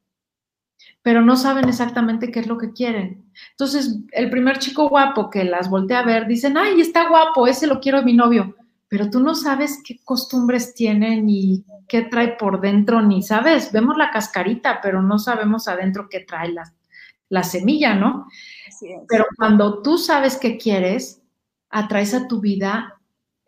pero 1.03 1.23
no 1.23 1.37
saben 1.37 1.69
exactamente 1.69 2.31
qué 2.31 2.41
es 2.41 2.47
lo 2.47 2.59
que 2.59 2.73
quieren. 2.73 3.25
Entonces, 3.53 3.99
el 4.13 4.29
primer 4.31 4.59
chico 4.59 4.89
guapo 4.89 5.31
que 5.31 5.45
las 5.45 5.71
voltea 5.71 6.01
a 6.01 6.05
ver, 6.05 6.27
dicen, 6.27 6.59
ay, 6.59 6.81
está 6.81 7.09
guapo, 7.09 7.47
ese 7.47 7.67
lo 7.67 7.81
quiero 7.81 7.99
de 7.99 8.05
mi 8.05 8.15
novio, 8.15 8.57
pero 8.89 9.11
tú 9.11 9.21
no 9.21 9.35
sabes 9.35 9.81
qué 9.85 10.01
costumbres 10.05 10.75
tiene 10.75 11.23
ni 11.23 11.65
qué 11.87 12.03
trae 12.03 12.37
por 12.37 12.61
dentro, 12.61 13.03
ni 13.03 13.23
sabes, 13.23 13.71
vemos 13.71 13.97
la 13.97 14.11
cascarita, 14.11 14.81
pero 14.83 15.03
no 15.03 15.19
sabemos 15.19 15.69
adentro 15.69 16.09
qué 16.11 16.21
trae 16.21 16.53
la, 16.53 16.73
la 17.29 17.43
semilla, 17.43 17.95
¿no? 17.95 18.27
Pero 19.09 19.27
cuando 19.37 19.83
tú 19.83 19.99
sabes 19.99 20.37
qué 20.37 20.59
quieres, 20.59 21.23
atraes 21.71 22.15
a 22.15 22.27
tu 22.27 22.41
vida 22.41 22.96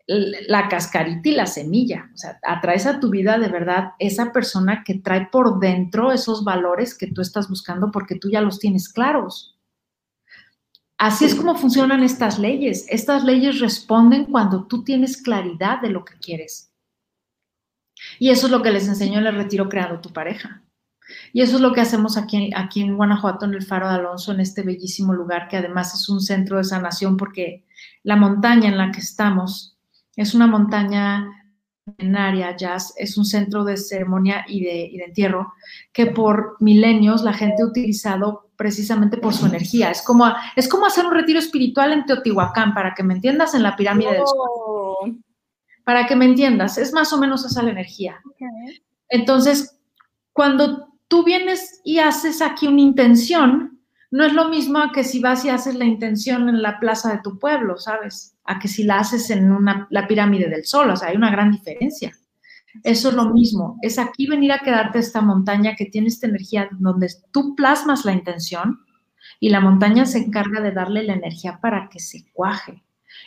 la 0.09 0.67
cascarita 0.69 1.29
y 1.29 1.33
la 1.33 1.45
semilla. 1.45 2.09
O 2.13 2.17
sea, 2.17 2.39
atraes 2.43 2.87
a 2.87 2.99
tu 2.99 3.11
vida 3.11 3.37
de 3.37 3.47
verdad 3.47 3.91
esa 3.99 4.31
persona 4.31 4.83
que 4.83 4.95
trae 4.95 5.27
por 5.31 5.59
dentro 5.59 6.11
esos 6.11 6.43
valores 6.43 6.97
que 6.97 7.07
tú 7.07 7.21
estás 7.21 7.47
buscando 7.47 7.91
porque 7.91 8.15
tú 8.15 8.29
ya 8.29 8.41
los 8.41 8.57
tienes 8.57 8.89
claros. 8.89 9.55
Así 10.97 11.25
es 11.25 11.35
como 11.35 11.55
funcionan 11.55 12.03
estas 12.03 12.39
leyes. 12.39 12.87
Estas 12.89 13.23
leyes 13.23 13.59
responden 13.59 14.25
cuando 14.25 14.65
tú 14.65 14.83
tienes 14.83 15.21
claridad 15.21 15.79
de 15.79 15.91
lo 15.91 16.03
que 16.03 16.17
quieres. 16.17 16.73
Y 18.17 18.31
eso 18.31 18.47
es 18.47 18.51
lo 18.51 18.63
que 18.63 18.71
les 18.71 18.87
enseñó 18.87 19.19
en 19.19 19.27
el 19.27 19.35
retiro 19.35 19.69
creando 19.69 20.01
tu 20.01 20.11
pareja. 20.11 20.63
Y 21.33 21.41
eso 21.41 21.55
es 21.55 21.61
lo 21.61 21.71
que 21.71 21.81
hacemos 21.81 22.17
aquí, 22.17 22.51
aquí 22.55 22.81
en 22.81 22.97
Guanajuato, 22.97 23.45
en 23.45 23.53
el 23.53 23.63
Faro 23.63 23.87
de 23.87 23.95
Alonso, 23.95 24.31
en 24.31 24.39
este 24.39 24.63
bellísimo 24.63 25.13
lugar 25.13 25.47
que 25.47 25.57
además 25.57 25.93
es 25.93 26.09
un 26.09 26.19
centro 26.19 26.57
de 26.57 26.63
sanación 26.63 27.15
porque 27.15 27.65
la 28.03 28.15
montaña 28.15 28.69
en 28.69 28.77
la 28.77 28.91
que 28.91 28.99
estamos 28.99 29.78
es 30.19 30.33
una 30.33 30.47
montaña 30.47 31.29
milenaria, 31.85 32.53
jazz, 32.55 32.93
es 32.97 33.17
un 33.17 33.23
centro 33.23 33.63
de 33.63 33.77
ceremonia 33.77 34.43
y 34.49 34.61
de, 34.65 35.05
entierro 35.05 35.53
que 35.93 36.07
por 36.07 36.57
milenios 36.59 37.23
la 37.23 37.31
gente 37.31 37.63
ha 37.63 37.67
utilizado 37.67 38.49
precisamente 38.57 39.17
por 39.17 39.33
su 39.33 39.45
energía. 39.45 39.89
Es 39.91 40.01
como, 40.01 40.25
es 40.57 40.67
como 40.67 40.85
hacer 40.85 41.05
un 41.05 41.13
retiro 41.13 41.39
espiritual 41.39 41.93
en 41.93 42.05
Teotihuacán, 42.05 42.73
para 42.73 42.93
que 42.93 43.01
me 43.01 43.13
entiendas, 43.13 43.55
en 43.55 43.63
la 43.63 43.77
pirámide 43.77 44.11
del 44.11 44.23
Sol. 44.25 45.23
Para 45.85 46.05
que 46.05 46.17
me 46.17 46.25
entiendas, 46.25 46.77
es 46.77 46.91
más 46.91 47.13
o 47.13 47.17
menos 47.17 47.45
esa 47.45 47.63
la 47.63 47.71
energía. 47.71 48.21
Entonces, 49.07 49.79
cuando 50.33 50.89
tú 51.07 51.23
vienes 51.23 51.79
y 51.85 51.99
haces 51.99 52.41
aquí 52.41 52.67
una 52.67 52.81
intención, 52.81 53.78
no 54.11 54.25
es 54.25 54.33
lo 54.33 54.49
mismo 54.49 54.79
que 54.93 55.03
si 55.03 55.19
vas 55.19 55.45
y 55.45 55.49
haces 55.49 55.75
la 55.75 55.85
intención 55.85 56.49
en 56.49 56.61
la 56.61 56.79
plaza 56.79 57.11
de 57.11 57.21
tu 57.21 57.37
pueblo, 57.37 57.77
¿sabes? 57.77 58.35
a 58.49 58.57
que 58.57 58.67
si 58.67 58.83
la 58.83 58.97
haces 58.97 59.29
en 59.29 59.51
una, 59.51 59.87
la 59.91 60.07
pirámide 60.07 60.49
del 60.49 60.65
sol, 60.65 60.89
o 60.89 60.95
sea, 60.97 61.09
hay 61.09 61.15
una 61.15 61.29
gran 61.29 61.51
diferencia. 61.51 62.11
Eso 62.83 63.09
es 63.09 63.15
lo 63.15 63.31
mismo, 63.31 63.77
es 63.83 63.99
aquí 63.99 64.25
venir 64.25 64.51
a 64.51 64.59
quedarte 64.59 64.97
esta 64.97 65.21
montaña 65.21 65.75
que 65.75 65.85
tiene 65.85 66.07
esta 66.07 66.25
energía 66.25 66.67
donde 66.71 67.09
tú 67.31 67.55
plasmas 67.55 68.05
la 68.05 68.13
intención 68.13 68.79
y 69.39 69.49
la 69.49 69.59
montaña 69.59 70.07
se 70.07 70.17
encarga 70.17 70.61
de 70.61 70.71
darle 70.71 71.03
la 71.03 71.13
energía 71.13 71.59
para 71.61 71.89
que 71.89 71.99
se 71.99 72.25
cuaje. 72.33 72.83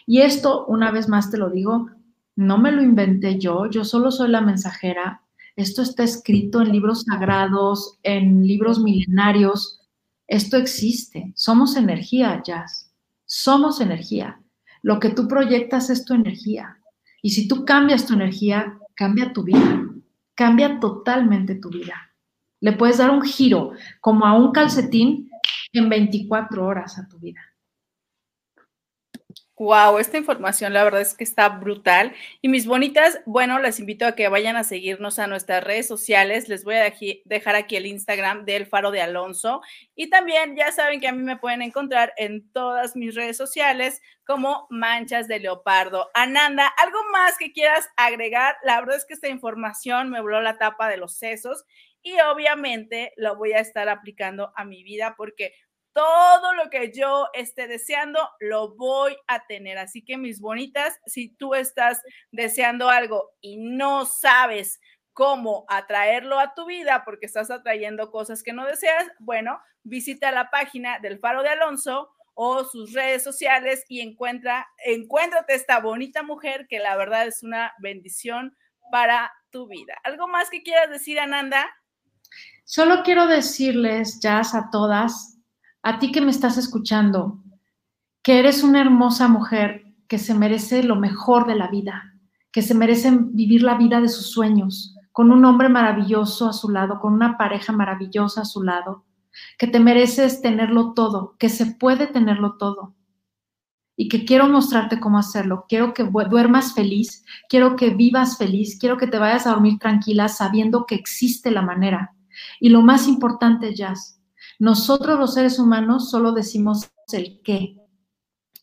Y 0.06 0.22
esto, 0.22 0.66
una 0.66 0.90
vez 0.90 1.08
más 1.08 1.30
te 1.30 1.38
lo 1.38 1.50
digo, 1.50 1.88
no 2.34 2.58
me 2.58 2.72
lo 2.72 2.82
inventé 2.82 3.38
yo, 3.38 3.70
yo 3.70 3.84
solo 3.84 4.10
soy 4.10 4.28
la 4.28 4.40
mensajera. 4.40 5.22
Esto 5.54 5.82
está 5.82 6.02
escrito 6.02 6.62
en 6.62 6.72
libros 6.72 7.02
sagrados, 7.02 7.98
en 8.02 8.44
libros 8.44 8.80
milenarios. 8.80 9.81
Esto 10.26 10.56
existe. 10.56 11.32
Somos 11.34 11.76
energía, 11.76 12.42
Jazz. 12.44 12.92
Somos 13.24 13.80
energía. 13.80 14.40
Lo 14.82 14.98
que 14.98 15.10
tú 15.10 15.28
proyectas 15.28 15.90
es 15.90 16.04
tu 16.04 16.14
energía. 16.14 16.78
Y 17.22 17.30
si 17.30 17.46
tú 17.46 17.64
cambias 17.64 18.06
tu 18.06 18.14
energía, 18.14 18.78
cambia 18.94 19.32
tu 19.32 19.44
vida. 19.44 19.86
Cambia 20.34 20.80
totalmente 20.80 21.54
tu 21.54 21.70
vida. 21.70 21.94
Le 22.60 22.72
puedes 22.72 22.98
dar 22.98 23.10
un 23.10 23.22
giro, 23.22 23.72
como 24.00 24.24
a 24.24 24.34
un 24.34 24.52
calcetín, 24.52 25.30
en 25.72 25.88
24 25.88 26.64
horas 26.64 26.98
a 26.98 27.08
tu 27.08 27.18
vida. 27.18 27.40
Wow, 29.58 29.98
esta 29.98 30.16
información 30.16 30.72
la 30.72 30.82
verdad 30.82 31.02
es 31.02 31.14
que 31.14 31.24
está 31.24 31.48
brutal. 31.50 32.14
Y 32.40 32.48
mis 32.48 32.66
bonitas, 32.66 33.20
bueno, 33.26 33.60
les 33.60 33.78
invito 33.78 34.06
a 34.06 34.14
que 34.16 34.28
vayan 34.28 34.56
a 34.56 34.64
seguirnos 34.64 35.18
a 35.18 35.26
nuestras 35.26 35.62
redes 35.62 35.86
sociales. 35.86 36.48
Les 36.48 36.64
voy 36.64 36.76
a 36.76 36.92
dejar 37.26 37.54
aquí 37.54 37.76
el 37.76 37.86
Instagram 37.86 38.44
del 38.44 38.66
Faro 38.66 38.90
de 38.90 39.02
Alonso. 39.02 39.60
Y 39.94 40.08
también 40.08 40.56
ya 40.56 40.72
saben 40.72 41.00
que 41.00 41.06
a 41.06 41.12
mí 41.12 41.22
me 41.22 41.36
pueden 41.36 41.62
encontrar 41.62 42.14
en 42.16 42.50
todas 42.52 42.96
mis 42.96 43.14
redes 43.14 43.36
sociales 43.36 44.00
como 44.26 44.66
Manchas 44.70 45.28
de 45.28 45.38
Leopardo. 45.38 46.10
Ananda, 46.14 46.66
¿algo 46.66 46.98
más 47.12 47.36
que 47.38 47.52
quieras 47.52 47.88
agregar? 47.96 48.56
La 48.64 48.80
verdad 48.80 48.96
es 48.96 49.04
que 49.04 49.14
esta 49.14 49.28
información 49.28 50.10
me 50.10 50.22
voló 50.22 50.40
la 50.40 50.56
tapa 50.56 50.88
de 50.88 50.96
los 50.96 51.14
sesos 51.16 51.64
y 52.02 52.18
obviamente 52.20 53.12
lo 53.16 53.36
voy 53.36 53.52
a 53.52 53.60
estar 53.60 53.88
aplicando 53.88 54.52
a 54.56 54.64
mi 54.64 54.82
vida 54.82 55.14
porque 55.16 55.54
todo 55.92 56.54
lo 56.54 56.70
que 56.70 56.92
yo 56.92 57.28
esté 57.34 57.68
deseando, 57.68 58.18
lo 58.40 58.74
voy 58.74 59.16
a 59.26 59.46
tener. 59.46 59.78
Así 59.78 60.02
que 60.04 60.16
mis 60.16 60.40
bonitas, 60.40 60.98
si 61.06 61.28
tú 61.28 61.54
estás 61.54 62.02
deseando 62.30 62.88
algo 62.88 63.30
y 63.40 63.56
no 63.56 64.06
sabes 64.06 64.80
cómo 65.12 65.64
atraerlo 65.68 66.38
a 66.38 66.54
tu 66.54 66.66
vida 66.66 67.02
porque 67.04 67.26
estás 67.26 67.50
atrayendo 67.50 68.10
cosas 68.10 68.42
que 68.42 68.52
no 68.52 68.66
deseas, 68.66 69.06
bueno, 69.18 69.60
visita 69.82 70.32
la 70.32 70.50
página 70.50 70.98
del 70.98 71.18
Faro 71.18 71.42
de 71.42 71.50
Alonso 71.50 72.10
o 72.34 72.64
sus 72.64 72.92
redes 72.92 73.22
sociales 73.22 73.84
y 73.88 74.00
encuentra, 74.00 74.66
encuéntrate 74.84 75.54
esta 75.54 75.80
bonita 75.80 76.22
mujer 76.22 76.66
que 76.68 76.78
la 76.78 76.96
verdad 76.96 77.26
es 77.26 77.42
una 77.42 77.72
bendición 77.78 78.56
para 78.90 79.30
tu 79.50 79.68
vida. 79.68 79.94
¿Algo 80.04 80.28
más 80.28 80.48
que 80.48 80.62
quieras 80.62 80.90
decir, 80.90 81.20
Ananda? 81.20 81.68
Solo 82.64 83.02
quiero 83.02 83.26
decirles, 83.26 84.20
Jazz, 84.20 84.54
a 84.54 84.70
todas, 84.70 85.31
a 85.82 85.98
ti 85.98 86.12
que 86.12 86.20
me 86.20 86.30
estás 86.30 86.56
escuchando, 86.58 87.42
que 88.22 88.38
eres 88.38 88.62
una 88.62 88.80
hermosa 88.80 89.28
mujer 89.28 89.84
que 90.06 90.18
se 90.18 90.34
merece 90.34 90.82
lo 90.82 90.96
mejor 90.96 91.46
de 91.46 91.56
la 91.56 91.68
vida, 91.68 92.14
que 92.52 92.62
se 92.62 92.74
merece 92.74 93.10
vivir 93.12 93.62
la 93.62 93.76
vida 93.76 94.00
de 94.00 94.08
sus 94.08 94.30
sueños, 94.30 94.96
con 95.10 95.30
un 95.30 95.44
hombre 95.44 95.68
maravilloso 95.68 96.48
a 96.48 96.52
su 96.52 96.70
lado, 96.70 97.00
con 97.00 97.12
una 97.12 97.36
pareja 97.36 97.72
maravillosa 97.72 98.42
a 98.42 98.44
su 98.44 98.62
lado, 98.62 99.04
que 99.58 99.66
te 99.66 99.80
mereces 99.80 100.40
tenerlo 100.40 100.92
todo, 100.94 101.34
que 101.38 101.48
se 101.48 101.66
puede 101.66 102.06
tenerlo 102.06 102.56
todo 102.58 102.94
y 103.96 104.08
que 104.08 104.24
quiero 104.24 104.48
mostrarte 104.48 105.00
cómo 105.00 105.18
hacerlo. 105.18 105.66
Quiero 105.68 105.92
que 105.94 106.04
duermas 106.04 106.74
feliz, 106.74 107.24
quiero 107.48 107.76
que 107.76 107.90
vivas 107.90 108.38
feliz, 108.38 108.78
quiero 108.78 108.96
que 108.96 109.06
te 109.06 109.18
vayas 109.18 109.46
a 109.46 109.50
dormir 109.50 109.78
tranquila 109.78 110.28
sabiendo 110.28 110.86
que 110.86 110.94
existe 110.94 111.50
la 111.50 111.62
manera. 111.62 112.14
Y 112.60 112.70
lo 112.70 112.82
más 112.82 113.06
importante, 113.06 113.74
Jazz, 113.74 114.21
nosotros 114.62 115.18
los 115.18 115.34
seres 115.34 115.58
humanos 115.58 116.08
solo 116.08 116.30
decimos 116.30 116.88
el 117.12 117.40
qué. 117.42 117.78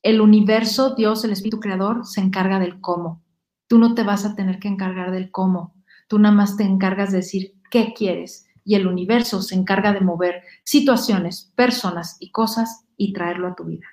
El 0.01 0.21
universo, 0.21 0.95
Dios, 0.95 1.25
el 1.25 1.31
Espíritu 1.31 1.59
Creador, 1.59 2.05
se 2.05 2.21
encarga 2.21 2.57
del 2.57 2.79
cómo. 2.79 3.21
Tú 3.67 3.79
no 3.79 3.95
te 3.95 4.03
vas 4.03 4.23
a 4.23 4.33
tener 4.33 4.59
que 4.59 4.69
encargar 4.69 5.11
del 5.11 5.29
cómo. 5.29 5.75
Tú 6.07 6.17
nada 6.17 6.33
más 6.33 6.55
te 6.55 6.63
encargas 6.63 7.11
de 7.11 7.17
decir 7.17 7.53
qué 7.69 7.93
quieres. 7.93 8.47
Y 8.63 8.75
el 8.75 8.87
universo 8.87 9.41
se 9.41 9.55
encarga 9.55 9.91
de 9.91 9.99
mover 9.99 10.41
situaciones, 10.63 11.51
personas 11.57 12.15
y 12.21 12.31
cosas 12.31 12.85
y 12.95 13.11
traerlo 13.11 13.49
a 13.49 13.55
tu 13.55 13.65
vida. 13.65 13.87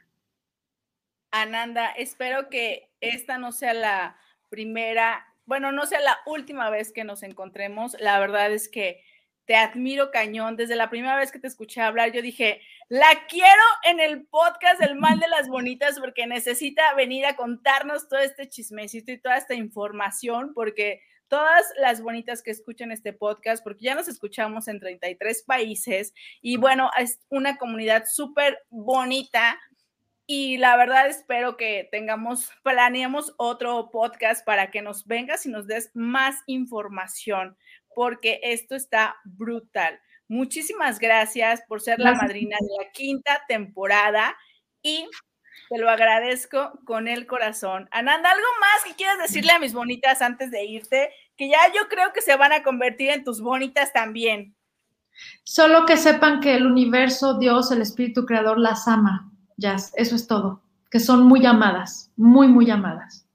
Ananda, 1.33 1.91
espero 1.91 2.49
que 2.51 2.89
esta 3.01 3.37
no 3.37 3.51
sea 3.51 3.75
la 3.75 4.17
primera, 4.49 5.27
bueno, 5.45 5.73
no 5.73 5.87
sea 5.87 5.99
la 5.99 6.19
última 6.25 6.71
vez 6.71 6.93
que 6.93 7.03
nos 7.03 7.25
encontremos. 7.25 7.97
La 7.99 8.21
verdad 8.21 8.53
es 8.53 8.69
que 8.69 9.03
te 9.47 9.55
admiro 9.55 10.11
cañón. 10.11 10.57
Desde 10.57 10.77
la 10.77 10.91
primera 10.91 11.17
vez 11.17 11.33
que 11.33 11.39
te 11.39 11.47
escuché 11.47 11.81
hablar, 11.81 12.13
yo 12.13 12.21
dije, 12.21 12.61
la 12.89 13.09
quiero 13.29 13.63
en 13.85 14.01
el 14.01 14.27
podcast 14.27 14.81
del 14.81 14.97
mal 14.97 15.19
de 15.19 15.29
las 15.29 15.49
bonitas 15.49 15.99
porque 15.99 16.27
necesita 16.27 16.95
venir 16.95 17.25
a 17.25 17.37
contarnos 17.37 18.09
todo 18.09 18.21
este 18.21 18.49
chismecito 18.49 19.13
y 19.13 19.19
toda 19.19 19.37
esta 19.37 19.55
información, 19.55 20.53
porque 20.53 21.01
todas 21.29 21.65
las 21.79 22.01
bonitas 22.03 22.43
que 22.43 22.51
escuchan 22.51 22.93
este 22.93 23.13
podcast, 23.13 23.63
porque 23.63 23.85
ya 23.85 23.95
nos 23.95 24.09
escuchamos 24.09 24.69
en 24.69 24.81
33 24.81 25.43
países 25.45 26.13
y 26.43 26.57
bueno, 26.57 26.91
es 26.99 27.21
una 27.29 27.57
comunidad 27.57 28.05
súper 28.07 28.59
bonita. 28.69 29.59
Y 30.29 30.59
la 30.59 30.77
verdad 30.77 31.07
espero 31.07 31.57
que 31.57 31.89
tengamos, 31.93 32.51
planeemos 32.65 33.33
otro 33.37 33.91
podcast 33.93 34.45
para 34.45 34.73
que 34.73 34.83
nos 34.83 35.07
vengas 35.07 35.47
y 35.47 35.51
nos 35.51 35.69
des 35.69 35.93
más 35.95 36.43
información 36.47 37.57
porque 37.97 38.41
esto 38.43 38.77
está 38.77 39.17
brutal. 39.25 39.99
Muchísimas 40.29 40.99
gracias 40.99 41.63
por 41.67 41.81
ser 41.81 41.99
la 41.99 42.13
madrina 42.13 42.59
de 42.61 42.85
la 42.85 42.91
quinta 42.93 43.41
temporada 43.49 44.37
y 44.83 45.09
te 45.71 45.79
lo 45.79 45.89
agradezco 45.89 46.79
con 46.85 47.09
el 47.09 47.27
corazón. 47.27 47.89
Ananda, 47.93 48.31
¿algo 48.31 48.47
más 48.61 48.85
que 48.85 48.95
quieras 48.97 49.17
decirle 49.19 49.53
a 49.53 49.59
mis 49.59 49.73
bonitas 49.73 50.21
antes 50.21 50.51
de 50.51 50.67
irte? 50.67 51.09
Que 51.39 51.49
ya 51.49 51.59
yo 51.75 51.89
creo 51.89 52.13
que 52.13 52.21
se 52.21 52.37
van 52.37 52.53
a 52.53 52.63
convertir 52.63 53.13
en 53.13 53.25
tus 53.25 53.41
bonitas 53.41 53.95
también. 53.95 54.55
Solo 55.45 55.87
que 55.87 55.97
sepan 55.97 56.41
que 56.41 56.55
el 56.55 56.67
universo, 56.67 57.39
Dios, 57.39 57.71
el 57.71 57.81
Espíritu 57.81 58.27
Creador 58.27 58.59
las 58.59 58.87
ama. 58.87 59.33
Ya, 59.57 59.77
eso 59.95 60.17
es 60.17 60.27
todo. 60.27 60.63
que 60.91 61.01
son 61.01 61.27
muy 61.27 61.47
amadas, 61.47 62.13
muy, 62.17 62.47
muy 62.47 62.71
amadas. 62.71 63.27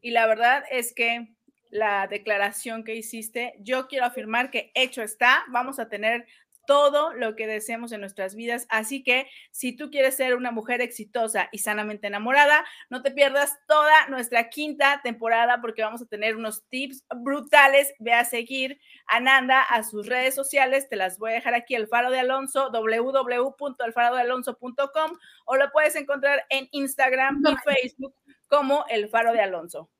Y 0.00 0.12
la 0.12 0.26
verdad 0.26 0.64
es 0.70 0.94
que 0.94 1.28
la 1.70 2.06
declaración 2.06 2.84
que 2.84 2.94
hiciste, 2.94 3.54
yo 3.60 3.88
quiero 3.88 4.04
afirmar 4.04 4.50
que 4.50 4.70
hecho 4.74 5.02
está, 5.02 5.44
vamos 5.48 5.78
a 5.78 5.88
tener 5.88 6.26
todo 6.70 7.12
lo 7.14 7.34
que 7.34 7.48
deseemos 7.48 7.90
en 7.90 8.00
nuestras 8.00 8.36
vidas. 8.36 8.64
Así 8.68 9.02
que 9.02 9.26
si 9.50 9.74
tú 9.74 9.90
quieres 9.90 10.16
ser 10.16 10.36
una 10.36 10.52
mujer 10.52 10.80
exitosa 10.80 11.48
y 11.50 11.58
sanamente 11.58 12.06
enamorada, 12.06 12.64
no 12.90 13.02
te 13.02 13.10
pierdas 13.10 13.58
toda 13.66 14.06
nuestra 14.06 14.50
quinta 14.50 15.00
temporada 15.02 15.60
porque 15.60 15.82
vamos 15.82 16.00
a 16.00 16.06
tener 16.06 16.36
unos 16.36 16.62
tips 16.68 17.04
brutales. 17.16 17.92
Ve 17.98 18.12
a 18.12 18.24
seguir 18.24 18.80
a 19.08 19.18
Nanda 19.18 19.62
a 19.62 19.82
sus 19.82 20.06
redes 20.06 20.36
sociales. 20.36 20.88
Te 20.88 20.94
las 20.94 21.18
voy 21.18 21.32
a 21.32 21.34
dejar 21.34 21.54
aquí, 21.54 21.74
el 21.74 21.88
faro 21.88 22.12
de 22.12 22.20
Alonso, 22.20 22.70
www.elfarodealonso.com 22.70 25.10
o 25.46 25.56
lo 25.56 25.72
puedes 25.72 25.96
encontrar 25.96 26.46
en 26.50 26.68
Instagram 26.70 27.42
y 27.48 27.56
Facebook 27.68 28.14
como 28.46 28.84
el 28.88 29.08
faro 29.08 29.32
de 29.32 29.40
Alonso. 29.40 29.90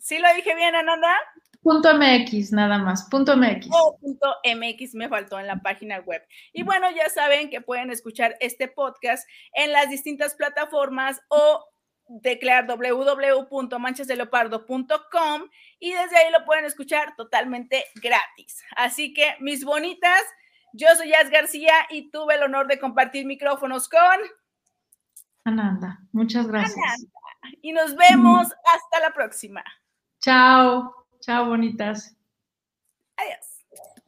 ¿Sí 0.00 0.18
lo 0.18 0.32
dije 0.34 0.54
bien, 0.54 0.74
Ananda? 0.74 1.14
Punto 1.62 1.96
MX, 1.96 2.52
nada 2.52 2.78
más, 2.78 3.08
punto 3.10 3.36
MX. 3.36 3.68
Oh, 3.72 3.98
punto 4.00 4.36
MX 4.44 4.94
me 4.94 5.08
faltó 5.08 5.40
en 5.40 5.48
la 5.48 5.56
página 5.56 5.98
web. 5.98 6.24
Y 6.52 6.62
bueno, 6.62 6.88
ya 6.92 7.08
saben 7.08 7.50
que 7.50 7.60
pueden 7.60 7.90
escuchar 7.90 8.36
este 8.40 8.68
podcast 8.68 9.28
en 9.52 9.72
las 9.72 9.90
distintas 9.90 10.36
plataformas 10.36 11.20
o 11.28 11.64
declarar 12.08 12.68
www.manchasdeleopardo.com 12.68 15.42
y 15.80 15.92
desde 15.92 16.18
ahí 16.18 16.30
lo 16.30 16.44
pueden 16.44 16.66
escuchar 16.66 17.16
totalmente 17.16 17.84
gratis. 17.96 18.62
Así 18.76 19.12
que, 19.12 19.34
mis 19.40 19.64
bonitas, 19.64 20.22
yo 20.72 20.86
soy 20.96 21.08
Yas 21.08 21.30
García 21.30 21.74
y 21.90 22.12
tuve 22.12 22.36
el 22.36 22.44
honor 22.44 22.68
de 22.68 22.78
compartir 22.78 23.26
micrófonos 23.26 23.88
con 23.88 24.20
Ananda. 25.44 25.98
Muchas 26.12 26.46
gracias. 26.46 26.76
Ananda. 26.76 27.10
Y 27.60 27.72
nos 27.72 27.96
vemos 27.96 28.46
hasta 28.72 29.00
la 29.00 29.12
próxima. 29.12 29.64
Chao. 30.26 30.92
Chao, 31.20 31.46
bonitas. 31.46 32.16
Adiós. 33.16 33.46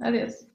Adiós. 0.01 0.48